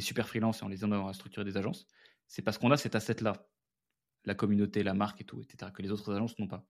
[0.00, 1.86] super freelances et en les aidant à structurer des agences
[2.26, 3.46] C'est parce qu'on a cet asset-là,
[4.24, 6.66] la communauté, la marque et tout, etc., que les autres agences n'ont pas.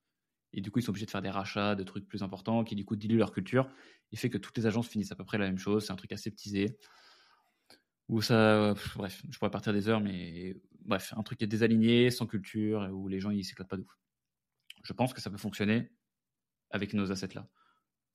[0.52, 2.74] Et du coup, ils sont obligés de faire des rachats de trucs plus importants qui,
[2.74, 3.70] du coup, diluent leur culture
[4.10, 5.86] et fait que toutes les agences finissent à peu près la même chose.
[5.86, 6.78] C'est un truc aseptisé.
[8.08, 8.74] Ou ça.
[8.96, 10.54] bref, je pourrais partir des heures, mais
[10.84, 13.82] bref, un truc qui est désaligné, sans culture, où les gens, ils s'éclatent pas de
[13.82, 13.98] ouf.
[14.82, 15.90] Je pense que ça peut fonctionner
[16.70, 17.48] avec nos assets-là.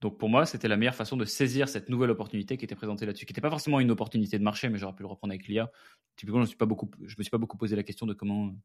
[0.01, 3.05] Donc pour moi, c'était la meilleure façon de saisir cette nouvelle opportunité qui était présentée
[3.05, 5.47] là-dessus, qui n'était pas forcément une opportunité de marché, mais j'aurais pu le reprendre avec
[5.47, 5.71] l'IA.
[6.15, 8.55] Typiquement, je ne me suis pas beaucoup posé la question de comment,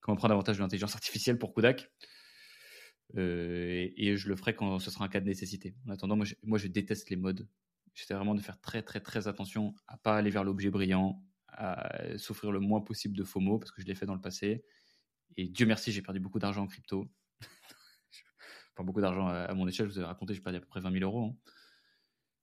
[0.00, 1.90] comment prendre avantage de l'intelligence artificielle pour Kodak.
[3.16, 5.74] Euh, et, je le ferai quand ce sera un cas de nécessité.
[5.86, 7.48] En attendant, moi je, moi, je déteste les modes.
[7.94, 12.16] J'essaie vraiment de faire très, très, très attention à pas aller vers l'objet brillant, à
[12.18, 14.64] souffrir le moins possible de FOMO, parce que je l'ai fait dans le passé.
[15.36, 17.10] Et Dieu merci, j'ai perdu beaucoup d'argent en crypto.
[18.74, 19.88] enfin, beaucoup d'argent à, mon échelle.
[19.88, 21.36] Je vous ai raconté, j'ai perdu à peu près 20 000 euros hein,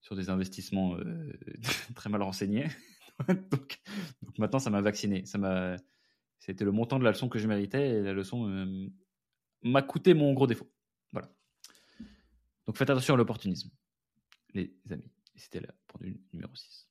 [0.01, 1.31] sur des investissements euh,
[1.95, 2.67] très mal renseignés.
[3.27, 3.79] donc,
[4.37, 5.25] maintenant, ça m'a vacciné.
[5.25, 5.77] Ça m'a,
[6.39, 8.87] c'était le montant de la leçon que je méritais et la leçon euh,
[9.63, 10.71] m'a coûté mon gros défaut.
[11.11, 11.29] Voilà.
[12.65, 13.71] Donc faites attention à l'opportunisme,
[14.53, 15.11] les amis.
[15.35, 16.89] C'était la pendule numéro 6.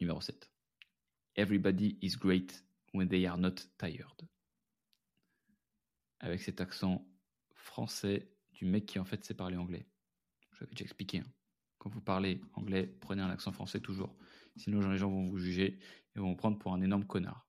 [0.00, 0.50] Numéro 7.
[1.36, 2.64] Everybody is great
[2.94, 4.28] when they are not tired.
[6.20, 7.06] Avec cet accent
[7.66, 9.86] français du mec qui en fait sait parler anglais.
[10.52, 11.18] Je l'avais déjà expliqué.
[11.18, 11.32] Hein.
[11.78, 14.16] Quand vous parlez anglais, prenez un accent français toujours.
[14.56, 15.78] Sinon, les gens vont vous juger
[16.14, 17.46] et vont vous prendre pour un énorme connard.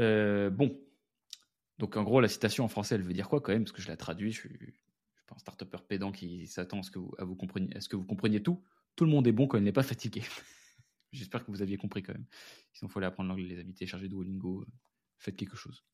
[0.00, 0.76] Euh, bon,
[1.78, 3.64] donc en gros, la citation en français, elle veut dire quoi quand même?
[3.64, 6.82] Parce que je la traduis, je suis, je pas un start pédant qui s'attend à
[6.82, 8.62] ce que vous, à vous compreniez, ce que vous compreniez tout.
[8.96, 10.22] Tout le monde est bon quand il n'est pas fatigué.
[11.12, 12.26] J'espère que vous aviez compris quand même.
[12.72, 13.72] Sinon, il faut aller apprendre l'anglais, les amis.
[13.72, 14.66] Téléchargez Duolingo, euh,
[15.18, 15.84] faites quelque chose.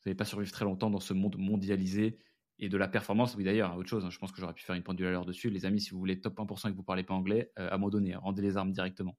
[0.00, 2.18] Vous n'allez pas survivre très longtemps dans ce monde mondialisé
[2.58, 3.34] et de la performance.
[3.34, 5.26] Oui, d'ailleurs, autre chose, hein, je pense que j'aurais pu faire une pendule à l'heure
[5.26, 5.50] dessus.
[5.50, 7.68] Les amis, si vous voulez top 1% et que vous ne parlez pas anglais, euh,
[7.68, 9.18] à un moment donné, hein, rendez les armes directement.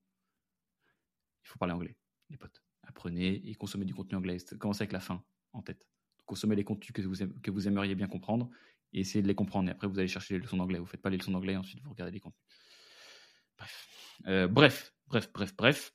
[1.43, 1.97] Il faut parler anglais,
[2.29, 2.63] les potes.
[2.83, 4.37] Apprenez et consommez du contenu anglais.
[4.59, 5.23] Commencez avec la fin
[5.53, 5.85] en tête.
[6.25, 8.49] Consommez les contenus que vous, aimeriez bien comprendre
[8.93, 9.69] et essayez de les comprendre.
[9.69, 10.79] Et après, vous allez chercher les leçons d'anglais.
[10.79, 12.41] Vous ne faites pas les leçons d'anglais, ensuite vous regardez les contenus.
[13.57, 13.87] Bref.
[14.27, 15.93] Euh, bref, bref, bref, bref.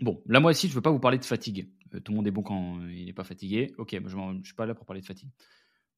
[0.00, 1.70] Bon, là, moi aussi, je ne veux pas vous parler de fatigue.
[1.94, 3.74] Euh, tout le monde est bon quand il n'est pas fatigué.
[3.78, 5.30] Ok, je ne suis pas là pour parler de fatigue.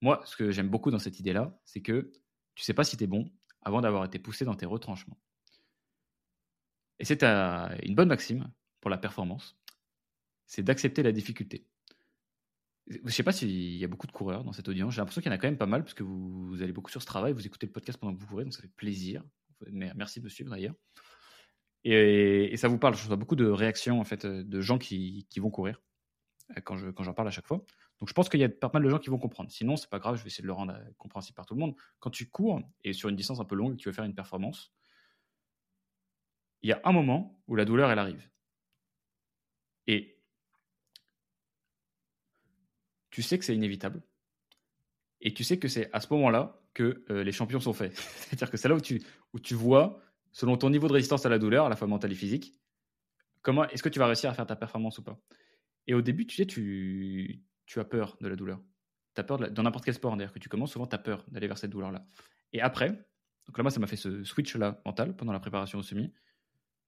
[0.01, 2.13] Moi, ce que j'aime beaucoup dans cette idée-là, c'est que
[2.55, 3.31] tu ne sais pas si tu es bon
[3.63, 5.19] avant d'avoir été poussé dans tes retranchements.
[6.99, 9.57] Et c'est une bonne maxime pour la performance,
[10.47, 11.67] c'est d'accepter la difficulté.
[12.87, 14.93] Je ne sais pas s'il y a beaucoup de coureurs dans cette audience.
[14.93, 16.91] J'ai l'impression qu'il y en a quand même pas mal, parce que vous, allez beaucoup
[16.91, 19.25] sur ce travail, vous écoutez le podcast pendant que vous courez, donc ça fait plaisir.
[19.71, 20.75] Merci de me suivre d'ailleurs.
[21.85, 22.95] Et, ça vous parle.
[22.95, 25.83] Je reçois beaucoup de réactions en fait de gens qui, vont courir
[26.57, 27.65] euh, quand j'en parle à chaque fois.
[28.01, 29.51] Donc je pense qu'il y a pas mal de gens qui vont comprendre.
[29.51, 31.61] Sinon, c'est pas grave, je vais essayer de le rendre euh, compréhensible par tout le
[31.61, 31.75] monde.
[32.01, 34.73] Quand tu cours et sur une distance un peu longue, tu veux faire une performance,
[36.63, 38.29] il y a un moment où la douleur elle arrive.
[39.87, 40.19] Et
[43.11, 44.03] tu sais que c'est inévitable.
[45.21, 47.97] Et tu sais que c'est à ce moment-là que euh, les champions sont faits.
[47.99, 50.01] C'est-à-dire que c'est là où tu vois,
[50.35, 52.53] selon ton niveau de résistance à la douleur, à la fois mentale et physique,
[53.41, 55.19] comment est-ce que tu vas réussir à faire ta performance ou pas?
[55.87, 57.41] Et au début, tu sais, tu,
[57.77, 58.61] as peur de la douleur.
[59.15, 61.57] Peur dans n'importe quel sport, d'ailleurs, que tu commences, souvent tu as peur d'aller vers
[61.57, 62.05] cette douleur-là.
[62.53, 62.91] Et après,
[63.47, 66.13] donc là, moi, ça m'a fait ce switch-là mental pendant la préparation au semi.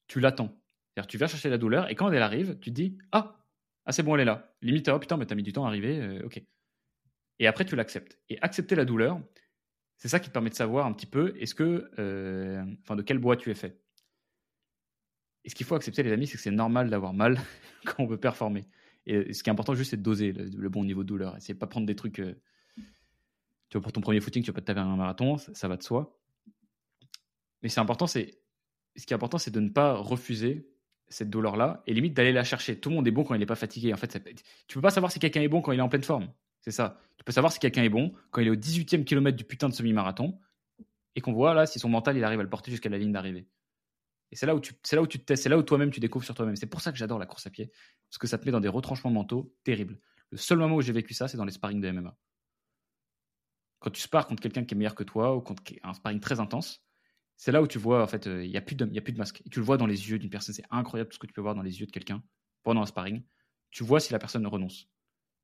[0.08, 0.60] Tu l'attends.
[0.94, 3.36] C'est-à-dire, tu vas chercher la douleur et quand elle arrive, tu te dis Ah,
[3.84, 4.52] ah, c'est bon, elle est là.
[4.62, 6.00] Limite, oh putain, mais t'as mis du temps à arriver.
[6.00, 6.42] Euh, ok.
[7.38, 8.18] Et après, tu l'acceptes.
[8.28, 9.20] Et accepter la douleur,
[9.96, 13.02] c'est ça qui te permet de savoir un petit peu est-ce que, euh, enfin, de
[13.02, 13.80] quel bois tu es fait?
[15.44, 17.40] Et ce qu'il faut accepter, les amis, c'est que c'est normal d'avoir mal
[17.84, 18.66] quand on veut performer.
[19.06, 21.36] Et ce qui est important, juste, c'est de doser le, bon niveau de douleur.
[21.38, 22.18] C'est pas prendre des trucs.
[22.18, 22.34] Euh,
[23.68, 25.76] tu vois, pour ton premier footing, tu vas pas te taper un marathon, ça, va
[25.76, 26.20] de soi.
[27.62, 28.40] Mais c'est important, c'est
[28.96, 30.68] ce qui est important, c'est de ne pas refuser
[31.08, 32.78] cette douleur-là et limite d'aller la chercher.
[32.78, 33.92] Tout le monde est bon quand il n'est pas fatigué.
[33.92, 34.20] En fait,
[34.66, 36.28] tu peux pas savoir si quelqu'un est bon quand il est en pleine forme.
[36.66, 36.98] C'est ça.
[37.16, 39.68] Tu peux savoir si quelqu'un est bon quand il est au 18e kilomètre du putain
[39.68, 40.40] de semi-marathon
[41.14, 43.12] et qu'on voit là si son mental il arrive à le porter jusqu'à la ligne
[43.12, 43.46] d'arrivée.
[44.32, 45.92] Et c'est là où tu, c'est là où tu te testes, c'est là où toi-même
[45.92, 46.56] tu découvres sur toi-même.
[46.56, 47.70] C'est pour ça que j'adore la course à pied,
[48.10, 50.00] parce que ça te met dans des retranchements mentaux terribles.
[50.32, 52.16] Le seul moment où j'ai vécu ça, c'est dans les sparring de MMA.
[53.78, 56.40] Quand tu spares contre quelqu'un qui est meilleur que toi ou contre un sparring très
[56.40, 56.84] intense,
[57.36, 59.02] c'est là où tu vois en fait, euh, il n'y a plus de, il a
[59.02, 59.40] plus de masque.
[59.46, 60.54] Et tu le vois dans les yeux d'une personne.
[60.54, 62.24] C'est incroyable tout ce que tu peux voir dans les yeux de quelqu'un
[62.64, 63.22] pendant un sparring.
[63.70, 64.88] Tu vois si la personne renonce.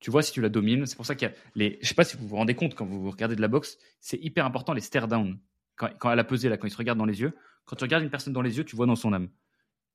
[0.03, 0.85] Tu vois si tu la domines.
[0.85, 1.79] C'est pour ça qu'il y a les.
[1.81, 4.19] Je sais pas si vous vous rendez compte quand vous regardez de la boxe, c'est
[4.19, 5.39] hyper important les stare down.
[5.77, 7.35] Quand, elle a pesé là, quand il se regarde dans les yeux,
[7.65, 9.29] quand tu regardes une personne dans les yeux, tu vois dans son âme.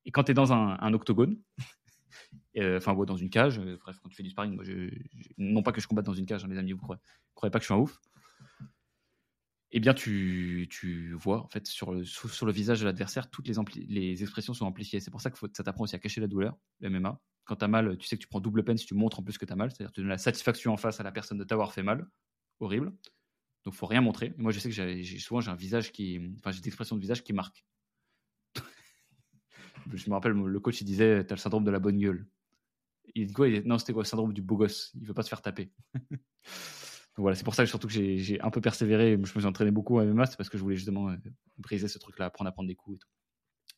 [0.05, 1.38] Et quand tu es dans un, octogone,
[2.58, 4.58] euh, enfin, dans une cage, euh, bref, quand tu fais du sparring,
[5.38, 7.01] non pas que je combatte dans une cage, hein, les amis, vous croyez,
[7.36, 7.99] croyez pas que je suis un ouf.
[9.72, 13.47] Eh bien, tu, tu vois, en fait, sur le, sur le visage de l'adversaire, toutes
[13.47, 13.55] les,
[13.88, 15.01] les expressions sont amplifiées.
[15.01, 17.20] C'est pour ça que ça t'apprend aussi à cacher la douleur, le MMA.
[17.43, 19.24] Quand tu as mal, tu sais que tu prends double peine si tu montres en
[19.24, 19.70] plus que tu as mal.
[19.72, 22.07] C'est-à-dire que tu donnes la satisfaction en face à la personne de t'avoir fait mal.
[22.59, 22.93] Horrible.
[23.65, 24.34] Donc, faut rien montrer.
[24.38, 27.01] moi, je sais que j'ai souvent j'ai un visage qui, enfin, j'ai des expressions de
[27.01, 27.65] visage qui marquent.
[29.93, 32.26] je me rappelle, le coach il disait, t'as le syndrome de la bonne gueule.
[33.15, 33.49] Il dit quoi?
[33.65, 34.91] Non, c'était quoi le syndrome du beau gosse?
[34.95, 35.74] Il veut pas se faire taper.
[37.18, 39.13] voilà, c'est pour ça que surtout que j'ai un peu persévéré.
[39.13, 41.15] Je me suis entraîné beaucoup à MMA, c'est parce que je voulais justement euh,
[41.57, 42.99] briser ce truc-là, apprendre à prendre des coups.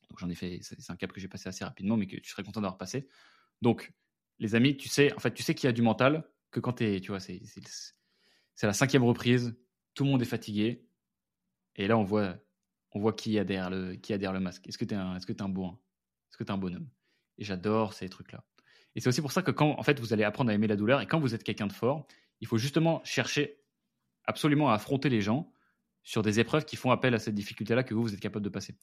[0.09, 0.59] Donc j'en ai fait.
[0.61, 3.07] C'est un cap que j'ai passé assez rapidement, mais que tu serais content d'avoir passé.
[3.61, 3.93] Donc,
[4.39, 6.73] les amis, tu sais, en fait, tu sais qu'il y a du mental que quand
[6.73, 7.41] tu es, vois, c'est
[8.63, 9.55] la cinquième reprise,
[9.93, 10.85] tout le monde est fatigué.
[11.75, 12.35] Et là, on voit,
[12.91, 14.67] on voit qui, a derrière le, qui a le masque.
[14.67, 15.79] Est-ce que tu es, un, est -ce que un bourrin
[16.29, 16.89] Est-ce que es un bonhomme?
[17.37, 18.43] Et j'adore ces trucs-là.
[18.95, 20.75] Et c'est aussi pour ça que quand, en fait, vous allez apprendre à aimer la
[20.75, 22.07] douleur, et quand vous êtes quelqu'un de fort,
[22.41, 23.59] il faut justement chercher
[24.25, 25.51] absolument à affronter les gens
[26.03, 28.49] sur des épreuves qui font appel à cette difficulté-là que vous, vous êtes capable de
[28.49, 28.75] passer.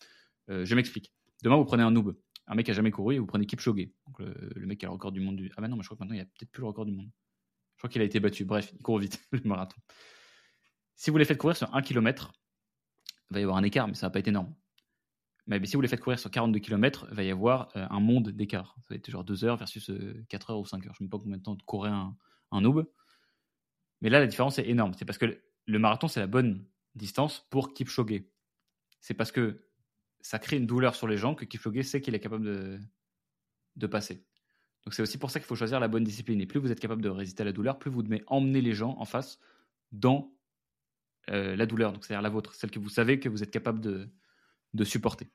[0.50, 1.12] Euh, je m'explique.
[1.42, 4.18] Demain, vous prenez un noob, un mec qui a jamais couru, vous prenez Kipchoge, donc
[4.18, 5.50] le, mec qui a le record du monde du.
[5.56, 6.86] Ah bah non, mais je crois que maintenant, il n'y a peut-être plus le record
[6.86, 7.10] du monde.
[7.76, 8.44] Je crois qu'il a été battu.
[8.44, 9.76] Bref, il court vite, le marathon.
[10.94, 12.32] Si vous les faites courir sur 1 km,
[13.30, 14.54] il va y avoir un écart, mais ça va pas être énorme.
[15.46, 18.00] Mais si vous les faites courir sur 42 km, il va y avoir euh, un
[18.00, 18.74] monde d'écart.
[18.82, 19.90] Ça va être genre 2 heures versus
[20.28, 20.94] 4 euh, heures ou 5 heures.
[20.98, 22.16] Je ne sais pas combien de temps de courir un,
[22.50, 22.86] un noob.
[24.00, 24.92] Mais là, la différence est énorme.
[24.94, 28.22] C'est parce que le marathon, c'est la bonne distance pour Kipchoge.
[29.00, 29.62] C'est parce que
[30.20, 32.80] ça crée une douleur sur les gens que Kipchoge sait qu'il est capable de,
[33.76, 34.24] de passer.
[34.84, 36.40] Donc c'est aussi pour ça qu'il faut choisir la bonne discipline.
[36.40, 38.72] Et plus vous êtes capable de résister à la douleur, plus vous devez emmener les
[38.72, 39.38] gens en face
[39.92, 40.32] dans
[41.30, 43.80] euh, la douleur, donc c'est-à-dire la vôtre, celle que vous savez que vous êtes capable
[43.80, 44.08] de,
[44.74, 45.28] de supporter.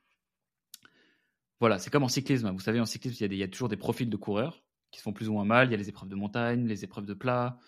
[1.59, 2.49] Voilà, c'est comme en cyclisme.
[2.49, 5.13] Vous savez, en cyclisme, il y, a toujours des profils de coureurs qui se font
[5.13, 5.67] plus ou moins mal.
[5.67, 7.59] Il y a les épreuves de montagne, les épreuves de plat,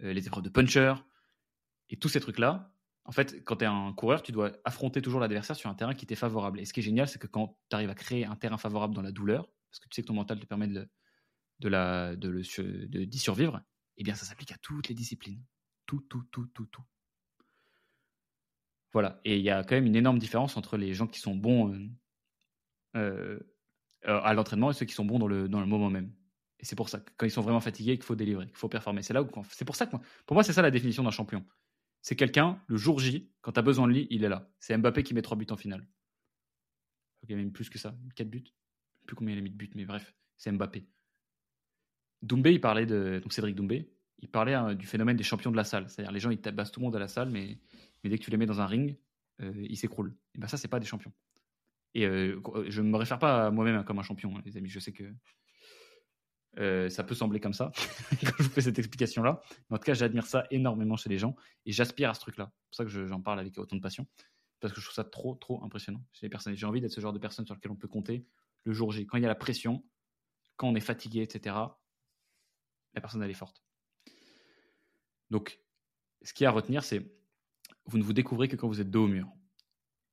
[0.00, 0.94] les épreuves de puncher.
[1.88, 2.72] Et tous ces trucs-là,
[3.04, 5.94] en fait, quand tu es un coureur, tu dois affronter toujours l'adversaire sur un terrain
[5.94, 6.60] qui t'est favorable.
[6.60, 8.94] Et ce qui est génial, c'est que quand tu arrives à créer un terrain favorable
[8.94, 10.88] dans la douleur, parce que tu sais que ton mental te permet de,
[11.60, 13.60] de, la, de, de, d'y survivre,
[13.96, 15.42] eh bien, ça s'applique à toutes les disciplines.
[15.86, 16.84] Tout, tout, tout, tout, tout.
[18.92, 19.20] Voilà.
[19.24, 21.74] Et il y a quand même une énorme différence entre les gens qui sont bons
[22.96, 23.38] euh,
[24.06, 26.12] euh, à l'entraînement et ceux qui sont bons le, dans le moment même.
[26.60, 29.02] Et c'est pour ça quand ils sont vraiment fatigués, qu'il faut délivrer, qu'il faut performer.
[29.02, 29.96] C'est là c'est pour ça que,
[30.26, 31.44] pour moi, c'est ça la définition d'un champion.
[32.02, 34.50] C'est quelqu'un, le jour J, quand tu as besoin de lui, il est là.
[34.58, 35.86] C'est Mbappé qui met trois buts en finale.
[37.22, 38.44] Il y a même plus que ça, quatre buts?
[38.44, 38.50] Je
[39.00, 40.86] sais plus combien il a mis de buts, mais bref, c'est Mbappé.
[42.22, 43.20] Doumbé, il parlait de.
[43.22, 45.88] Donc Cédric Doumbé, il parlait hein, du phénomène des champions de la salle.
[45.88, 47.58] C'est-à-dire les gens, ils tabassent tout le monde à la salle, mais
[48.04, 48.98] dès que tu les mets dans un ring,
[49.40, 50.14] euh, ils s'écroulent.
[50.34, 51.12] Et ben ça, c'est pas des champions.
[51.94, 54.68] Et euh, je ne me réfère pas à moi-même comme un champion, hein, les amis.
[54.68, 55.04] Je sais que
[56.58, 57.70] euh, ça peut sembler comme ça
[58.22, 59.40] quand je vous fais cette explication-là.
[59.70, 61.36] En tout cas, j'admire ça énormément chez les gens
[61.66, 62.52] et j'aspire à ce truc-là.
[62.54, 64.06] C'est pour ça que j'en parle avec autant de passion.
[64.58, 66.54] Parce que je trouve ça trop, trop impressionnant chez les personnes.
[66.54, 68.26] J'ai envie d'être ce genre de personne sur lequel on peut compter
[68.64, 69.06] le jour J.
[69.06, 69.84] Quand il y a la pression,
[70.56, 71.56] quand on est fatigué, etc.,
[72.94, 73.62] la personne, elle est forte.
[75.30, 75.60] Donc,
[76.22, 77.10] ce qu'il y a à retenir, c'est
[77.86, 79.32] vous ne vous découvrez que quand vous êtes dos au mur.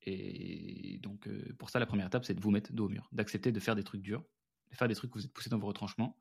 [0.04, 3.10] Et donc, euh, pour ça, la première étape, c'est de vous mettre dos au mur,
[3.12, 4.24] d'accepter de faire des trucs durs,
[4.72, 6.18] de faire des trucs que vous êtes poussé dans vos retranchements.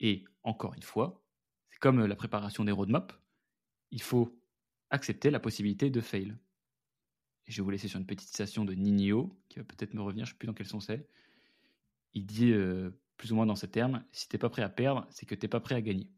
[0.00, 1.22] Et encore une fois,
[1.70, 3.14] c'est comme euh, la préparation des roadmaps,
[3.90, 4.38] il faut
[4.90, 6.36] accepter la possibilité de fail.
[7.46, 10.26] Je vais vous laisser sur une petite citation de Nino, qui va peut-être me revenir,
[10.26, 11.08] je ne sais plus dans quel sens c'est.
[12.14, 14.68] Il dit euh, plus ou moins dans ces termes, si tu n'es pas prêt à
[14.68, 16.10] perdre, c'est que tu n'es pas prêt à gagner.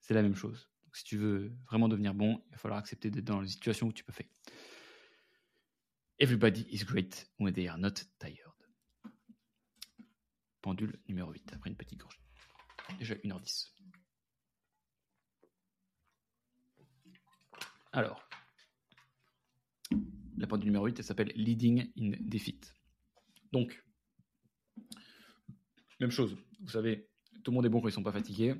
[0.00, 3.24] C'est la même chose si tu veux vraiment devenir bon, il va falloir accepter d'être
[3.24, 4.26] dans les situations où tu peux faire.
[6.18, 8.40] Everybody is great when they are not tired.
[10.62, 12.25] Pendule numéro 8, après une petite gorgée.
[12.98, 13.72] Déjà 1h10.
[17.92, 18.28] Alors,
[20.36, 22.74] la pendule numéro 8, elle s'appelle Leading in Defeat.
[23.52, 23.82] Donc,
[26.00, 27.08] même chose, vous savez,
[27.42, 28.54] tout le monde est bon quand ils ne sont pas fatigués.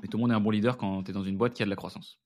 [0.00, 1.62] Mais tout le monde est un bon leader quand tu es dans une boîte qui
[1.62, 2.20] a de la croissance.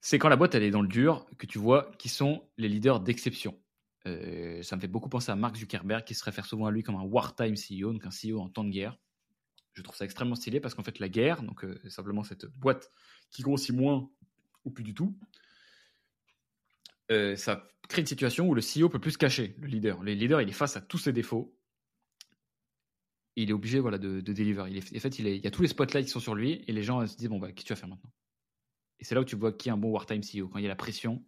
[0.00, 2.68] C'est quand la boîte elle est dans le dur que tu vois qui sont les
[2.68, 3.58] leaders d'exception.
[4.06, 6.82] Euh, ça me fait beaucoup penser à Mark Zuckerberg qui se réfère souvent à lui
[6.82, 8.98] comme un wartime CEO, donc un CEO en temps de guerre.
[9.74, 12.90] Je trouve ça extrêmement stylé parce qu'en fait la guerre, donc euh, simplement cette boîte
[13.30, 14.08] qui grossit moins
[14.64, 15.16] ou plus du tout,
[17.10, 20.02] euh, ça crée une situation où le CEO peut plus se cacher, le leader.
[20.02, 21.54] Le leader, il est face à tous ses défauts.
[23.36, 24.64] il est obligé voilà, de, de deliver.
[24.70, 26.72] Il en fait, il, il, y a tous les spotlights qui sont sur lui et
[26.72, 28.12] les gens se disent Bon, bah, qu'est-ce que tu vas faire maintenant?
[29.00, 30.48] Et c'est là où tu vois qui est un bon wartime CEO.
[30.48, 31.24] Quand il y a la pression,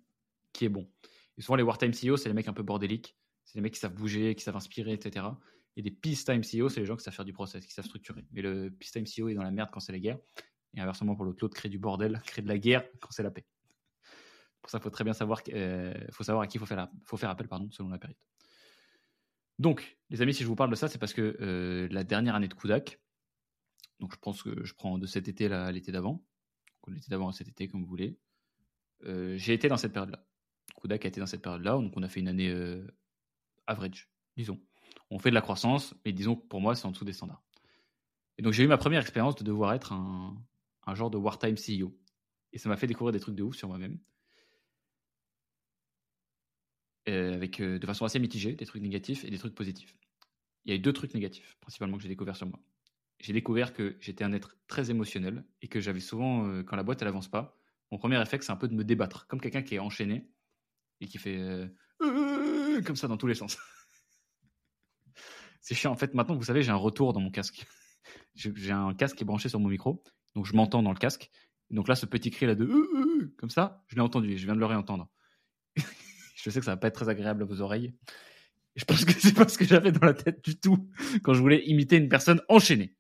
[0.53, 0.89] qui est bon.
[1.37, 3.19] Et souvent, les wartime CEO, c'est les mecs un peu bordéliques.
[3.45, 5.27] C'est les mecs qui savent bouger, qui savent inspirer, etc.
[5.77, 8.25] Et des peacetime CEO, c'est les gens qui savent faire du process, qui savent structurer.
[8.33, 10.19] Mais le peacetime CEO est dans la merde quand c'est la guerre.
[10.75, 13.31] Et inversement, pour l'autre, l'autre crée du bordel, crée de la guerre quand c'est la
[13.31, 13.47] paix.
[14.63, 16.89] Pour ça, il faut très bien savoir, euh, faut savoir à qui il faut faire,
[17.05, 18.19] faut faire appel pardon, selon la période.
[19.59, 22.35] Donc, les amis, si je vous parle de ça, c'est parce que euh, la dernière
[22.35, 23.01] année de Kudak,
[24.01, 26.25] donc je pense que je prends de cet été à l'été d'avant,
[26.89, 28.19] l'été d'avant à cet été, comme vous voulez,
[29.05, 30.27] euh, j'ai été dans cette période-là.
[30.81, 32.53] Kudak a été dans cette période-là, donc on a fait une année
[33.67, 34.61] average, disons.
[35.11, 37.43] On fait de la croissance, mais disons que pour moi, c'est en dessous des standards.
[38.39, 40.37] Et donc j'ai eu ma première expérience de devoir être un,
[40.87, 41.97] un genre de wartime CEO.
[42.53, 43.99] Et ça m'a fait découvrir des trucs de ouf sur moi-même.
[47.09, 49.97] Euh, avec euh, de façon assez mitigée, des trucs négatifs et des trucs positifs.
[50.65, 52.59] Il y a eu deux trucs négatifs, principalement, que j'ai découvert sur moi.
[53.21, 56.83] J'ai découvert que j'étais un être très émotionnel et que j'avais souvent, euh, quand la
[56.83, 57.57] boîte elle avance pas,
[57.93, 60.29] mon premier réflexe c'est un peu de me débattre, comme quelqu'un qui est enchaîné
[61.01, 61.39] et qui fait
[62.85, 63.57] comme ça dans tous les sens.
[65.67, 65.91] c'est chiant.
[65.91, 67.67] En fait, maintenant, vous savez, j'ai un retour dans mon casque.
[68.37, 70.01] j'ai un casque qui est branché sur mon micro,
[70.37, 71.29] donc je m'entends dans le casque.
[71.71, 74.61] Donc là, ce petit cri là de comme ça, je l'ai entendu, je viens de
[74.61, 75.09] le réentendre.
[76.37, 77.93] Je sais que ça va pas être très agréable à vos oreilles.
[78.77, 80.89] je pense que c'est pas ce que j'avais dans la tête du tout
[81.25, 82.95] quand je voulais imiter une personne enchaînée.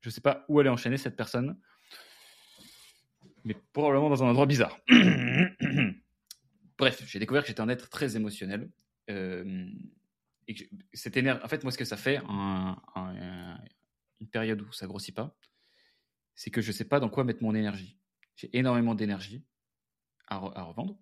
[0.00, 1.58] Je sais pas où elle est enchaînée, cette personne.
[3.44, 4.78] Mais probablement dans un endroit bizarre.
[6.78, 8.70] Bref, j'ai découvert que j'étais un être très émotionnel.
[9.10, 9.68] Euh,
[10.92, 12.18] cette énergie, en fait, moi, ce que ça fait,
[12.96, 15.36] une période où ça grossit pas,
[16.34, 17.98] c'est que je sais pas dans quoi mettre mon énergie.
[18.36, 19.44] J'ai énormément d'énergie
[20.26, 20.98] à, à, revendre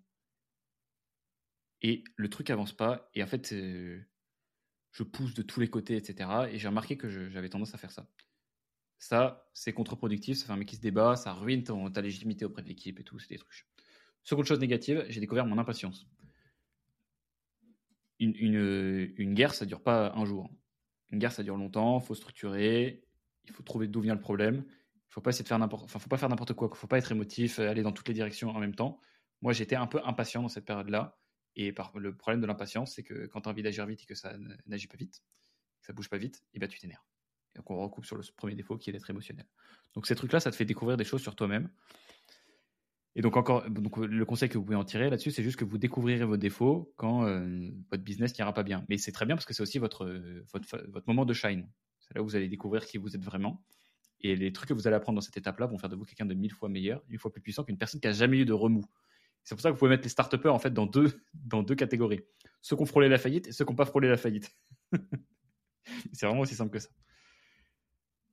[1.81, 3.09] et le truc avance pas.
[3.13, 4.01] Et en fait, euh,
[4.91, 6.29] je pousse de tous les côtés, etc.
[6.51, 8.07] Et j'ai remarqué que j'avais tendance à faire ça.
[8.99, 12.45] Ça, c'est contre-productif, ça fait un mec qui se débat, ça ruine ton, ta légitimité
[12.45, 13.65] auprès de l'équipe et tout, c'est des trucs.
[14.23, 16.05] Seconde chose négative, j'ai découvert mon impatience.
[18.21, 20.49] Une, une, une, guerre, ça dure pas un jour.
[21.09, 23.03] Une guerre, ça dure longtemps, il faut structurer,
[23.45, 24.63] il faut trouver d'où vient le problème.
[24.67, 27.11] Il faut pas faire n'importe, enfin, faut pas faire n'importe quoi, il faut pas être
[27.11, 29.01] émotif, aller dans toutes les directions en même temps.
[29.41, 31.17] Moi, j'étais un peu impatient dans cette période-là
[31.55, 34.15] et le problème de l'impatience, c'est que quand tu as envie d'agir vite et que
[34.15, 34.35] ça
[34.67, 35.21] n'agit pas vite,
[35.81, 37.03] que ça bouge pas vite, et ben tu t'énerves.
[37.55, 39.45] Donc on recoupe sur le premier défaut qui est d'être émotionnel.
[39.93, 41.69] Donc ces trucs-là, ça te fait découvrir des choses sur toi-même.
[43.15, 45.65] Et donc encore, donc le conseil que vous pouvez en tirer là-dessus, c'est juste que
[45.65, 48.85] vous découvrirez vos défauts quand euh, votre business n'ira pas bien.
[48.87, 50.05] Mais c'est très bien parce que c'est aussi votre,
[50.53, 51.69] votre, votre, moment de shine.
[51.99, 53.61] C'est là où vous allez découvrir qui vous êtes vraiment.
[54.21, 56.25] Et les trucs que vous allez apprendre dans cette étape-là vont faire de vous quelqu'un
[56.25, 58.53] de mille fois meilleur, une fois plus puissant qu'une personne qui a jamais eu de
[58.53, 58.85] remous.
[59.43, 61.75] C'est pour ça que vous pouvez mettre les start en fait dans deux, dans deux
[61.75, 62.21] catégories.
[62.61, 64.55] Ceux qui ont frôlé la faillite et ceux qui n'ont pas frôlé la faillite.
[66.13, 66.89] c'est vraiment aussi simple que ça.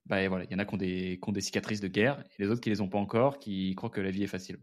[0.09, 2.21] Bah, voilà, il y en a qui ont, des, qui ont, des, cicatrices de guerre
[2.21, 4.59] et les autres qui les ont pas encore, qui croient que la vie est facile.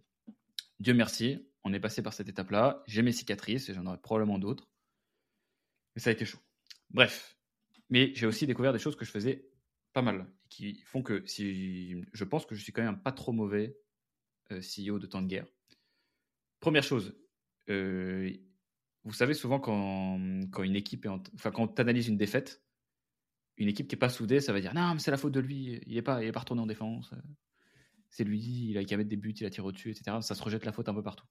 [0.79, 2.83] Dieu merci, on est passé par cette étape-là.
[2.87, 4.67] J'ai mes cicatrices et j'en aurai probablement d'autres.
[5.95, 6.39] Mais ça a été chaud.
[6.89, 7.37] Bref.
[7.89, 9.47] Mais j'ai aussi découvert des choses que je faisais
[9.93, 13.31] pas mal qui font que si je pense que je suis quand même pas trop
[13.31, 13.77] mauvais
[14.51, 15.47] euh, CEO de temps de guerre.
[16.59, 17.15] Première chose,
[17.69, 18.31] euh,
[19.03, 20.19] vous savez souvent quand,
[20.63, 22.64] une équipe est enfin quand tu une défaite,
[23.57, 25.39] une équipe qui n'est pas soudée, ça va dire non mais c'est la faute de
[25.39, 27.11] lui, il n'est pas, il est pas retourné en défense,
[28.09, 30.17] c'est lui, il a qu'à des buts, il a tiré au-dessus, etc.
[30.21, 31.25] Ça se rejette la faute un peu partout.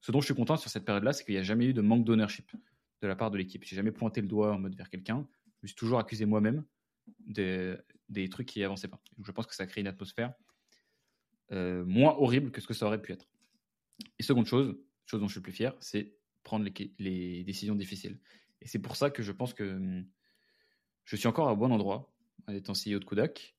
[0.00, 1.80] Ce dont je suis content sur cette période-là, c'est qu'il n'y a jamais eu de
[1.80, 2.50] manque d'ownership
[3.00, 3.62] de la part de l'équipe.
[3.64, 5.26] J'ai jamais pointé le doigt en mode vers quelqu'un.
[5.46, 6.64] Je me suis toujours accusé moi-même
[7.20, 7.76] des,
[8.08, 9.00] des, trucs qui avançaient pas.
[9.22, 10.34] je pense que ça crée une atmosphère
[11.52, 13.28] euh, moins horrible que ce que ça aurait pu être.
[14.18, 14.76] Et seconde chose,
[15.06, 16.68] chose dont je suis le plus fier, c'est prendre
[16.98, 18.18] les, décisions difficiles.
[18.60, 20.06] Et c'est pour ça que je pense que hum,
[21.04, 22.12] je suis encore au bon endroit
[22.46, 23.56] en étant CEO de Kodak.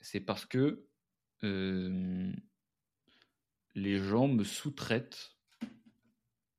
[0.00, 0.86] C'est parce que
[1.44, 2.32] euh,
[3.74, 5.36] les gens me sous-traitent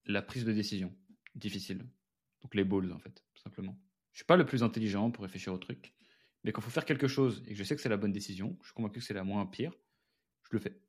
[0.06, 0.96] la prise de décision
[1.36, 1.86] difficile.
[2.42, 3.78] Donc les balls, en fait, tout simplement.
[4.12, 5.94] Je suis pas le plus intelligent pour réfléchir au truc.
[6.44, 8.12] Mais quand il faut faire quelque chose et que je sais que c'est la bonne
[8.12, 9.74] décision, je suis convaincu que c'est la moins pire,
[10.44, 10.80] je le fais.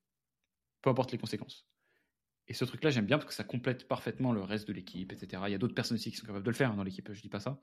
[0.82, 1.66] Peu importe les conséquences.
[2.48, 5.42] Et ce truc-là, j'aime bien parce que ça complète parfaitement le reste de l'équipe, etc.
[5.46, 7.20] Il y a d'autres personnes aussi qui sont capables de le faire dans l'équipe, je
[7.20, 7.62] dis pas ça.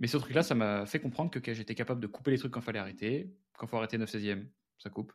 [0.00, 2.62] Mais ce truc-là, ça m'a fait comprendre que, j'étais capable de couper les trucs quand
[2.62, 3.30] fallait arrêter.
[3.58, 4.46] Quand faut arrêter 9-16e,
[4.78, 5.12] ça coupe.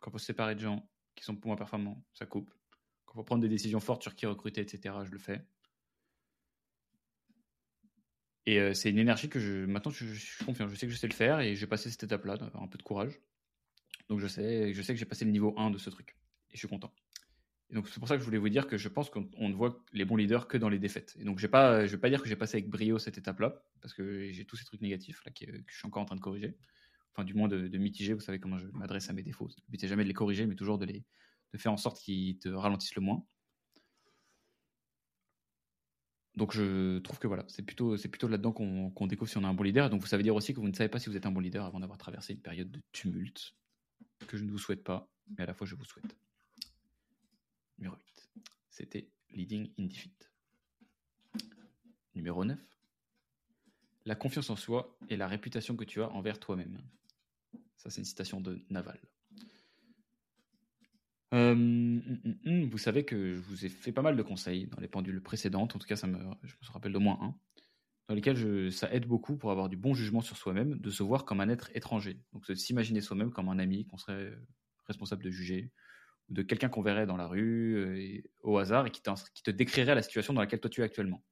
[0.00, 2.52] Quand faut se séparer de gens qui sont moins performants, ça coupe.
[3.04, 5.44] Quand faut prendre des décisions fortes sur qui recruter, etc., je le fais.
[8.46, 10.66] Et euh, c'est une énergie que je, maintenant je, suis confiant.
[10.68, 12.82] Je sais que je sais le faire et j'ai passé cette étape-là, un peu de
[12.82, 13.20] courage.
[14.08, 16.16] Donc je sais, je sais que j'ai passé le niveau 1 de ce truc.
[16.50, 16.92] Et je suis content.
[17.70, 19.84] Donc c'est pour ça que je voulais vous dire que je pense qu'on ne voit
[19.92, 21.16] les bons leaders que dans les défaites.
[21.18, 23.92] Et donc je ne vais pas dire que j'ai passé avec brio cette étape-là, parce
[23.92, 26.56] que j'ai tous ces trucs négatifs là, que, je suis encore en train de corriger.
[27.12, 29.48] Enfin du moins de, mitiger, vous savez comment je m'adresse à mes défauts.
[29.48, 31.04] Le c'est jamais de les corriger, mais toujours de, les,
[31.52, 33.24] de faire en sorte qu'ils te ralentissent le moins.
[36.36, 39.54] Donc je trouve que voilà, c'est plutôt, plutôt là-dedans qu'on découvre si on a un
[39.54, 39.90] bon leader.
[39.90, 41.40] Donc vous savez dire aussi que vous ne savez pas si vous êtes un bon
[41.40, 43.56] leader avant d'avoir traversé une période de tumulte
[44.28, 46.16] que je ne vous souhaite pas, mais à la fois je vous souhaite.
[47.78, 48.30] Numéro 8.
[48.70, 50.30] C'était Leading in Defeat.
[52.14, 52.58] Numéro 9.
[54.06, 56.80] La confiance en soi et la réputation que tu as envers toi-même.
[57.76, 59.00] Ça, c'est une citation de Naval.
[61.34, 64.68] Euh, hum, hum, hum, vous savez que je vous ai fait pas mal de conseils
[64.68, 67.34] dans les pendules précédentes, en tout cas ça me, je me rappelle de moins un,
[68.08, 71.24] dans lesquels ça aide beaucoup pour avoir du bon jugement sur soi-même, de se voir
[71.24, 72.22] comme un être étranger.
[72.32, 74.32] Donc de s'imaginer soi-même comme un ami qu'on serait
[74.86, 75.72] responsable de juger,
[76.28, 80.02] de quelqu'un qu'on verrait dans la rue euh, au hasard et qui, te décrirait la
[80.02, 81.22] situation dans laquelle toi tu es actuellement.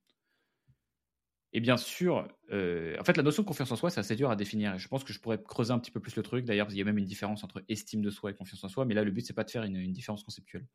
[1.53, 4.29] Et bien sûr, euh, en fait, la notion de confiance en soi, c'est assez dur
[4.29, 4.77] à définir.
[4.77, 6.45] Je pense que je pourrais creuser un petit peu plus le truc.
[6.45, 8.85] D'ailleurs, il y a même une différence entre estime de soi et confiance en soi.
[8.85, 10.67] Mais là, le but, c'est pas de faire une, différence conceptuelle.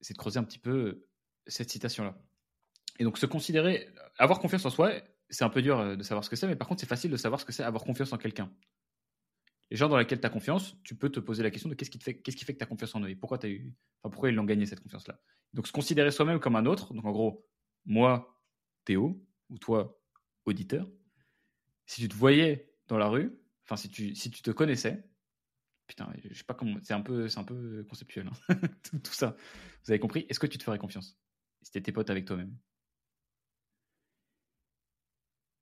[0.00, 1.06] C'est de creuser un petit peu
[1.46, 2.18] cette citation-là.
[2.98, 3.88] Et donc, se considérer,
[4.18, 4.94] avoir confiance en soi,
[5.30, 6.48] c'est un peu dur euh, de savoir ce que c'est.
[6.48, 8.52] Mais par contre, c'est facile de savoir ce que c'est avoir confiance en quelqu'un.
[9.72, 11.88] Les gens dans lesquels tu as confiance, tu peux te poser la question de qu'est-ce
[11.88, 13.72] qui, fait, que tu as confiance en eux et pourquoi, as eu,
[14.02, 15.18] pourquoi ils l'ont gagné cette confiance-là.
[15.54, 16.92] Donc, se considérer soi-même comme un autre.
[16.92, 17.48] Donc, en gros,
[17.86, 18.38] moi,
[18.84, 19.98] Théo, ou toi,
[20.44, 20.86] auditeur,
[21.86, 23.32] si tu te voyais dans la rue,
[23.64, 25.08] enfin, si tu, si tu te connaissais,
[25.86, 28.54] putain, je sais pas comment, c'est un peu, c'est un peu conceptuel, hein.
[29.02, 29.36] tout, ça.
[29.84, 31.18] Vous avez compris Est-ce que tu te ferais confiance?
[31.62, 32.54] Si t'étais pote avec toi-même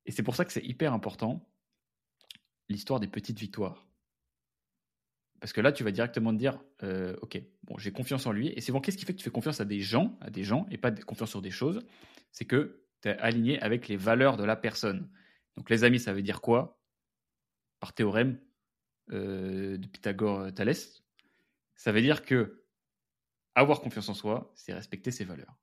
[0.05, 1.49] Et c'est pour ça que c'est hyper important
[2.67, 3.87] l'histoire des petites victoires.
[5.41, 8.49] Parce que là, tu vas directement te dire, euh, ok, bon, j'ai confiance en lui.
[8.49, 10.43] Et c'est bon, qu'est-ce qui fait que tu fais confiance à des gens, à des
[10.43, 11.81] gens, et pas confiance sur des choses?
[12.31, 15.09] C'est que aligné avec les valeurs de la personne.
[15.57, 16.79] Donc les amis, ça veut dire quoi?
[17.79, 18.39] Par théorème
[19.11, 21.03] euh, de Pythagore-Thalès,
[21.73, 22.63] ça veut dire que
[23.55, 25.57] avoir confiance en soi, c'est respecter ses valeurs.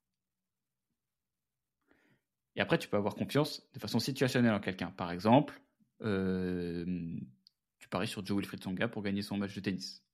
[2.57, 4.91] Et après, tu peux avoir confiance de façon situationnelle en quelqu'un.
[4.91, 5.63] Par exemple,
[6.03, 7.17] euh,
[7.89, 10.05] tu paries sur Joe Wilfried Tonga pour gagner son match de tennis.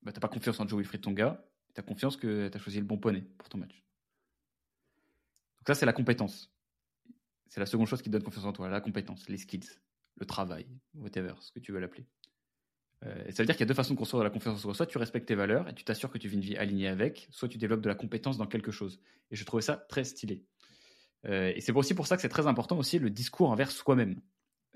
[0.00, 2.58] Bah, tu n'as pas confiance en Joe Wilfried Tonga, tu as confiance que tu as
[2.58, 3.84] choisi le bon poney pour ton match.
[5.58, 6.50] Donc ça, c'est la compétence.
[7.48, 9.68] C'est la seconde chose qui donne confiance en toi, la compétence, les skills,
[10.16, 12.06] le travail, whatever, ce que tu veux l'appeler.
[13.04, 14.62] Euh, ça veut dire qu'il y a deux façons de construire de la confiance en
[14.62, 14.74] soi.
[14.74, 17.28] Soit tu respectes tes valeurs et tu t'assures que tu vis une vie alignée avec,
[17.32, 18.98] soit tu développes de la compétence dans quelque chose.
[19.30, 20.46] Et je trouvais ça très stylé.
[21.26, 24.22] Euh, et c'est aussi pour ça que c'est très important aussi le discours envers soi-même.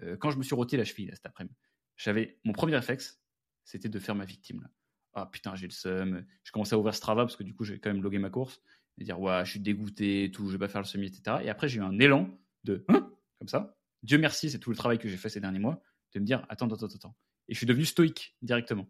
[0.02, 1.56] Euh, quand je me suis rôti la cheville cet après-midi,
[1.96, 3.20] j'avais mon premier réflexe,
[3.64, 4.68] c'était de faire ma victime.
[5.14, 6.24] Ah putain, j'ai le seum.
[6.44, 8.60] Je commençais à ouvrir Strava parce que du coup, j'ai quand même logué ma course
[8.98, 11.38] et dire ouais, je suis dégoûté, tout, je vais pas faire le semi, etc.
[11.42, 12.30] Et après, j'ai eu un élan
[12.64, 13.76] de hein, comme ça.
[14.02, 15.82] Dieu merci, c'est tout le travail que j'ai fait ces derniers mois,
[16.14, 17.16] de me dire attends, attends, attends.
[17.48, 18.88] Et je suis devenu stoïque directement.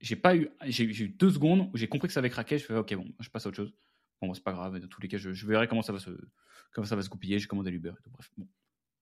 [0.00, 2.58] J'ai pas eu, j'ai eu deux secondes où j'ai compris que ça avait craqué.
[2.58, 3.72] Je fais ok, bon, je passe à autre chose.
[4.20, 4.78] Bon, c'est pas grave.
[4.78, 6.10] Dans tous les cas, je, verrai comment ça va se,
[6.72, 7.38] comment ça va se goupiller.
[7.38, 8.10] J'ai commandé l'Uber et tout.
[8.10, 8.46] Bref, bon,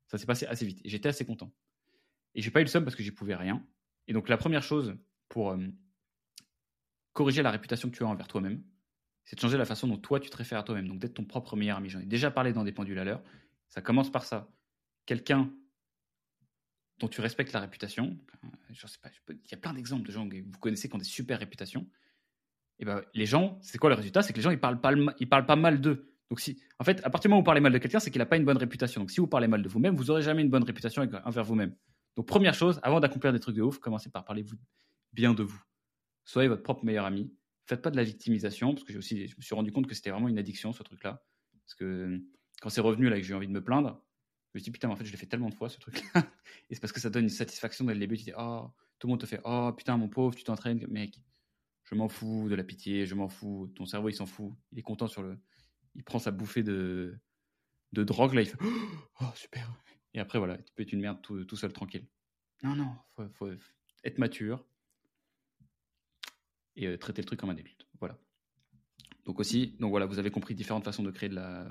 [0.07, 0.81] ça s'est passé assez vite.
[0.85, 1.53] Et j'étais assez content.
[2.35, 3.65] Et j'ai pas eu le somme parce que j'y pouvais rien.
[4.07, 4.97] Et donc la première chose
[5.29, 5.59] pour euh,
[7.13, 8.63] corriger la réputation que tu as envers toi-même,
[9.25, 11.25] c'est de changer la façon dont toi tu te réfères à toi-même, donc d'être ton
[11.25, 11.89] propre meilleur ami.
[11.89, 13.23] J'en ai déjà parlé dans des pendules à l'heure.
[13.69, 14.49] Ça commence par ça.
[15.07, 15.51] Quelqu'un
[16.99, 18.19] dont tu respectes la réputation,
[18.71, 21.89] il y a plein d'exemples de gens que vous connaissez qui ont des super réputations.
[22.79, 24.23] Et ben les gens, c'est quoi le résultat?
[24.23, 26.14] C'est que les gens ils parlent pas, ils parlent pas mal d'eux.
[26.35, 28.11] Donc si, en fait, à partir du moment où vous parlez mal de quelqu'un, c'est
[28.11, 29.03] qu'il n'a pas une bonne réputation.
[29.03, 31.77] Donc si vous parlez mal de vous-même, vous n'aurez jamais une bonne réputation envers vous-même.
[32.17, 34.45] Donc première chose, avant d'accomplir des trucs de ouf, commencez par parler
[35.13, 35.63] bien de vous.
[36.25, 37.33] Soyez votre propre meilleur ami
[37.67, 39.95] faites pas de la victimisation, parce que j'ai aussi, je me suis rendu compte que
[39.95, 41.25] c'était vraiment une addiction, ce truc-là.
[41.65, 42.21] Parce que
[42.61, 44.03] quand c'est revenu, là, que j'ai eu envie de me plaindre,
[44.53, 46.23] je me suis dit, putain, en fait, je l'ai fait tellement de fois, ce truc-là.
[46.71, 48.17] Et c'est parce que ça donne une satisfaction dès le début.
[48.17, 51.19] Tu dis, oh, tout le monde te fait, oh, putain, mon pauvre, tu t'entraînes, mec.
[51.85, 53.71] Je m'en fous de la pitié, je m'en fous.
[53.75, 54.53] Ton cerveau, il s'en fout.
[54.73, 55.39] Il est content sur le.
[55.95, 57.17] Il prend sa bouffée de,
[57.93, 58.59] de drogue, là, il fait,
[59.21, 59.73] oh, super.
[60.13, 62.07] Et après, voilà, tu peux être une merde tout, tout seul, tranquille.
[62.63, 63.51] Non, non, faut, faut
[64.05, 64.65] être mature,
[66.77, 67.87] et euh, traiter le truc comme un adulte.
[68.01, 68.19] Voilà.
[69.25, 71.71] Donc aussi, donc voilà, vous avez compris différentes façons de créer de la,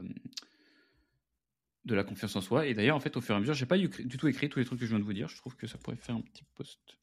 [1.86, 2.68] de la confiance en soi.
[2.68, 4.60] Et d'ailleurs, en fait, au fur et à mesure, j'ai pas du tout écrit tous
[4.60, 5.28] les trucs que je viens de vous dire.
[5.28, 6.98] Je trouve que ça pourrait faire un petit post,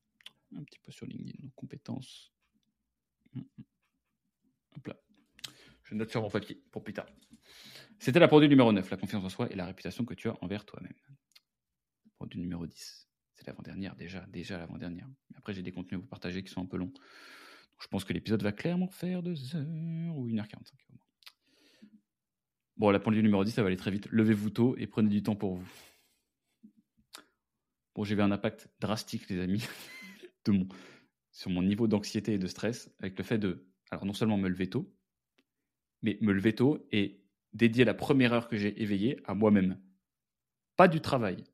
[0.56, 1.48] un petit post sur LinkedIn.
[1.54, 2.32] compétences.
[3.36, 3.64] Hum, hum.
[4.76, 4.96] Hop là.
[5.90, 7.06] Je note sur mon papier pour plus tard.
[7.98, 10.36] C'était la produit numéro 9, la confiance en soi et la réputation que tu as
[10.40, 10.94] envers toi-même.
[12.14, 13.08] Produit numéro 10.
[13.34, 15.08] C'est l'avant-dernière déjà, déjà l'avant-dernière.
[15.34, 16.92] Après, j'ai des contenus à vous partager qui sont un peu longs.
[17.80, 20.74] je pense que l'épisode va clairement faire 2 heures ou 1h45.
[22.76, 24.06] Bon, la pendule numéro 10, ça va aller très vite.
[24.12, 25.68] Levez-vous tôt et prenez du temps pour vous.
[27.96, 29.66] Bon, j'ai eu un impact drastique, les amis,
[30.44, 30.68] de mon,
[31.32, 34.48] sur mon niveau d'anxiété et de stress avec le fait de, alors non seulement me
[34.48, 34.94] lever tôt,
[36.02, 37.20] mais me lever tôt et
[37.52, 39.78] dédier la première heure que j'ai éveillée à moi-même.
[40.76, 41.44] Pas du travail,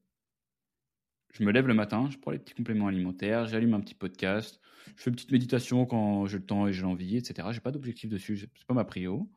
[1.36, 4.60] je me lève le matin, je prends les petits compléments alimentaires, j'allume un petit podcast,
[4.96, 7.48] je fais une petite méditation quand j'ai le temps et j'ai envie, etc.
[7.52, 9.30] J'ai pas d'objectif dessus, c'est pas ma prio.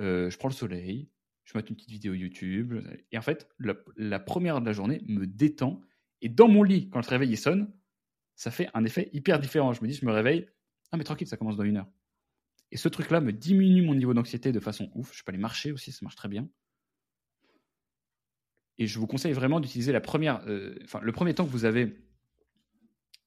[0.00, 1.08] Euh, je prends le soleil,
[1.44, 2.74] je mets une petite vidéo YouTube.
[3.12, 3.48] Et en fait,
[3.96, 5.80] la, première heure de la journée me détend.
[6.20, 7.72] Et dans mon lit, quand le réveil sonne,
[8.34, 9.72] ça fait un effet hyper différent.
[9.72, 10.48] Je me dis, je me réveille,
[10.90, 11.88] ah mais tranquille, ça commence dans une heure.
[12.70, 15.16] Et ce truc-là me diminue mon niveau d'anxiété de façon ouf.
[15.16, 16.48] Je peux aller marcher aussi, ça marche très bien.
[18.78, 21.98] Et je vous conseille vraiment d'utiliser la première, euh, le premier temps que vous avez.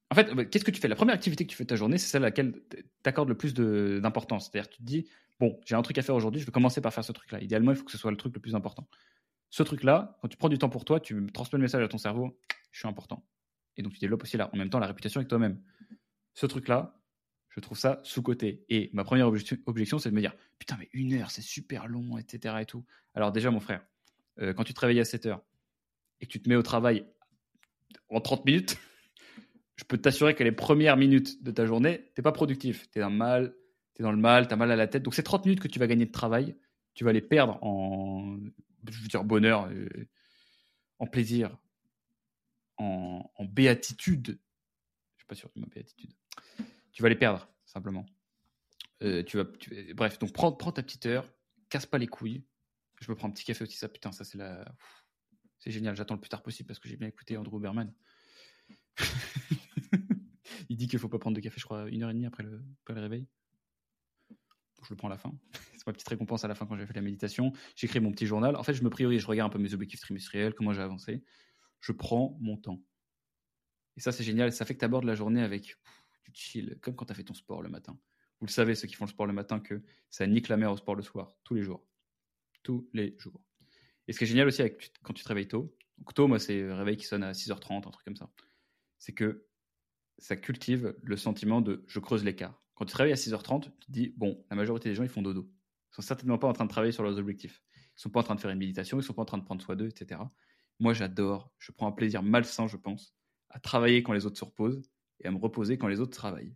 [0.10, 0.88] En fait, euh, qu'est-ce que tu fais?
[0.88, 3.30] La première activité que tu fais de ta journée, c'est celle à laquelle tu accordes
[3.30, 4.50] le plus d'importance.
[4.50, 5.10] C'est-à-dire, tu te dis,
[5.40, 7.42] bon, j'ai un truc à faire aujourd'hui, je vais commencer par faire ce truc-là.
[7.42, 8.88] Idéalement, il faut que ce soit le truc le plus important.
[9.50, 11.98] Ce truc-là, quand tu prends du temps pour toi, tu transmets le message à ton
[11.98, 12.40] cerveau,
[12.72, 13.26] je suis important.
[13.76, 15.62] Et donc, tu développes aussi là, en même temps la réputation avec toi-même.
[16.34, 17.01] Ce truc-là,
[17.52, 18.66] je trouve ça sous-côté.
[18.70, 22.18] Et ma première objection, c'est de me dire, putain, mais une heure, c'est super long,
[22.18, 22.56] etc.
[22.62, 22.86] Et tout.
[23.14, 23.86] Alors, déjà, mon frère,
[24.40, 25.42] euh, quand tu travailles à 7 heures
[26.22, 27.06] et que tu te mets au travail
[28.10, 28.78] en 30 minutes,
[29.76, 32.90] je peux t'assurer que les premières minutes de ta journée, tu n'es pas productif.
[32.92, 33.54] Tu es dans le mal,
[33.96, 35.04] tu dans le mal, as mal à la tête.
[35.04, 36.56] Donc, ces 30 minutes que tu vas gagner de travail,
[36.94, 38.38] tu vas les perdre en
[39.24, 39.88] bonheur, euh,
[41.00, 41.58] en plaisir,
[42.78, 44.40] en, béatitude.
[45.16, 46.12] Je suis pas sûr du mot béatitude.
[46.92, 48.06] Tu vas les perdre, simplement.
[49.04, 49.46] Euh, tu vas,
[49.94, 51.32] bref, donc prends, ta petite heure,
[51.70, 52.46] casse pas les couilles,
[53.00, 54.64] je me prends un petit café aussi, ça putain, ça c'est la.
[55.58, 57.94] C'est génial, j'attends le plus tard possible parce que j'ai bien écouté Andrew Berman.
[60.70, 62.44] Il dit qu'il faut pas prendre de café, je crois, une heure et demie après
[62.44, 63.28] le, après le réveil.
[64.84, 65.32] je le prends à la fin.
[65.74, 67.54] c'est ma petite récompense à la fin quand j'ai fait la méditation.
[67.76, 68.56] J'écris mon petit journal.
[68.56, 71.24] En fait, je me priorise, je regarde un peu mes objectifs trimestriels, comment j'ai avancé.
[71.80, 72.84] Je prends mon temps.
[73.98, 74.52] Et ça, c'est génial.
[74.52, 75.76] Ça fait que tu abordes la journée avec
[76.24, 77.98] du chill, comme quand tu as fait ton sport le matin.
[78.40, 80.72] Vous le savez, ceux qui font le sport le matin, que ça nique la mer
[80.72, 81.86] au sport le soir, tous les jours
[82.64, 83.42] tous les jours.
[84.08, 84.64] Et ce qui est génial aussi
[85.04, 87.92] quand tu te réveilles tôt, donc tôt, moi, c'est réveil qui sonne à 6h30, un
[87.92, 88.32] truc comme ça,
[88.98, 89.48] c'est que
[90.18, 92.62] ça cultive le sentiment de je creuse l'écart.
[92.76, 95.10] Quand tu te réveilles à 6h30, tu te dis, bon, la majorité des gens, ils
[95.10, 95.50] font dodo.
[95.92, 97.62] Ils sont certainement pas en train de travailler sur leurs objectifs.
[97.76, 99.44] Ils sont pas en train de faire une méditation, ils sont pas en train de
[99.44, 100.22] prendre soin d'eux, etc.
[100.80, 103.16] Moi, j'adore, je prends un plaisir malsain, je pense,
[103.50, 104.82] à travailler quand les autres se reposent
[105.22, 106.56] et à me reposer quand les autres travaillent.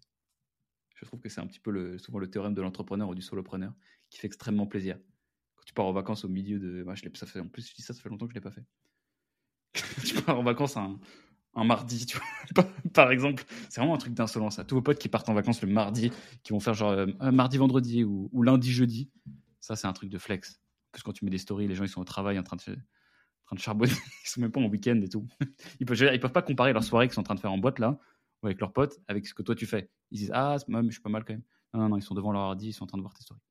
[0.95, 3.21] Je trouve que c'est un petit peu le, souvent le théorème de l'entrepreneur ou du
[3.21, 3.73] solopreneur
[4.09, 4.97] qui fait extrêmement plaisir
[5.65, 6.85] tu pars en vacances au milieu de.
[6.93, 8.49] Je ça fait, en plus, je dis ça, ça fait longtemps que je ne l'ai
[8.49, 8.63] pas fait.
[10.05, 10.97] tu pars en vacances un,
[11.55, 12.05] mardi.
[12.93, 14.61] Par exemple, c'est vraiment un truc d'insolence.
[14.67, 16.11] Tous vos potes qui partent en vacances le mardi,
[16.43, 19.09] qui vont faire genre euh, mardi, vendredi ou, lundi, jeudi,
[19.59, 20.61] ça, c'est un truc de flex.
[20.89, 22.57] En plus, quand tu mets des stories, les gens, ils sont au travail en train
[22.57, 22.77] de,
[23.57, 23.91] charbonner.
[24.25, 25.27] Ils sont même pas en week-end et tout.
[25.79, 27.79] Ils peuvent, peuvent pas comparer leur soirée qu'ils sont en train de faire en boîte
[27.79, 27.97] là,
[28.41, 29.89] ou avec leurs potes, avec ce que toi tu fais.
[30.11, 31.43] Ils disent Ah, je suis pas mal quand même.
[31.73, 33.23] Non, non, non, ils sont devant leur hardi, ils sont en train de voir tes
[33.23, 33.41] stories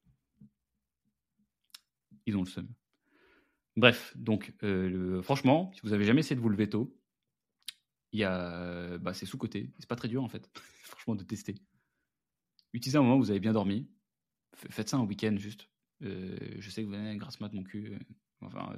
[2.27, 2.69] ils ont le seum.
[3.77, 6.97] Bref, donc euh, franchement, si vous avez jamais essayé de vous lever tôt,
[8.13, 9.73] bah, c'est sous-côté.
[9.79, 10.49] C'est pas très dur en fait,
[10.83, 11.57] franchement, de tester.
[12.73, 13.89] Utilisez un moment où vous avez bien dormi.
[14.55, 15.69] Faites ça un week-end juste.
[16.03, 17.95] Euh, je sais que vous avez grasse mat mon cul.
[17.95, 17.99] Euh,
[18.41, 18.75] enfin,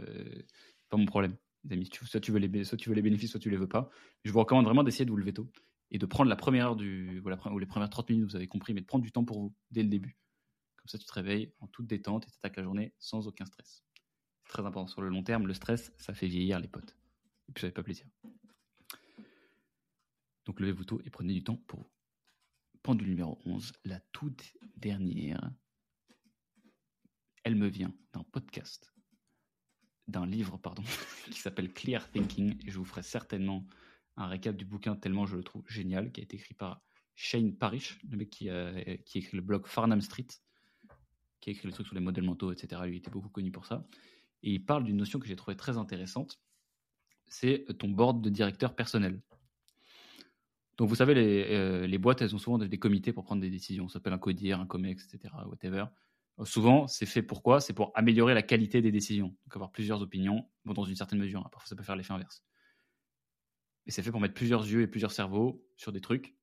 [0.89, 1.91] pas mon problème, les amis.
[1.93, 3.91] Soit tu veux les, soit tu veux les bénéfices, soit tu les veux pas.
[4.25, 5.51] Je vous recommande vraiment d'essayer de vous lever tôt
[5.91, 8.75] et de prendre la première heure du, ou les premières 30 minutes, vous avez compris,
[8.75, 10.17] mais de prendre du temps pour vous dès le début.
[10.77, 13.47] Comme ça, tu te réveilles en toute détente et tu attaques la journée sans aucun
[13.47, 13.85] stress.
[14.45, 14.89] C'est très important.
[14.89, 16.97] Sur le long terme, le stress, ça fait vieillir les potes.
[17.49, 18.07] Et puis ça fait pas plaisir.
[20.45, 21.91] Donc levez-vous tôt et prenez du temps pour vous.
[22.83, 24.45] Pendule numéro 11, la toute
[24.77, 25.51] dernière.
[27.43, 28.93] Elle me vient d'un podcast,
[30.07, 30.83] d'un livre, pardon,
[31.31, 32.61] qui s'appelle Clear Thinking.
[32.65, 33.67] Et je vous ferai certainement
[34.17, 36.83] un récap du bouquin tellement je le trouve génial, qui a été écrit par
[37.15, 38.49] Shane Parrish, le mec qui,
[39.05, 40.27] qui écrit le blog Farnham Street
[41.47, 42.83] qui a écrit le truc sur les modèles mentaux, etc.
[42.87, 43.87] Lui était beaucoup connu pour ça.
[44.43, 46.41] Et il parle d'une notion que j'ai trouvée très intéressante,
[47.29, 49.21] c'est ton board de directeur personnel.
[50.77, 53.51] Donc vous savez, les, euh, les, boîtes, elles ont souvent des, comités pour prendre des
[53.51, 53.89] décisions.
[53.89, 55.35] Ça s'appelle un CODIR, un COMEX, etc.
[55.47, 55.87] Whatever.
[56.45, 57.61] Souvent, c'est fait pourquoi?
[57.61, 59.29] C'est pour améliorer la qualité des décisions.
[59.29, 61.41] Donc avoir plusieurs opinions, dans une certaine mesure.
[61.41, 61.49] Hein.
[61.51, 62.45] Parfois, ça peut faire l'effet inverse.
[63.87, 66.35] Mais c'est fait pour mettre plusieurs yeux et plusieurs cerveaux sur des trucs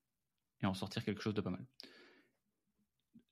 [0.62, 1.66] et en sortir quelque chose de pas mal.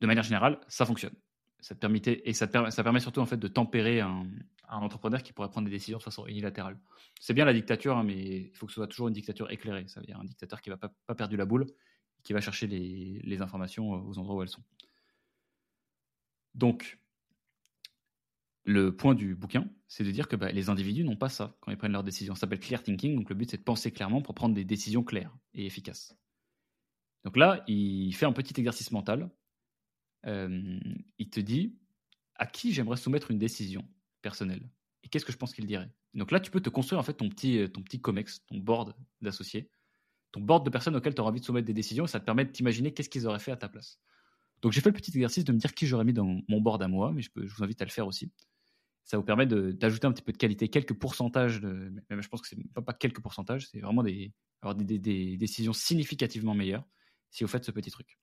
[0.01, 1.15] De manière générale, ça fonctionne.
[1.61, 1.75] Ça
[2.05, 4.27] et ça, permet surtout en fait de tempérer un,
[4.67, 6.79] entrepreneur qui pourrait prendre des décisions de façon unilatérale.
[7.19, 9.85] C'est bien la dictature, hein, mais il faut que ce soit toujours une dictature éclairée.
[9.87, 11.67] Ça veut dire un dictateur qui ne va pas, pas perdre la boule,
[12.23, 14.63] qui va chercher les, les informations aux endroits où elles sont.
[16.55, 16.99] Donc,
[18.63, 21.71] le point du bouquin, c'est de dire que bah, les individus n'ont pas ça quand
[21.71, 22.35] ils prennent leurs décisions.
[22.35, 25.03] Ça s'appelle clear thinking, donc le but c'est de penser clairement pour prendre des décisions
[25.03, 26.15] claires et efficaces.
[27.23, 29.29] Donc là, il fait un petit exercice mental.
[30.25, 30.79] Euh,
[31.17, 31.75] il te dit
[32.35, 33.87] à qui j'aimerais soumettre une décision
[34.21, 34.69] personnelle
[35.03, 35.89] et qu'est-ce que je pense qu'il dirait?
[36.13, 38.95] Donc là, tu peux te construire en fait ton petit, ton petit COMEX, ton board
[39.21, 39.69] d'associés,
[40.31, 42.25] ton board de personnes auxquelles tu auras envie de soumettre des décisions et ça te
[42.25, 43.99] permet de t'imaginer qu'est-ce qu'ils auraient fait à ta place.
[44.61, 46.81] Donc j'ai fait le petit exercice de me dire qui j'aurais mis dans mon board
[46.83, 48.31] à moi, mais je vous invite à le faire aussi.
[49.03, 52.47] Ça vous permet d'ajouter un petit peu de qualité, quelques pourcentages, de, je pense que
[52.47, 56.85] c'est pas, pas quelques pourcentages, c'est vraiment des, avoir des, décisions significativement meilleures
[57.29, 58.19] si vous faites ce petit truc.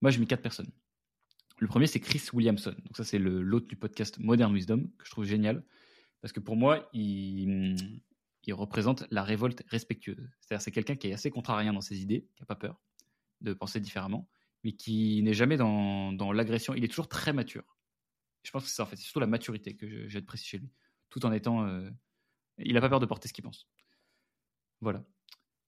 [0.00, 0.70] Moi j'ai mis quatre personnes.
[1.58, 2.74] Le premier c'est Chris Williamson.
[2.84, 5.64] Donc ça c'est l'hôte du podcast Modern Wisdom que je trouve génial
[6.20, 7.76] parce que pour moi il,
[8.50, 10.30] représente la révolte respectueuse.
[10.40, 12.80] C'est-à-dire c'est quelqu'un qui est assez contrariant dans ses idées, qui n'a pas peur
[13.40, 14.28] de penser différemment
[14.64, 16.74] mais qui n'est jamais dans, dans l'agression.
[16.74, 17.75] Il est toujours très mature.
[18.46, 20.70] Je pense que c'est surtout la maturité que j'apprécie chez lui,
[21.10, 21.66] tout en étant.
[21.66, 21.90] Euh,
[22.58, 23.68] il n'a pas peur de porter ce qu'il pense.
[24.80, 25.04] Voilà.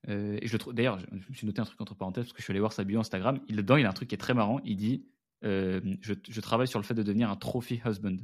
[0.08, 2.44] Euh, et je D'ailleurs, je me suis noté un truc entre parenthèses parce que je
[2.44, 3.40] suis allé voir sa bio Instagram.
[3.48, 4.60] Il, dedans, il a un truc qui est très marrant.
[4.62, 5.08] Il dit
[5.42, 8.18] euh, je, je, travaille sur le fait de devenir un trophy husband.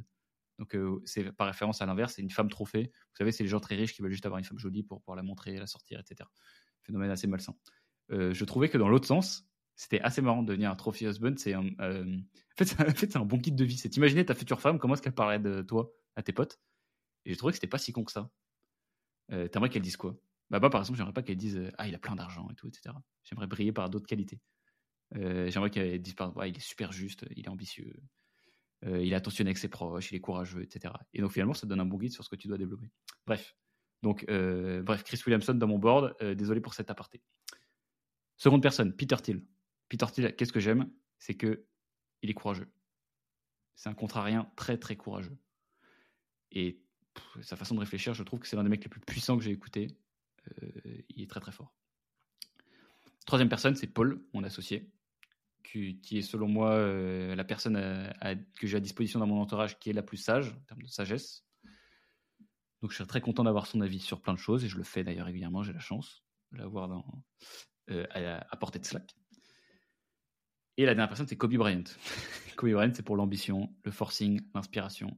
[0.57, 2.93] Donc, c'est par référence à l'inverse, c'est une femme trophée.
[2.93, 5.01] Vous savez, c'est les gens très riches qui veulent juste avoir une femme jolie pour
[5.01, 6.29] pouvoir la montrer, la sortir, etc.
[6.83, 7.55] Phénomène assez malsain.
[8.09, 9.45] je trouvais que dans l'autre sens,
[9.75, 11.35] c'était assez marrant de devenir un trophy husband.
[11.37, 12.17] C'est un, euh,
[12.61, 13.77] en fait, c'est un bon guide de vie.
[13.77, 16.59] C'est t'imaginer ta future femme, comment est-ce qu'elle parlait de toi à tes potes?
[17.25, 18.29] Et j'ai trouvé que c'était pas si con que ça.
[19.31, 20.15] Euh, T'aimerais qu'elle dise quoi?
[20.49, 22.67] Bah, bah, par exemple, j'aimerais pas qu'elle dise Ah, il a plein d'argent et tout,
[22.67, 22.95] etc.
[23.23, 24.39] J'aimerais briller par d'autres qualités.
[25.15, 27.93] Euh, j'aimerais qu'elle dise par il est super juste, il est ambitieux,
[28.85, 30.93] euh, il est attentionné avec ses proches, il est courageux, etc.
[31.13, 32.89] Et donc finalement, ça te donne un bon guide sur ce que tu dois développer.
[33.25, 33.55] Bref.
[34.03, 36.15] Donc, bref, Chris Williamson dans mon board.
[36.35, 37.23] désolé pour cet aparté.
[38.37, 39.41] Seconde personne, Peter Thiel.
[39.89, 40.89] Peter Thiel, qu'est-ce que j'aime?
[41.19, 41.65] C'est que
[42.21, 42.71] il est courageux.
[43.75, 45.37] C'est un contrarien très très courageux.
[46.51, 46.81] Et
[47.41, 49.43] sa façon de réfléchir, je trouve que c'est l'un des mecs les plus puissants que
[49.43, 49.97] j'ai écouté.
[50.63, 51.73] Euh, il est très très fort.
[53.25, 54.91] Troisième personne, c'est Paul, mon associé,
[55.63, 57.75] qui, est selon moi euh, la personne
[58.59, 60.87] que j'ai à disposition dans mon entourage qui est la plus sage en termes de
[60.87, 61.45] sagesse.
[62.81, 64.83] Donc je serais très content d'avoir son avis sur plein de choses et je le
[64.83, 67.03] fais d'ailleurs régulièrement, j'ai la chance de l'avoir
[67.89, 69.15] euh, à portée de Slack.
[70.77, 71.83] Et la dernière personne, c'est Kobe Bryant.
[72.57, 75.17] Kobe Bryant, c'est pour l'ambition, le forcing, l'inspiration,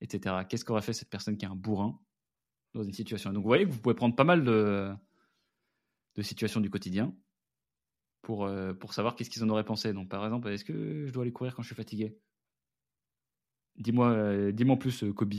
[0.00, 0.36] etc.
[0.48, 1.98] Qu'est-ce qu'aurait fait cette personne qui est un bourrin
[2.74, 3.32] dans une situation?
[3.32, 4.94] Donc vous voyez que vous pouvez prendre pas mal de,
[6.20, 7.14] situations du quotidien
[8.22, 9.92] pour, euh, pour savoir qu'est-ce qu'ils en auraient pensé.
[9.92, 12.18] Donc par exemple, est-ce que je dois aller courir quand je suis fatigué?
[13.76, 15.34] Dis-moi euh, dis-moi plus, euh, Kobe.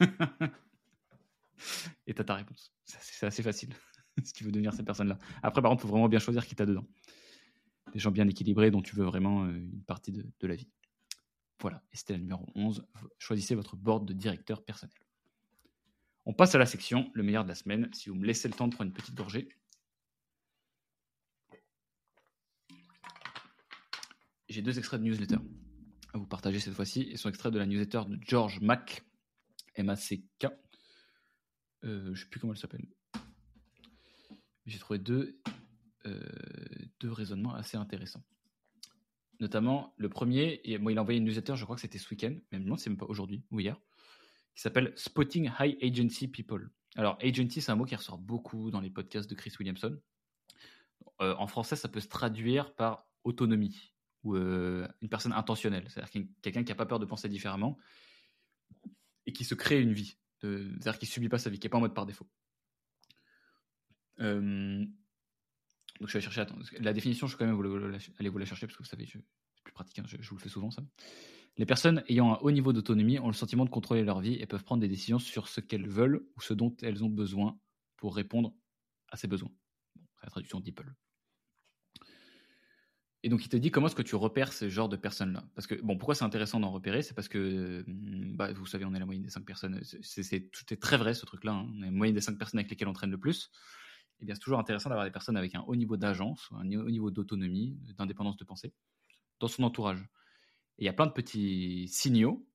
[2.06, 2.72] Et t'as ta réponse.
[2.84, 3.74] C'est assez facile
[4.22, 5.18] si tu veux devenir cette personne-là.
[5.42, 6.86] Après, par contre, il faut vraiment bien choisir qui t'as dedans
[7.92, 10.68] des gens bien équilibrés dont tu veux vraiment euh, une partie de, la vie.
[11.60, 12.86] Voilà, et c'était la numéro 11.
[13.18, 14.96] Choisissez votre board de directeur personnel.
[16.24, 17.88] On passe à la section le meilleur de la semaine.
[17.94, 19.48] Si vous me laissez le temps de prendre une petite gorgée.
[24.48, 25.38] J'ai deux extraits de newsletter
[26.12, 27.06] à vous partager cette fois-ci.
[27.10, 29.04] Ils sont extraits de la newsletter de George Mack,
[29.74, 30.46] M-A-C-K.
[31.84, 32.86] Euh, je ne sais plus comment elle s'appelle.
[34.66, 35.40] J'ai trouvé deux
[37.00, 38.24] deux raisonnements assez intéressants.
[39.40, 42.34] Notamment, le premier, et, il a envoyé une newsletter, je crois que c'était ce week-end,
[42.52, 43.78] mais non, c'est même pas aujourd'hui ou hier,
[44.54, 46.70] qui s'appelle Spotting High Agency People.
[46.96, 50.00] Alors, agency, c'est un mot qui ressort beaucoup dans les podcasts de Chris Williamson.
[51.20, 56.26] Euh, en français, ça peut se traduire par autonomie ou euh, une personne intentionnelle, c'est-à-dire
[56.40, 57.78] quelqu'un qui n'a pas peur de penser différemment
[59.26, 61.70] et qui se crée une vie, c'est-à-dire qui ne subit pas sa vie, qui n'est
[61.70, 62.28] pas en mode par défaut.
[64.20, 64.84] Euh,
[66.00, 66.44] donc je vais chercher.
[66.80, 69.20] la définition, je vais quand même aller vous la chercher parce que vous savez, c'est
[69.64, 69.98] plus pratique.
[69.98, 70.82] Hein, je, vous le fais souvent ça.
[71.56, 74.46] Les personnes ayant un haut niveau d'autonomie ont le sentiment de contrôler leur vie et
[74.46, 77.58] peuvent prendre des décisions sur ce qu'elles veulent ou ce dont elles ont besoin
[77.96, 78.54] pour répondre
[79.10, 79.50] à ces besoins.
[79.94, 80.92] c'est la traduction d'Ipple.
[83.22, 85.42] Et donc il te dit comment est-ce que tu repères ce genre de personnes-là?
[85.54, 87.02] Parce que bon, pourquoi c'est intéressant d'en repérer?
[87.02, 89.80] C'est parce que hmm, bah, vous savez, on est la moyenne des cinq personnes.
[89.82, 91.52] C'est, tout est très vrai ce truc-là.
[91.52, 91.66] Hein.
[91.74, 93.50] On est la moyenne des cinq personnes avec lesquelles on traîne le plus
[94.20, 96.90] eh bien, c'est toujours intéressant d'avoir des personnes avec un haut niveau d'agence, un haut
[96.90, 98.72] niveau d'autonomie, d'indépendance de pensée,
[99.40, 100.00] dans son entourage.
[100.78, 102.46] Et il y a plein de petits signaux,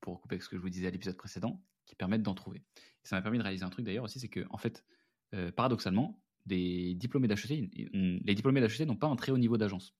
[0.00, 2.62] pour couper avec ce que je vous disais à l'épisode précédent, qui permettent d'en trouver.
[3.02, 4.84] ça m'a permis de réaliser un truc d'ailleurs aussi, c'est que, en fait,
[5.34, 9.94] euh, paradoxalement, des diplômés d'HEC, les diplômés d'HEC n'ont pas un très haut niveau d'agence.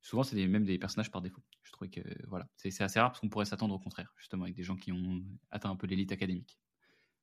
[0.00, 1.42] Souvent, c'est même des personnages par défaut.
[1.62, 4.54] Je trouvais que voilà, c'est assez rare parce qu'on pourrait s'attendre au contraire, justement, avec
[4.54, 6.58] des gens qui ont atteint un peu l'élite académique.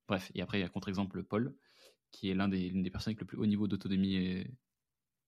[0.08, 1.56] Bref, et après, il y a contre-exemple Paul,
[2.12, 4.44] qui est l'une des personnes avec le plus haut niveau d'autonomie euh,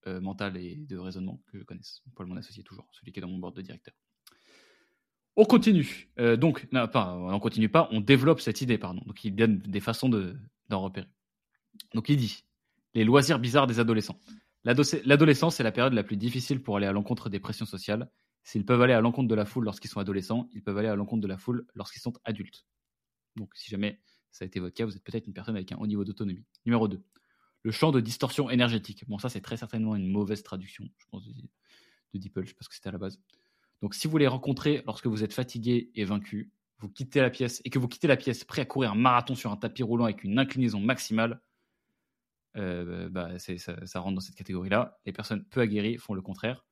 [0.06, 2.02] euh, mentale et de raisonnement que je connaisse.
[2.14, 3.94] Paul, mon associé, toujours, celui qui est dans mon board de directeur.
[5.36, 6.08] On continue.
[6.18, 9.02] Euh, donc, non, on continue pas, on développe cette idée, pardon.
[9.06, 10.36] Donc, il donne des façons de,
[10.68, 11.08] d'en repérer.
[11.94, 12.44] Donc, il dit
[12.94, 14.20] les loisirs bizarres des adolescents.
[14.64, 18.08] L'adolescence est la période la plus difficile pour aller à l'encontre des pressions sociales.
[18.44, 20.94] S'ils peuvent aller à l'encontre de la foule lorsqu'ils sont adolescents, ils peuvent aller à
[20.94, 22.66] l'encontre de la foule lorsqu'ils sont adultes.
[23.36, 24.00] Donc, si jamais
[24.34, 26.44] ça a été votre cas, vous êtes peut-être une personne avec un haut niveau d'autonomie.
[26.66, 27.00] Numéro 2.
[27.62, 29.04] Le champ de distorsion énergétique.
[29.06, 32.66] Bon, ça, c'est très certainement une mauvaise traduction, je pense, de, de Deeple, je pense
[32.66, 33.20] que c'était à la base.
[33.80, 37.62] Donc, si vous les rencontrez lorsque vous êtes fatigué et vaincu, vous quittez la pièce
[37.64, 40.04] et que vous quittez la pièce prêt à courir un marathon sur un tapis roulant
[40.04, 41.40] avec une inclinaison maximale,
[42.56, 44.98] euh, bah, ça, rentre dans cette catégorie-là.
[45.06, 46.64] Les personnes peu aguerries font le contraire.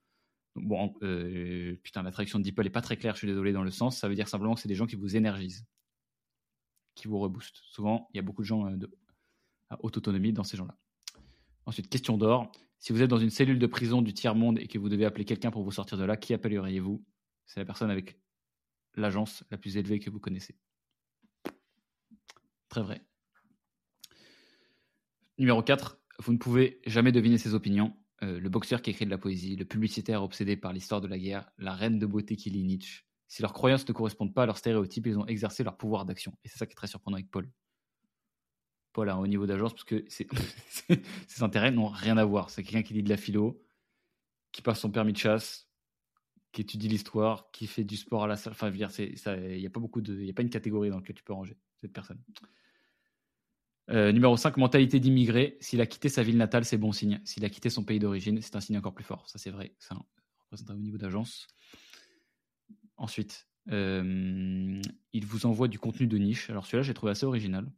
[0.56, 3.62] bon, euh, putain, la traduction de Deeple n'est pas très claire, je suis désolé dans
[3.62, 3.98] le sens.
[3.98, 5.64] Ça veut dire simplement que c'est des gens qui vous énergisent,
[6.94, 7.60] qui vous reboostent.
[7.64, 8.90] Souvent, il y a beaucoup de gens euh, de,
[9.80, 10.76] haute autonomie dans ces gens-là.
[11.66, 12.50] Ensuite, question d'or.
[12.78, 15.24] Si vous êtes dans une cellule de prison du tiers-monde et que vous devez appeler
[15.24, 17.04] quelqu'un pour vous sortir de là, qui appelleriez-vous?
[17.46, 18.18] C'est la personne avec
[18.94, 20.58] l'agence la plus élevée que vous connaissez.
[22.68, 23.02] Très vrai.
[25.38, 27.96] Numéro 4, vous ne pouvez jamais deviner ses opinions.
[28.22, 31.18] Euh, le boxeur qui écrit de la poésie, le publicitaire obsédé par l'histoire de la
[31.18, 33.04] guerre, la reine de beauté qui lit Nietzsche.
[33.32, 36.36] Si leurs croyances ne correspondent pas à leurs stéréotypes, ils ont exercé leur pouvoir d'action.
[36.44, 37.50] Et c'est ça qui est très surprenant avec Paul.
[38.92, 42.50] Paul a un haut niveau d'agence parce que ses intérêts n'ont rien à voir.
[42.50, 43.64] C'est quelqu'un qui lit de la philo,
[44.52, 45.66] qui passe son permis de chasse,
[46.52, 48.52] qui étudie l'histoire, qui fait du sport à la salle.
[48.52, 51.32] Enfin, il n'y a pas beaucoup de, a pas une catégorie dans laquelle tu peux
[51.32, 52.20] ranger cette personne.
[53.88, 55.56] Euh, numéro 5, mentalité d'immigré.
[55.62, 57.18] S'il a quitté sa ville natale, c'est bon signe.
[57.24, 59.26] S'il a quitté son pays d'origine, c'est un signe encore plus fort.
[59.30, 59.74] Ça, c'est vrai.
[59.78, 59.96] Ça
[60.38, 61.46] représente un haut niveau d'agence.
[63.02, 64.80] Ensuite, euh,
[65.12, 66.48] il vous envoie du contenu de niche.
[66.50, 67.68] Alors, celui-là, j'ai trouvé assez original.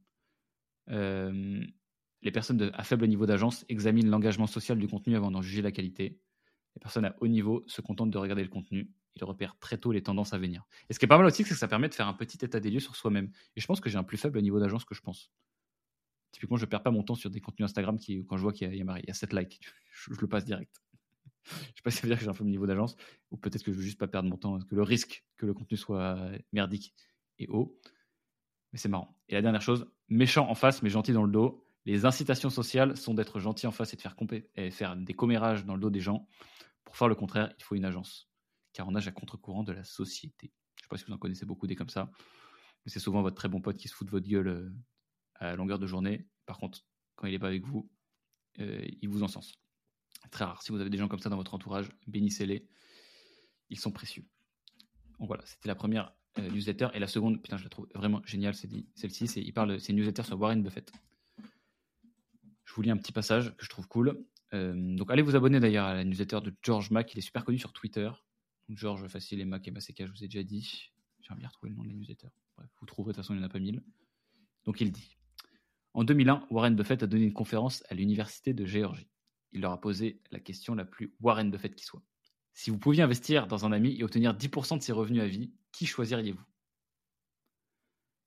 [0.91, 1.65] Euh,
[2.21, 5.73] les personnes à faible niveau d'agence examinent l'engagement social du contenu avant d'en juger la
[5.73, 6.21] qualité.
[6.77, 8.93] Les personnes à haut niveau se contentent de regarder le contenu.
[9.17, 10.67] Ils repèrent très tôt les tendances à venir.
[10.91, 12.45] Et ce qui est pas mal aussi, c'est que ça permet de faire un petit
[12.45, 13.31] état des lieux sur soi-même.
[13.57, 15.33] Et je pense que j'ai un plus faible niveau d'agence que je pense.
[16.33, 18.75] Typiquement, je perds pas mon temps sur des contenus Instagram qui, quand je vois qu'il
[18.75, 19.59] y, a, 7 likes,
[19.91, 20.83] je, le passe direct.
[21.45, 22.97] Je sais pas si ça veut dire que j'ai un faible niveau d'agence,
[23.31, 25.55] ou peut-être que je veux juste pas perdre mon temps, que le risque que le
[25.55, 26.19] contenu soit
[26.53, 26.95] merdique
[27.39, 27.79] est haut.
[28.73, 29.17] Mais c'est marrant.
[29.29, 31.65] Et la dernière chose, méchant en face, mais gentil dans le dos.
[31.87, 34.17] Les incitations sociales sont d'être gentil en face et de faire,
[34.71, 36.27] faire des commérages dans le dos des gens.
[36.85, 38.31] Pour faire le contraire, il faut une agence,
[38.73, 40.53] car on nage à contre-courant de la société.
[40.77, 42.11] Je ne sais pas si vous en connaissez beaucoup des comme ça,
[42.85, 44.71] mais c'est souvent votre très bon pote qui se fout de votre gueule euh,
[45.35, 46.27] à longueur de journée.
[46.47, 47.91] Par contre, quand il n'est pas avec vous,
[48.61, 49.55] euh, il vous encense.
[50.31, 50.63] Très rare.
[50.63, 52.67] Si vous avez des gens comme ça dans votre entourage, bénissez-les.
[53.71, 54.25] Ils sont précieux.
[55.19, 56.89] Donc voilà, c'était la première euh, newsletter.
[56.95, 59.29] Et la seconde, putain, je la trouve vraiment géniale, celle-ci.
[59.29, 60.93] C'est, parle, une newsletter sur Warren Buffett.
[62.65, 64.25] Je vous lis un petit passage que je trouve cool.
[64.53, 67.13] Euh, donc allez vous abonner d'ailleurs à la newsletter de George Mac.
[67.15, 68.11] Il est super connu sur Twitter.
[68.69, 70.91] George Facile et Mac et Maseka, je vous ai déjà dit.
[71.21, 72.29] J'aimerais bien retrouver le nom de la newsletter.
[72.57, 73.83] Bref, vous trouverez, de toute façon, il n'y en a pas mille.
[74.65, 75.17] Donc il dit
[75.95, 79.09] en 2001, Warren Buffett a donné une conférence à l'Université de Géorgie.
[79.55, 82.03] Il leur a posé la question la plus Warren Buffett qui soit.
[82.53, 85.53] Si vous pouviez investir dans un ami et obtenir 10% de ses revenus à vie,
[85.73, 86.45] qui choisiriez-vous?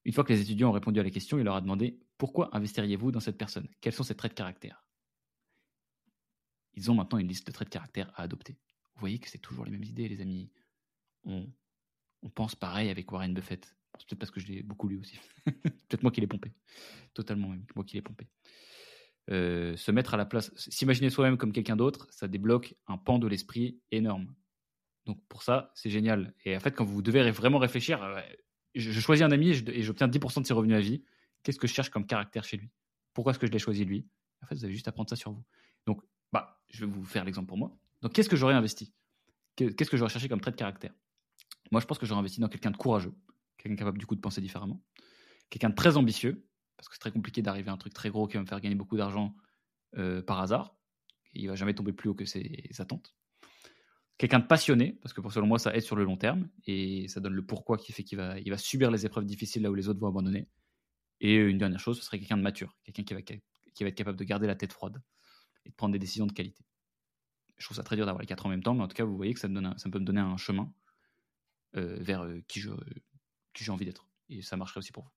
[0.05, 2.49] Une fois que les étudiants ont répondu à la question, il leur a demandé Pourquoi
[2.55, 3.67] investiriez-vous dans cette personne?
[3.81, 4.85] Quels sont ses traits de caractère?
[6.75, 8.53] Ils ont maintenant une liste de traits de caractère à adopter.
[8.95, 10.49] Vous voyez que c'est toujours les mêmes idées, les amis.
[11.25, 11.49] On,
[12.33, 13.75] pense pareil avec Warren Buffett.
[13.97, 15.19] C'est peut-être parce que je l'ai beaucoup lu aussi.
[15.45, 16.53] peut-être moi qui l'ai pompé.
[17.13, 18.27] Totalement même, moi qui l'ai pompé.
[19.29, 23.19] Euh, se mettre à la place, s'imaginer soi-même comme quelqu'un d'autre, ça débloque un pan
[23.19, 24.33] de l'esprit énorme.
[25.05, 26.33] Donc pour ça, c'est génial.
[26.45, 28.21] Et en fait, quand vous devez vraiment réfléchir, euh,
[28.73, 31.03] je, choisis un ami et j'obtiens 10% de ses revenus à vie.
[31.43, 32.69] Qu'est-ce que je cherche comme caractère chez lui?
[33.13, 34.07] Pourquoi est-ce que je l'ai choisi lui?
[34.41, 35.43] En fait, vous avez juste à prendre ça sur vous.
[35.85, 36.01] Donc,
[36.31, 37.77] bah, je vais vous faire l'exemple pour moi.
[38.01, 38.93] Donc, qu'est-ce que j'aurais investi?
[39.55, 40.93] Qu'est-ce que j'aurais cherché comme trait de caractère?
[41.71, 43.13] Moi, je pense que j'aurais investi dans quelqu'un de courageux,
[43.57, 44.81] quelqu'un capable du coup de penser différemment,
[45.49, 46.46] quelqu'un de très ambitieux,
[46.77, 48.61] parce que c'est très compliqué d'arriver à un truc très gros qui va me faire
[48.61, 49.35] gagner beaucoup d'argent
[49.97, 50.75] euh, par hasard.
[51.33, 53.15] Il va jamais tomber plus haut que ses attentes.
[54.17, 57.07] Quelqu'un de passionné, parce que pour selon moi, ça aide sur le long terme et
[57.07, 59.69] ça donne le pourquoi qui fait qu'il va, il va subir les épreuves difficiles là
[59.69, 60.47] où les autres vont abandonner.
[61.19, 63.95] Et une dernière chose, ce serait quelqu'un de mature, quelqu'un qui va, qui va être
[63.95, 65.01] capable de garder la tête froide
[65.65, 66.65] et de prendre des décisions de qualité.
[67.57, 69.03] Je trouve ça très dur d'avoir les quatre en même temps, mais en tout cas,
[69.03, 70.71] vous voyez que ça, me donne ça peut me donner un chemin
[71.73, 72.71] vers qui je
[73.53, 74.07] qui j'ai envie d'être.
[74.29, 75.11] Et ça marcherait aussi pour vous.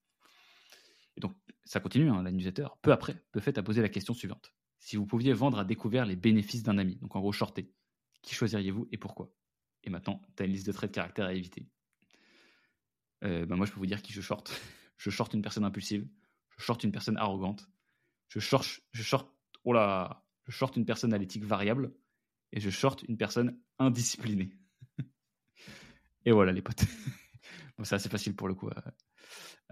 [1.17, 2.69] Et donc, ça continue, hein, la newsletter.
[2.83, 4.55] Peu après, Buffett a posé la question suivante.
[4.79, 7.73] Si vous pouviez vendre à découvert les bénéfices d'un ami, donc en gros shorter,
[8.23, 9.33] qui choisiriez-vous et pourquoi?
[9.85, 11.69] Et maintenant, tu as une liste de traits de caractère à éviter.
[13.25, 14.51] Euh, bah, moi, je peux vous dire qui je short.
[14.97, 16.07] je short une personne impulsive,
[16.57, 17.69] je short une personne arrogante,
[18.29, 19.35] je short, je short,
[19.65, 19.75] oh
[20.47, 21.95] je une personne à l'éthique variable
[22.53, 24.57] et je short une personne indisciplinée.
[26.25, 26.85] et voilà, les potes.
[27.83, 28.85] c'est assez facile pour le coup à,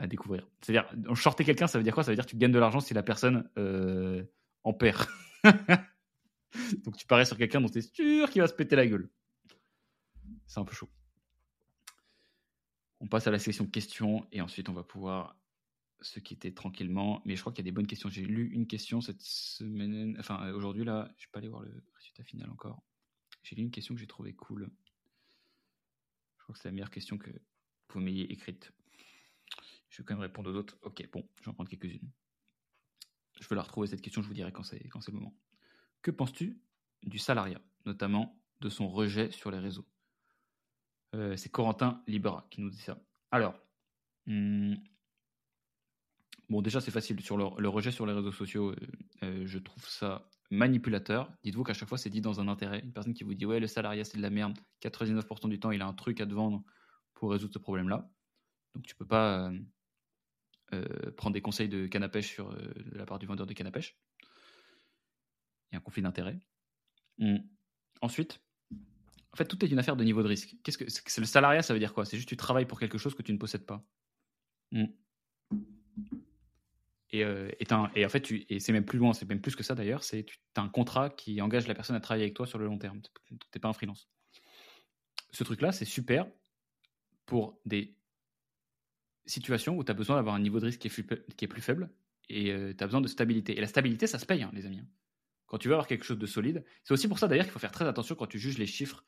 [0.07, 0.47] découvrir.
[0.61, 2.05] C'est-à-dire, shorter quelqu'un, ça veut dire quoi?
[2.05, 4.23] Ça veut dire que tu gagnes de l'argent si la personne euh,
[4.65, 5.07] en perd.
[6.85, 9.09] Donc tu parais sur quelqu'un dont tu es sûr qu'il va se péter la gueule.
[10.47, 10.89] C'est un peu chaud.
[13.01, 15.37] On passe à la section questions et ensuite on va pouvoir
[16.01, 17.23] se quitter tranquillement.
[17.25, 18.09] Mais je crois qu'il y a des bonnes questions.
[18.09, 21.85] J'ai lu une question cette semaine, enfin aujourd'hui là, je vais pas aller voir le
[21.97, 22.83] résultat final encore.
[23.43, 24.71] J'ai lu une question que j'ai trouvée cool.
[26.39, 27.31] Je crois que c'est la meilleure question que
[27.91, 28.73] vous m'ayez écrite.
[29.89, 30.77] Je vais quand même répondre aux autres.
[30.83, 32.11] Ok, bon, je vais en prendre quelques-unes.
[33.41, 35.35] Je vais la retrouver cette question, je vous dirai quand c'est, quand c'est le moment.
[36.03, 36.61] Que penses-tu
[37.03, 39.87] du salariat, notamment de son rejet sur les réseaux?
[41.15, 43.01] Euh, C'est Corentin Libera qui nous dit ça.
[43.31, 43.55] Alors,
[44.27, 44.75] hmm,
[46.49, 47.21] bon, déjà c'est facile.
[47.21, 48.77] Sur le, rejet sur les réseaux sociaux, euh,
[49.23, 51.31] euh, je trouve ça manipulateur.
[51.45, 52.81] Dites-vous qu'à chaque fois c'est dit dans un intérêt.
[52.81, 55.71] Une personne qui vous dit ouais le salariat c'est de la merde, 99% du temps
[55.71, 56.65] il a un truc à te vendre
[57.15, 58.11] pour résoudre ce problème-là.
[58.75, 59.51] Donc tu peux pas
[61.17, 63.67] prendre des conseils de canne à pêche sur de la part du vendeur de canne
[63.67, 63.97] à pêche
[65.71, 66.39] il y a un conflit d'intérêts.
[67.19, 67.39] Mmh.
[68.01, 68.41] Ensuite,
[69.33, 70.57] en fait, tout est une affaire de niveau de risque.
[70.63, 72.05] Qu'est-ce que c'est le salariat Ça veut dire quoi?
[72.05, 73.85] C'est juste que tu travailles pour quelque chose que tu ne possèdes pas.
[74.73, 74.85] Mmh.
[77.11, 79.63] Et, euh, et, en fait, tu, et c'est même plus loin, c'est même plus que
[79.63, 80.05] ça d'ailleurs.
[80.05, 82.67] C'est tu as un contrat qui engage la personne à travailler avec toi sur le
[82.67, 83.01] long terme.
[83.27, 84.09] Tu n'es pas un freelance.
[85.31, 86.27] Ce truc-là, c'est super
[87.27, 87.98] pour des
[89.29, 91.63] situations où tu as besoin d'avoir un niveau de risque qui est, qui est plus
[91.63, 91.91] faible
[92.29, 93.57] et euh, tu as besoin de stabilité.
[93.57, 94.81] Et la stabilité, ça se paye, hein, les amis.
[94.81, 94.89] Hein
[95.49, 96.65] quand tu veux avoir quelque chose de solide.
[96.85, 99.05] C'est aussi pour ça d'ailleurs qu'il faut faire très attention quand tu juges les chiffres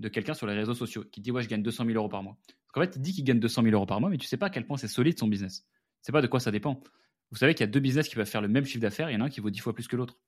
[0.00, 2.22] de quelqu'un sur les réseaux sociaux qui dit ouais je gagne 200 000 euros par
[2.22, 2.36] mois.
[2.46, 4.36] Parce qu'en fait il dit qu'il gagne 200 000 euros par mois mais tu sais
[4.36, 5.64] pas à quel point c'est solide son business.
[6.02, 6.82] C'est pas de quoi ça dépend.
[7.30, 9.14] Vous savez qu'il y a deux business qui peuvent faire le même chiffre d'affaires, il
[9.14, 10.18] y en a un qui vaut 10 fois plus que l'autre.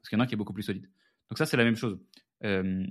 [0.00, 0.90] Parce qu'il y en a un qui est beaucoup plus solide.
[1.30, 1.98] Donc ça c'est la même chose.
[2.44, 2.84] Euh,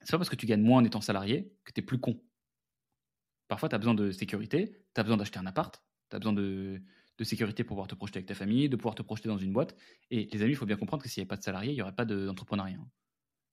[0.00, 2.20] c'est pas parce que tu gagnes moins en étant salarié que tu es plus con.
[3.48, 6.32] Parfois tu as besoin de sécurité, tu as besoin d'acheter un appart, tu as besoin
[6.32, 6.80] de,
[7.22, 9.76] sécurité pour pouvoir te projeter avec ta famille, de pouvoir te projeter dans une boîte.
[10.10, 11.74] Et les amis, il faut bien comprendre que s'il n'y avait pas de salarié, il
[11.74, 12.78] n'y aurait pas d'entrepreneuriat.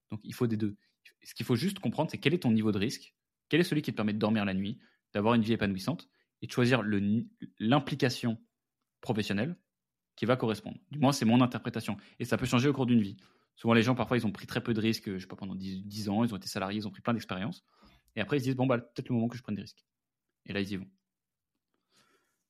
[0.10, 0.78] Donc il faut des deux.
[1.24, 3.16] Ce qu'il faut juste comprendre, c'est quel est ton niveau de risque,
[3.50, 4.80] quel est celui qui te permet de dormir la nuit,
[5.14, 6.10] d'avoir une vie épanouissante
[6.42, 6.84] et de choisir
[7.60, 8.42] l'implication
[9.02, 9.58] professionnelle
[10.16, 10.78] qui va correspondre.
[10.92, 11.98] Du moins, c'est mon interprétation.
[12.20, 13.18] Et ça peut changer au cours d'une vie.
[13.56, 15.56] Souvent, les gens, parfois, ils ont pris très peu de risques, je sais pas, pendant
[15.56, 17.64] 10, ans, ils ont été salariés, ils ont pris plein d'expériences.
[18.16, 19.86] Et après, ils se disent, bon, bah, peut-être le moment que je prenne des risques.
[20.46, 20.88] Et là, ils y vont.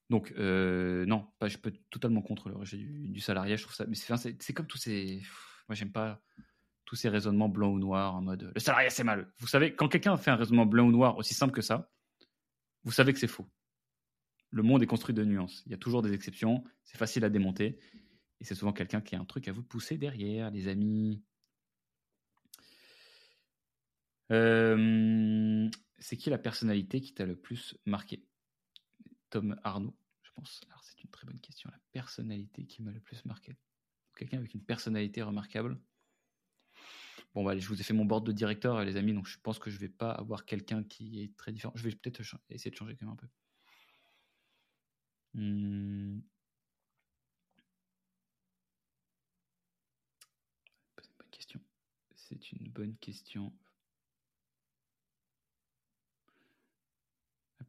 [0.09, 3.55] Donc, euh, non, je peux totalement contre le rejet du, salariat.
[3.55, 3.85] Je trouve ça.
[3.87, 5.21] Mais c'est comme tous ces.
[5.69, 6.21] Moi, j'aime pas
[6.85, 9.31] tous ces raisonnements blanc ou noir en mode le salariat, c'est mal.
[9.37, 11.89] Vous savez, quand quelqu'un fait un raisonnement blanc ou noir aussi simple que ça,
[12.83, 13.49] vous savez que c'est faux.
[14.49, 15.63] Le monde est construit de nuances.
[15.65, 16.65] Il y a toujours des exceptions.
[16.83, 17.79] C'est facile à démonter.
[18.41, 21.23] Et c'est souvent quelqu'un qui a un truc à vous pousser derrière, les amis.
[24.31, 28.25] Euh, c'est qui la personnalité qui t'a le plus marqué?
[29.29, 29.95] Tom Arnaud
[30.41, 31.69] pense Alors, c'est une très bonne question.
[31.71, 33.57] La personnalité qui m'a le plus marqué.
[34.17, 35.79] Quelqu'un avec une personnalité remarquable.
[37.33, 39.57] Bon, bah, je vous ai fait mon board de directeur, les amis, donc je pense
[39.57, 41.73] que je vais pas avoir quelqu'un qui est très différent.
[41.75, 43.27] Je vais peut-être essayer de changer quand même un peu.
[45.33, 46.21] Hmm.
[50.97, 51.61] Bonne question.
[52.15, 53.53] C'est une bonne question.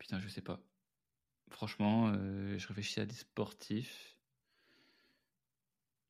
[0.03, 0.61] Putain, je sais pas.
[1.51, 4.19] Franchement, euh, je réfléchis à des sportifs.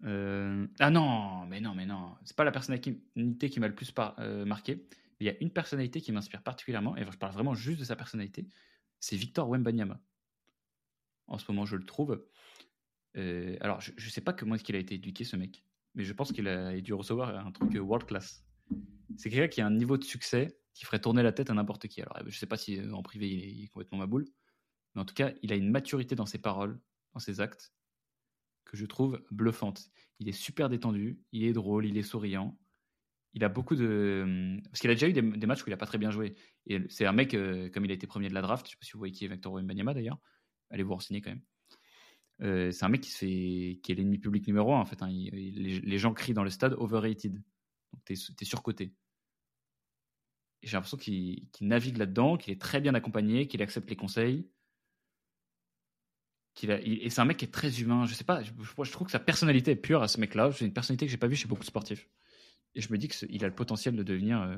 [0.04, 2.16] Euh, ah non, mais non, mais non.
[2.24, 4.88] C'est pas la personnalité qui m'a le plus euh, marqué.
[5.20, 7.94] Il y a une personnalité qui m'inspire particulièrement, et je parle vraiment juste de sa
[7.94, 8.48] personnalité.
[8.98, 10.00] C'est Victor Wembanyama.
[11.26, 12.24] En ce moment, je le trouve.
[13.14, 15.62] alors, je, ne sais pas comment est-ce qu'il a été éduqué, ce mec,
[15.94, 18.42] mais je pense qu'il a dû recevoir un truc world class.
[19.18, 21.88] C'est quelqu'un qui a un niveau de succès qui ferait tourner la tête à n'importe
[21.88, 22.02] qui.
[22.02, 24.26] Alors, je sais pas si en privé il est complètement ma boule,
[24.94, 26.80] mais en tout cas, il a une maturité dans ses paroles,
[27.12, 27.72] dans ses actes,
[28.64, 29.90] que je trouve bluffante.
[30.18, 32.58] Il est super détendu, il est drôle, il est souriant.
[33.34, 34.58] Il a beaucoup de.
[34.64, 36.34] Parce qu'il a déjà eu des, matchs où il n'a pas très bien joué.
[36.66, 38.72] Et c'est un mec, euh, comme il a été premier de la draft, je ne
[38.72, 40.18] sais pas si vous voyez qui est Victor Wembanyama d'ailleurs,
[40.70, 41.42] allez vous renseigner quand même.
[42.42, 45.02] Euh, c'est un mec qui, fait, qui est l'ennemi public numéro un en fait.
[45.02, 45.08] Hein.
[45.10, 47.34] les, gens crient dans le stade overrated.
[47.92, 48.94] Donc t'es es surcoté.
[50.62, 54.48] J'ai l'impression qu'il navigue là-dedans, qu'il est très bien accompagné, qu'il accepte les conseils.
[56.62, 58.06] Et c'est un mec qui est très humain.
[58.06, 58.52] Je sais pas, je,
[58.82, 60.52] je trouve que sa personnalité est pure à ce mec-là.
[60.52, 62.08] C'est une personnalité que j'ai pas vue chez beaucoup de sportifs.
[62.74, 64.56] Et je me dis qu'il a le potentiel de devenir, euh,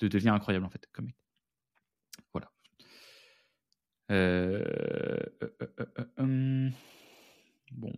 [0.00, 1.16] de devenir incroyable en fait, comme mec.
[2.32, 2.50] Voilà.
[4.10, 4.64] Euh,
[5.42, 6.72] euh, hum.
[7.70, 7.92] bon.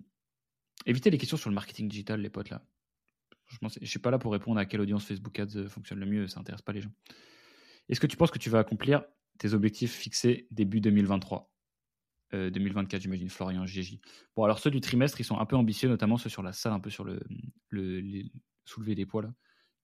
[0.87, 2.63] Évitez les questions sur le marketing digital, les potes là.
[3.61, 6.27] Je ne suis pas là pour répondre à quelle audience Facebook Ads fonctionne le mieux,
[6.27, 6.93] ça n'intéresse pas les gens.
[7.89, 9.05] Est-ce que tu penses que tu vas accomplir
[9.39, 11.51] tes objectifs fixés début 2023
[12.33, 14.01] 2024, j'imagine, Florian GJ.
[14.35, 16.73] Bon, alors ceux du trimestre, ils sont un peu ambitieux, notamment ceux sur la salle,
[16.73, 17.21] un peu sur le,
[17.71, 18.25] le
[18.65, 19.23] soulever des poids.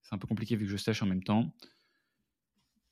[0.02, 1.55] C'est un peu compliqué vu que je sèche en même temps.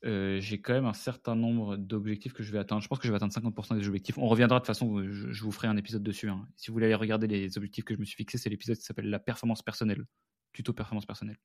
[0.05, 2.81] Euh, j'ai quand même un certain nombre d'objectifs que je vais atteindre.
[2.81, 4.17] Je pense que je vais atteindre 50% des objectifs.
[4.17, 6.29] On reviendra de toute façon, je, vous ferai un épisode dessus.
[6.29, 6.47] Hein.
[6.55, 8.83] Si vous voulez aller regarder les objectifs que je me suis fixés, c'est l'épisode qui
[8.83, 10.05] s'appelle La performance personnelle.
[10.53, 11.37] Tuto performance personnelle.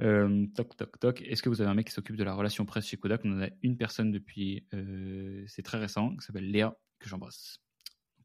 [0.00, 1.22] Euh, toc, toc, toc.
[1.22, 3.22] Est-ce que vous avez un mec qui s'occupe de la relation presse chez Kodak?
[3.24, 4.66] On en a une personne depuis.
[4.74, 7.60] Euh, c'est très récent, qui s'appelle Léa, que j'embrasse.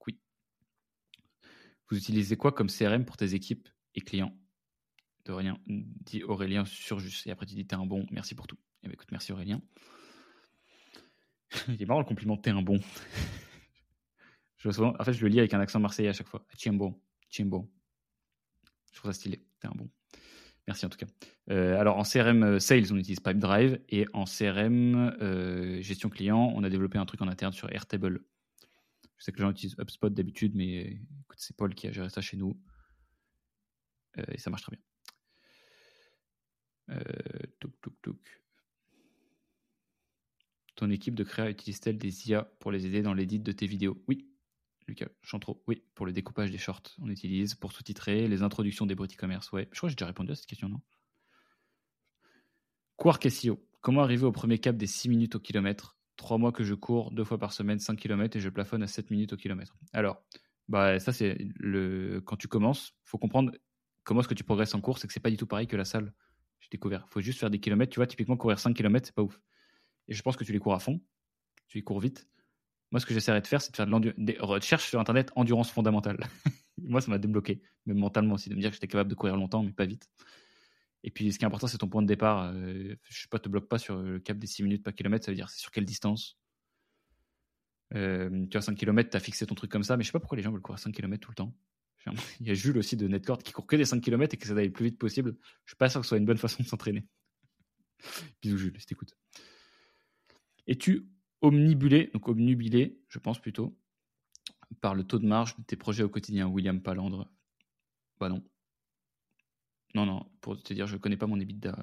[0.07, 0.19] oui.
[1.89, 4.35] Vous utilisez quoi comme CRM pour tes équipes et clients?
[5.25, 7.27] De rien, dit Aurélien Surjus.
[7.27, 8.57] Et après, tu dis T'es un bon, merci pour tout.
[8.83, 9.61] Eh ben, écoute, merci Aurélien.
[11.67, 12.79] Il est marrant le compliment T'es un bon.
[14.57, 16.45] je en fait, je le lis avec un accent marseillais à chaque fois.
[16.57, 16.99] Tiens bon,
[17.29, 17.69] tiens bon.
[18.91, 19.45] Je trouve ça stylé.
[19.59, 19.89] T'es un bon.
[20.69, 21.07] Merci en tout cas.
[21.49, 26.53] Euh, alors en CRM euh, Sales, on utilise Pipedrive et en CRM euh, Gestion Client,
[26.55, 28.23] on a développé un truc en interne sur Airtable.
[29.17, 31.01] Je sais que les gens utilisent HubSpot d'habitude, mais
[31.37, 32.55] c'est Paul qui a géré ça chez nous.
[34.27, 36.97] et ça marche très bien.
[36.97, 38.13] Euh,
[40.75, 43.99] Ton équipe de créa utilise-t-elle des IA pour les aider dans l'édit de tes vidéos?
[44.07, 44.29] Oui.
[44.89, 45.83] Lucas Chantreau, oui.
[45.95, 47.55] Pour le découpage des shorts, on utilise.
[47.55, 49.67] Pour sous-titrer, les introductions des boîtes e-commerce, ouais.
[49.71, 50.81] Je crois que j'ai déjà répondu à cette question, non?
[52.97, 53.65] Quark SEO.
[53.81, 55.97] Comment arriver au premier cap des 6 minutes au kilomètre?
[56.17, 58.87] Trois mois que je cours deux fois par semaine 5 km et je plafonne à
[58.87, 59.77] 7 minutes au kilomètre.
[59.93, 60.21] Alors,
[60.67, 63.53] bah ça c'est le quand tu commences, faut comprendre
[64.03, 65.77] comment est-ce que tu progresses en course et que c'est pas du tout pareil que
[65.77, 66.13] la salle
[66.59, 67.07] j'ai découvert.
[67.07, 67.91] Faut juste faire des kilomètres.
[67.91, 69.39] Tu vois, typiquement, courir 5 km, c'est pas ouf.
[70.07, 71.01] Et je pense que tu les cours à fond.
[71.67, 72.27] Tu les cours vite.
[72.91, 75.71] Moi, ce que j'essaierai de faire, c'est de faire de des recherches sur Internet endurance
[75.71, 76.17] fondamentale.
[76.77, 79.35] Moi, ça m'a débloqué, même mentalement aussi, de me dire que j'étais capable de courir
[79.35, 80.09] longtemps, mais pas vite.
[81.03, 82.51] Et puis, ce qui est important, c'est ton point de départ.
[82.53, 85.25] Euh, je sais pas, te bloque pas sur le cap des 6 minutes par kilomètre.
[85.25, 86.37] Ça veut dire, c'est sur quelle distance?
[87.95, 90.11] Euh, Tu as 5 km, tu as fixé ton truc comme ça, mais je sais
[90.11, 91.55] pas pourquoi les gens veulent courir 5 km tout le temps.
[92.39, 94.43] Il y a Jules aussi de Netcord qui court que des 5 km et qui
[94.43, 95.35] essaie d'aller le plus vite possible.
[95.65, 97.05] Je suis pas sûr que ce soit une bonne façon de s'entraîner.
[98.41, 99.15] Bisous Jules, si t'écoutes.
[100.67, 101.07] Es-tu
[101.41, 103.77] omnibulé, donc omnubilé, je pense plutôt,
[104.81, 107.31] par le taux de marge de tes projets au quotidien, William Palandre
[108.19, 108.43] Bah non.
[109.95, 111.75] Non, non, pour te dire, je connais pas mon EBITDA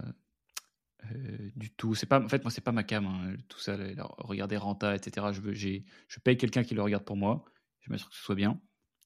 [1.05, 1.95] euh, du tout.
[1.95, 3.77] C'est pas, en fait, moi, c'est pas ma cam, hein, tout ça,
[4.19, 5.29] regarder Renta, etc.
[5.33, 7.45] Je, veux, je paye quelqu'un qui le regarde pour moi,
[7.81, 8.61] je m'assure que ce soit bien.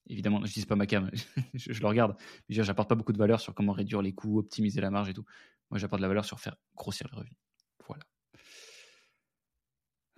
[0.07, 1.09] Évidemment, je dis pas ma cam,
[1.53, 2.15] je, le regarde.
[2.49, 5.13] Mais j'apporte pas beaucoup de valeur sur comment réduire les coûts, optimiser la marge et
[5.13, 5.25] tout.
[5.69, 7.37] Moi, j'apporte de la valeur sur faire grossir les revenus.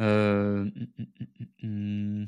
[0.02, 2.28] Euh, hum, hum, hum,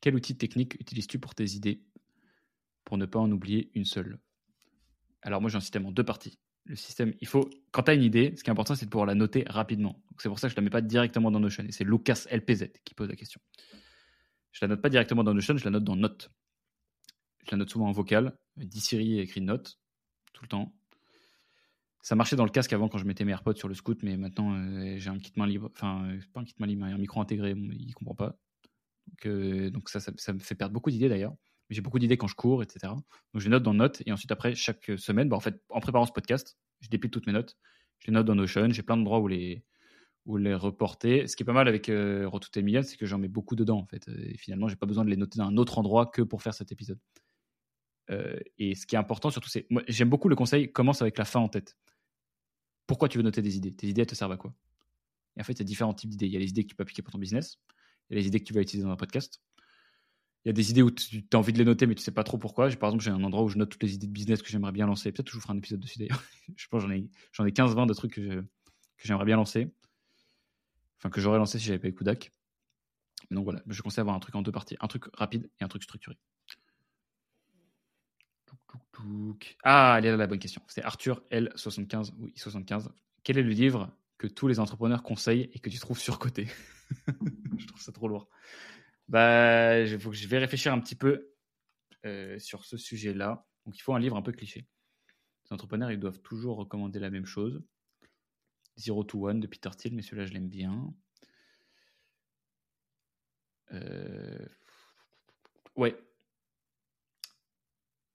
[0.00, 1.82] Quel outil technique utilises-tu pour tes idées
[2.84, 4.18] Pour ne pas en oublier une seule?
[5.22, 6.38] Alors, moi, j'ai un système en deux parties.
[6.64, 8.90] Le système, il faut, quand tu as une idée, ce qui est important, c'est de
[8.90, 10.02] pouvoir la noter rapidement.
[10.18, 11.64] C'est pour ça que je ne la mets pas directement dans Notion.
[11.64, 13.40] Et c'est Lucas LPZ qui pose la question.
[14.52, 16.30] Je la note pas directement dans Notion, je la note dans Note.
[17.44, 18.36] Je la note souvent en vocal.
[18.56, 19.78] Dit Siri écrit Note
[20.32, 20.74] tout le temps.
[22.02, 24.16] Ça marchait dans le casque avant quand je mettais mes AirPods sur le scoot, mais
[24.16, 25.70] maintenant euh, j'ai un kit main libre.
[25.74, 27.50] Enfin, euh, pas un kit main libre, un micro intégré.
[27.50, 28.36] il il comprend pas.
[29.06, 31.34] Donc, euh, ça, ça, me fait perdre beaucoup d'idées d'ailleurs.
[31.68, 32.88] J'ai beaucoup d'idées quand je cours, etc.
[32.88, 33.02] Donc
[33.34, 36.06] je les note dans Note et ensuite après chaque semaine, bah, en fait, en préparant
[36.06, 37.56] ce podcast, je dépile toutes mes notes.
[38.00, 38.70] Je les note dans Notion.
[38.70, 41.28] J'ai plein d'endroits où les reporter.
[41.28, 43.86] Ce qui est pas mal avec euh, et c'est que j'en mets beaucoup dedans en
[43.86, 44.08] fait.
[44.08, 46.54] Et finalement, j'ai pas besoin de les noter dans un autre endroit que pour faire
[46.54, 46.98] cet épisode.
[48.58, 51.38] Et ce qui est important surtout, c'est j'aime beaucoup le conseil commence avec la fin
[51.38, 51.76] en tête.
[52.90, 53.70] Pourquoi tu veux noter des idées?
[53.70, 54.52] Tes idées te servent à quoi?
[55.36, 56.26] Et en fait, il y a différents types d'idées.
[56.26, 57.56] Il y a les idées que tu peux appliquer pour ton business.
[58.08, 59.40] Il y a les idées que tu vas utiliser dans un podcast.
[60.44, 62.10] Il y a des idées où tu as envie de les noter, mais tu sais
[62.10, 62.68] pas trop pourquoi.
[62.70, 64.72] Par exemple, j'ai un endroit où je note toutes les idées de business que j'aimerais
[64.72, 65.12] bien lancer.
[65.12, 66.20] Peut-être que je vous ferai un épisode dessus d'ailleurs.
[66.56, 68.44] je pense j'en ai, j'en ai 15-20 de trucs que,
[69.04, 69.72] j'aimerais bien lancer
[70.98, 72.32] enfin que j'aurais lancé si j'avais pas eu Kudak.
[73.30, 75.68] Donc voilà, je conseille avoir un truc en deux parties, un truc rapide et un
[75.68, 76.18] truc structuré.
[79.64, 80.62] Ah, elle est là la bonne question.
[80.68, 82.88] C'est Arthur L75 ou I75.
[83.22, 86.48] Quel est le livre que tous les entrepreneurs conseillent et que tu trouves surcoté?
[87.58, 88.28] Je trouve ça trop lourd.
[89.08, 91.32] Bah, il faut que je vais réfléchir un petit peu
[92.06, 93.44] euh, sur ce sujet-là.
[93.66, 94.66] Donc il faut un livre un peu cliché.
[95.44, 97.62] Les entrepreneurs, ils doivent toujours recommander la même chose.
[98.76, 100.94] Zero to One de Peter Thiel, mais celui-là, je l'aime bien.
[103.72, 104.46] Euh,
[105.76, 105.96] ouais.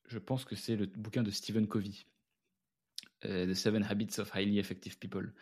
[0.07, 1.91] Je pense que c'est le bouquin de Stephen Covey,
[3.25, 5.33] euh, The Seven Habits of Highly Effective People.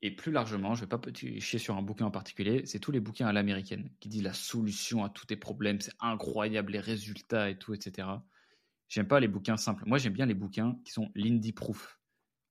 [0.00, 2.92] Et plus largement, je ne vais pas chier sur un bouquin en particulier, c'est tous
[2.92, 6.80] les bouquins à l'américaine qui disent la solution à tous tes problèmes, c'est incroyable les
[6.80, 8.08] résultats et tout, etc.
[8.88, 9.84] J'aime pas les bouquins simples.
[9.86, 12.00] Moi, j'aime bien les bouquins qui sont Lindy Proof.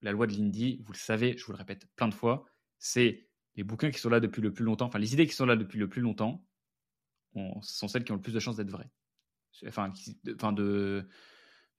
[0.02, 2.46] La loi de Lindy, vous le savez, je vous le répète plein de fois,
[2.80, 5.46] c'est les bouquins qui sont là depuis le plus longtemps, enfin les idées qui sont
[5.46, 6.46] là depuis le plus longtemps,
[7.62, 8.90] sont celles qui ont le plus de chances d'être vraies.
[9.66, 9.92] Enfin,
[10.36, 11.08] enfin de,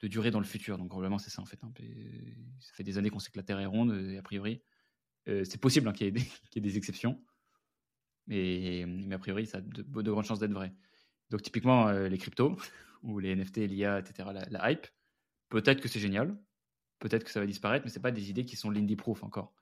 [0.01, 0.79] de durer dans le futur.
[0.79, 1.63] Donc, probablement, c'est ça en fait.
[1.63, 1.73] Hein.
[2.61, 4.63] Ça fait des années qu'on sait que la Terre est ronde, et a priori,
[5.29, 6.19] euh, c'est possible hein, qu'il y,
[6.57, 7.23] ait des exceptions.
[8.27, 10.73] Mais, mais, a priori, ça a de, grandes chances d'être vrai.
[11.31, 12.57] Donc, typiquement, euh, les cryptos,
[13.03, 14.87] ou les NFT, l'IA, etc., la, hype,
[15.49, 16.39] peut-être que c'est génial,
[16.99, 19.55] peut-être que ça va disparaître, mais ce pas des idées qui sont l'indy proof encore.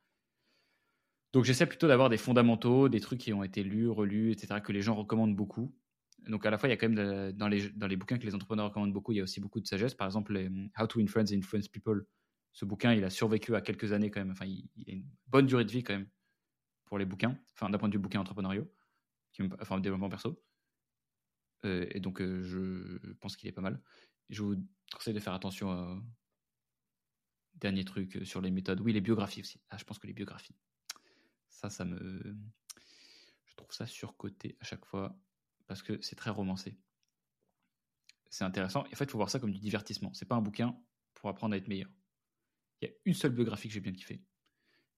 [1.33, 4.73] Donc, j'essaie plutôt d'avoir des fondamentaux, des trucs qui ont été lus, relus, etc., que
[4.73, 5.75] les gens recommandent beaucoup,
[6.29, 8.27] donc à la fois, il y a quand même dans, les, dans les bouquins que
[8.27, 9.95] les entrepreneurs recommandent beaucoup, il y a aussi beaucoup de sagesse.
[9.95, 10.37] Par exemple,
[10.79, 12.07] How to Influence and Influence People.
[12.53, 14.31] Ce bouquin, il a survécu à quelques années quand même.
[14.31, 16.09] Enfin, il, a une bonne durée de vie quand même
[16.87, 17.39] pour les bouquins.
[17.55, 18.67] Enfin, d'un point de vue bouquin entrepreneurial,
[19.61, 20.43] enfin développement perso.
[21.65, 23.81] Euh, et donc, euh, je pense qu'il est pas mal.
[24.31, 24.57] je vous
[24.93, 26.01] conseille de faire attention à
[27.55, 28.81] dernier truc euh, sur les méthodes.
[28.81, 29.61] Oui, les biographies aussi.
[29.71, 30.57] Ah, je pense que les biographies.
[31.49, 32.37] Ça, ça me.
[33.45, 35.19] Je trouve ça surcoté à chaque fois
[35.67, 36.79] parce que c'est très romancé.
[38.29, 38.81] C'est intéressant.
[38.81, 40.13] en fait, il faut voir ça comme du divertissement.
[40.15, 40.79] C'est pas un bouquin
[41.15, 41.91] pour apprendre à être meilleur.
[42.81, 44.23] Il y a une seule biographie que j'ai bien kiffé.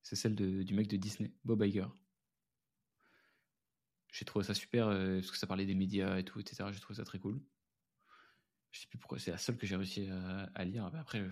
[0.03, 1.87] C'est celle du mec de Disney, Bob Iger.
[4.11, 6.65] J'ai trouvé ça super euh, parce que ça parlait des médias et tout, etc.
[6.73, 7.41] J'ai trouvé ça très cool.
[8.71, 9.19] Je sais plus pourquoi.
[9.19, 10.87] C'est la seule que j'ai réussi à, lire.
[10.87, 11.25] Après,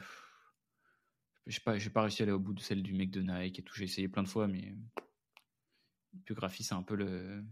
[1.46, 3.62] j'ai pas, pas réussi à aller au bout de celle du mec de Nike et
[3.62, 3.74] tout.
[3.74, 4.74] J'ai essayé plein de fois, mais
[6.12, 7.44] biographie, c'est un peu le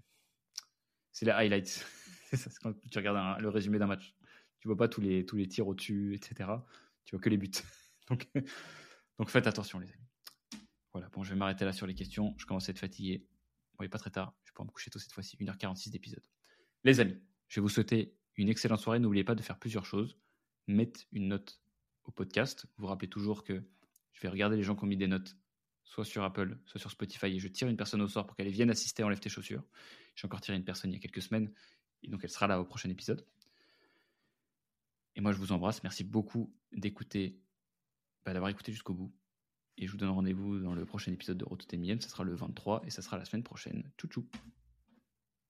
[1.15, 1.87] c'est les highlights.
[2.33, 4.15] c'est quand tu regardes le résumé d'un match.
[4.59, 6.51] Tu vois pas tous les, tous les tirs au-dessus, etc.
[7.05, 7.51] Tu vois que les buts.
[8.11, 8.29] donc,
[9.19, 10.09] donc faites attention, les amis.
[10.93, 12.35] Voilà, bon, je vais m'arrêter là sur les questions.
[12.37, 13.27] Je commence à être fatigué.
[13.75, 14.35] Bon, il n'est pas très tard.
[14.45, 15.37] Je pouvoir me coucher tôt cette fois-ci.
[15.37, 16.23] 1h46 d'épisode.
[16.83, 17.17] Les amis,
[17.49, 18.99] je vais vous souhaiter une excellente soirée.
[18.99, 20.19] N'oubliez pas de faire plusieurs choses.
[20.67, 21.61] Mettre une note
[22.05, 22.67] au podcast.
[22.77, 23.63] Vous, vous rappelez toujours que
[24.13, 25.37] je vais regarder les gens qui ont mis des notes,
[25.85, 28.49] soit sur Apple, soit sur Spotify, et je tire une personne au sort pour qu'elle
[28.49, 29.65] vienne assister à Enlève tes chaussures.
[30.15, 31.53] J'ai encore tiré une personne il y a quelques semaines,
[32.03, 33.27] et donc elle sera là au prochain épisode.
[35.17, 35.83] Et moi, je vous embrasse.
[35.83, 37.39] Merci beaucoup d'écouter,
[38.25, 39.15] bah, d'avoir écouté jusqu'au bout.
[39.77, 42.83] Et je vous donne rendez-vous dans le prochain épisode de Route Ce sera le 23
[42.87, 43.91] et ça sera la semaine prochaine.
[43.99, 44.29] Tchou tchou